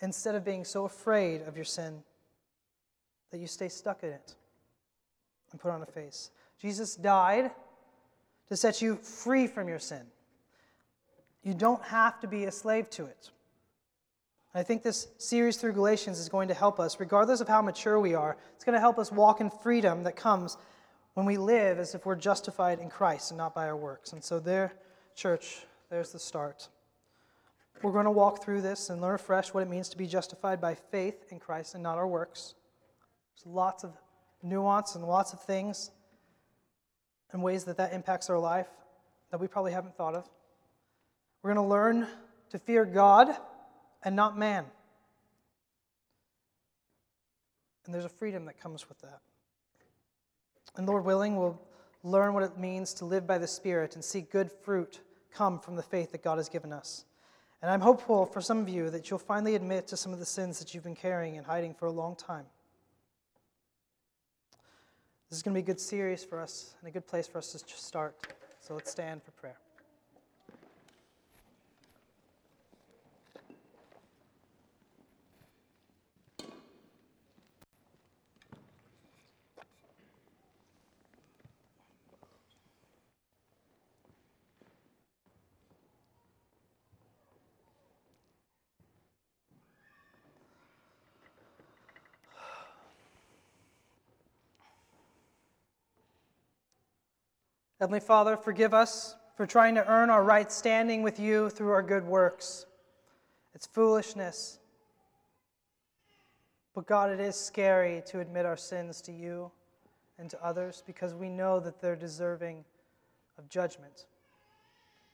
instead 0.00 0.34
of 0.34 0.44
being 0.44 0.64
so 0.64 0.84
afraid 0.84 1.42
of 1.42 1.56
your 1.56 1.64
sin 1.64 2.02
that 3.30 3.38
you 3.38 3.46
stay 3.46 3.68
stuck 3.68 4.02
in 4.02 4.10
it 4.10 4.34
and 5.50 5.60
put 5.60 5.70
on 5.70 5.82
a 5.82 5.86
face. 5.86 6.30
Jesus 6.60 6.96
died 6.96 7.50
to 8.48 8.56
set 8.56 8.82
you 8.82 8.96
free 8.96 9.46
from 9.46 9.68
your 9.68 9.78
sin. 9.78 10.02
You 11.42 11.54
don't 11.54 11.82
have 11.84 12.20
to 12.20 12.28
be 12.28 12.44
a 12.44 12.52
slave 12.52 12.88
to 12.90 13.04
it. 13.04 13.30
I 14.54 14.62
think 14.62 14.82
this 14.82 15.08
series 15.18 15.56
through 15.56 15.72
Galatians 15.72 16.18
is 16.18 16.28
going 16.28 16.48
to 16.48 16.54
help 16.54 16.78
us, 16.78 17.00
regardless 17.00 17.40
of 17.40 17.48
how 17.48 17.62
mature 17.62 17.98
we 17.98 18.14
are. 18.14 18.36
It's 18.54 18.64
going 18.64 18.74
to 18.74 18.80
help 18.80 18.98
us 18.98 19.10
walk 19.10 19.40
in 19.40 19.48
freedom 19.48 20.02
that 20.04 20.14
comes 20.14 20.58
when 21.14 21.26
we 21.26 21.36
live 21.36 21.78
as 21.78 21.94
if 21.94 22.06
we're 22.06 22.16
justified 22.16 22.80
in 22.80 22.88
Christ 22.88 23.30
and 23.30 23.38
not 23.38 23.54
by 23.54 23.66
our 23.66 23.76
works. 23.76 24.12
And 24.12 24.22
so, 24.22 24.40
there, 24.40 24.72
church, 25.14 25.66
there's 25.90 26.12
the 26.12 26.18
start. 26.18 26.68
We're 27.82 27.92
going 27.92 28.04
to 28.04 28.10
walk 28.10 28.44
through 28.44 28.62
this 28.62 28.90
and 28.90 29.00
learn 29.00 29.16
afresh 29.16 29.52
what 29.52 29.62
it 29.62 29.68
means 29.68 29.88
to 29.90 29.98
be 29.98 30.06
justified 30.06 30.60
by 30.60 30.74
faith 30.74 31.24
in 31.30 31.40
Christ 31.40 31.74
and 31.74 31.82
not 31.82 31.98
our 31.98 32.06
works. 32.06 32.54
There's 33.34 33.52
lots 33.52 33.82
of 33.82 33.92
nuance 34.42 34.94
and 34.94 35.04
lots 35.04 35.32
of 35.32 35.40
things 35.42 35.90
and 37.32 37.42
ways 37.42 37.64
that 37.64 37.76
that 37.78 37.92
impacts 37.92 38.30
our 38.30 38.38
life 38.38 38.68
that 39.30 39.40
we 39.40 39.48
probably 39.48 39.72
haven't 39.72 39.96
thought 39.96 40.14
of. 40.14 40.28
We're 41.42 41.54
going 41.54 41.64
to 41.64 41.70
learn 41.70 42.06
to 42.50 42.58
fear 42.58 42.84
God 42.84 43.34
and 44.04 44.14
not 44.14 44.38
man. 44.38 44.64
And 47.84 47.94
there's 47.94 48.04
a 48.04 48.10
freedom 48.10 48.44
that 48.44 48.60
comes 48.60 48.88
with 48.88 49.00
that. 49.00 49.20
And 50.76 50.86
Lord 50.86 51.04
willing, 51.04 51.36
we'll 51.36 51.60
learn 52.02 52.34
what 52.34 52.42
it 52.42 52.58
means 52.58 52.94
to 52.94 53.04
live 53.04 53.26
by 53.26 53.38
the 53.38 53.46
Spirit 53.46 53.94
and 53.94 54.04
see 54.04 54.22
good 54.22 54.50
fruit 54.50 55.00
come 55.32 55.58
from 55.58 55.76
the 55.76 55.82
faith 55.82 56.12
that 56.12 56.22
God 56.22 56.38
has 56.38 56.48
given 56.48 56.72
us. 56.72 57.04
And 57.60 57.70
I'm 57.70 57.80
hopeful 57.80 58.26
for 58.26 58.40
some 58.40 58.58
of 58.58 58.68
you 58.68 58.90
that 58.90 59.08
you'll 59.08 59.18
finally 59.18 59.54
admit 59.54 59.86
to 59.88 59.96
some 59.96 60.12
of 60.12 60.18
the 60.18 60.26
sins 60.26 60.58
that 60.58 60.74
you've 60.74 60.82
been 60.82 60.96
carrying 60.96 61.36
and 61.36 61.46
hiding 61.46 61.74
for 61.74 61.86
a 61.86 61.92
long 61.92 62.16
time. 62.16 62.46
This 65.30 65.38
is 65.38 65.42
going 65.42 65.54
to 65.54 65.58
be 65.62 65.64
a 65.64 65.66
good 65.66 65.80
series 65.80 66.24
for 66.24 66.40
us 66.40 66.74
and 66.80 66.88
a 66.88 66.92
good 66.92 67.06
place 67.06 67.26
for 67.26 67.38
us 67.38 67.52
to 67.52 67.58
start. 67.76 68.16
So 68.60 68.74
let's 68.74 68.90
stand 68.90 69.22
for 69.22 69.30
prayer. 69.30 69.61
Heavenly 97.82 97.98
Father, 97.98 98.36
forgive 98.36 98.74
us 98.74 99.16
for 99.36 99.44
trying 99.44 99.74
to 99.74 99.84
earn 99.88 100.08
our 100.08 100.22
right 100.22 100.52
standing 100.52 101.02
with 101.02 101.18
you 101.18 101.50
through 101.50 101.72
our 101.72 101.82
good 101.82 102.06
works. 102.06 102.64
It's 103.56 103.66
foolishness. 103.66 104.60
But 106.76 106.86
God, 106.86 107.10
it 107.10 107.18
is 107.18 107.34
scary 107.34 108.00
to 108.06 108.20
admit 108.20 108.46
our 108.46 108.56
sins 108.56 109.00
to 109.00 109.12
you 109.12 109.50
and 110.16 110.30
to 110.30 110.40
others 110.46 110.84
because 110.86 111.12
we 111.12 111.28
know 111.28 111.58
that 111.58 111.80
they're 111.80 111.96
deserving 111.96 112.64
of 113.36 113.48
judgment. 113.48 114.06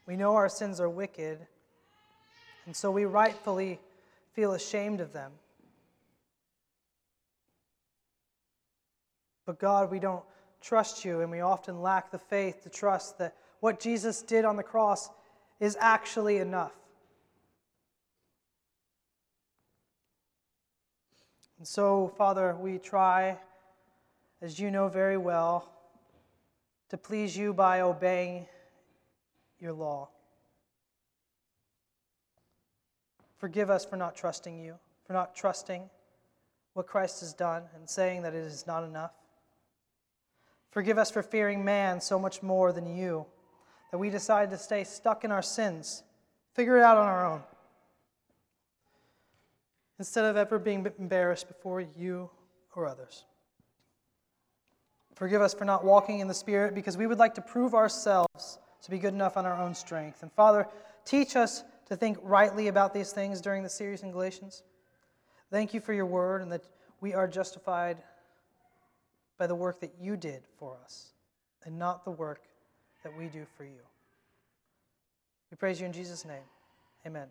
We 0.05 0.17
know 0.17 0.35
our 0.35 0.51
sins 0.51 0.79
are 0.79 0.91
wicked, 0.91 1.39
and 2.67 2.77
so 2.77 2.91
we 2.91 3.07
rightfully 3.07 3.81
feel 4.35 4.53
ashamed 4.53 5.01
of 5.01 5.15
them. 5.15 5.33
But 9.47 9.59
God, 9.59 9.91
we 9.91 10.01
don't 10.01 10.23
trust 10.61 11.05
you, 11.05 11.21
and 11.21 11.31
we 11.31 11.41
often 11.41 11.81
lack 11.81 12.11
the 12.11 12.19
faith 12.19 12.63
to 12.63 12.69
trust 12.69 13.19
that 13.19 13.37
what 13.61 13.81
Jesus 13.81 14.23
did 14.23 14.45
on 14.45 14.57
the 14.57 14.63
cross 14.63 15.11
is 15.61 15.77
actually 15.81 16.39
enough. 16.39 16.73
And 21.59 21.67
so, 21.67 22.13
Father, 22.17 22.55
we 22.55 22.79
try, 22.79 23.37
as 24.41 24.61
you 24.61 24.71
know 24.71 24.89
very 24.89 25.17
well, 25.17 25.73
to 26.91 26.97
please 26.97 27.37
you 27.37 27.53
by 27.53 27.81
obeying 27.81 28.47
your 29.59 29.73
law. 29.73 30.09
Forgive 33.39 33.71
us 33.71 33.85
for 33.85 33.97
not 33.97 34.15
trusting 34.17 34.59
you, 34.59 34.75
for 35.05 35.13
not 35.13 35.35
trusting 35.35 35.91
what 36.75 36.87
Christ 36.87 37.21
has 37.21 37.33
done 37.35 37.65
and 37.75 37.89
saying 37.89 38.23
that 38.23 38.35
it 38.35 38.45
is 38.45 38.67
not 38.67 38.85
enough. 38.85 39.18
Forgive 40.79 40.97
us 40.97 41.11
for 41.11 41.25
fearing 41.25 41.65
man 41.65 42.01
so 42.01 42.21
much 42.21 42.41
more 42.41 42.71
than 42.71 42.87
you, 42.87 43.27
that 43.91 43.99
we 43.99 44.11
decide 44.11 44.49
to 44.51 44.57
stay 44.57 44.85
stuck 44.85 45.25
in 45.25 45.33
our 45.33 45.43
sins, 45.43 46.05
figure 46.55 46.79
it 46.79 46.85
out 46.85 46.97
on 46.97 47.09
our 47.09 47.27
own, 47.27 47.43
instead 49.99 50.25
of 50.25 50.37
ever 50.37 50.57
being 50.57 50.87
embarrassed 51.01 51.49
before 51.49 51.81
you 51.81 52.31
or 52.77 52.87
others. 52.87 53.25
Forgive 55.17 55.43
us 55.43 55.53
for 55.53 55.65
not 55.65 55.85
walking 55.85 56.21
in 56.21 56.29
the 56.29 56.33
Spirit 56.33 56.77
because 56.77 56.97
we 56.97 57.09
would 57.09 57.19
like 57.19 57.35
to 57.35 57.43
prove 57.43 57.75
ourselves 57.75 58.61
to 58.83 58.91
be 58.93 59.01
good 59.01 59.15
enough 59.15 59.37
on 59.37 59.45
our 59.45 59.61
own 59.61 59.75
strength. 59.75 60.23
And 60.23 60.33
Father, 60.35 60.69
teach 61.05 61.35
us 61.35 61.65
to 61.87 61.97
think 61.97 62.19
rightly 62.23 62.69
about 62.69 62.95
these 62.95 63.11
things 63.11 63.41
during 63.41 63.65
the 63.65 63.69
series 63.69 64.05
in 64.05 64.13
Galatians. 64.13 64.63
Thank 65.51 65.75
you 65.75 65.81
for 65.81 65.93
your 65.93 66.07
word 66.07 66.41
and 66.41 66.53
that 66.53 66.63
we 67.01 67.15
are 67.15 67.27
justified 67.27 67.99
by 69.39 69.47
the 69.47 69.55
work 69.55 69.81
that 69.81 69.93
you 70.01 70.17
did 70.17 70.43
for 70.59 70.77
us 70.85 71.13
and 71.65 71.79
not 71.79 72.05
the 72.05 72.11
work 72.11 72.43
that 73.03 73.17
we 73.17 73.27
do 73.27 73.47
for 73.57 73.65
you. 73.65 73.81
We 75.51 75.57
praise 75.57 75.81
you 75.81 75.87
in 75.87 75.93
Jesus' 75.93 76.25
name. 76.25 76.43
Amen. 77.07 77.29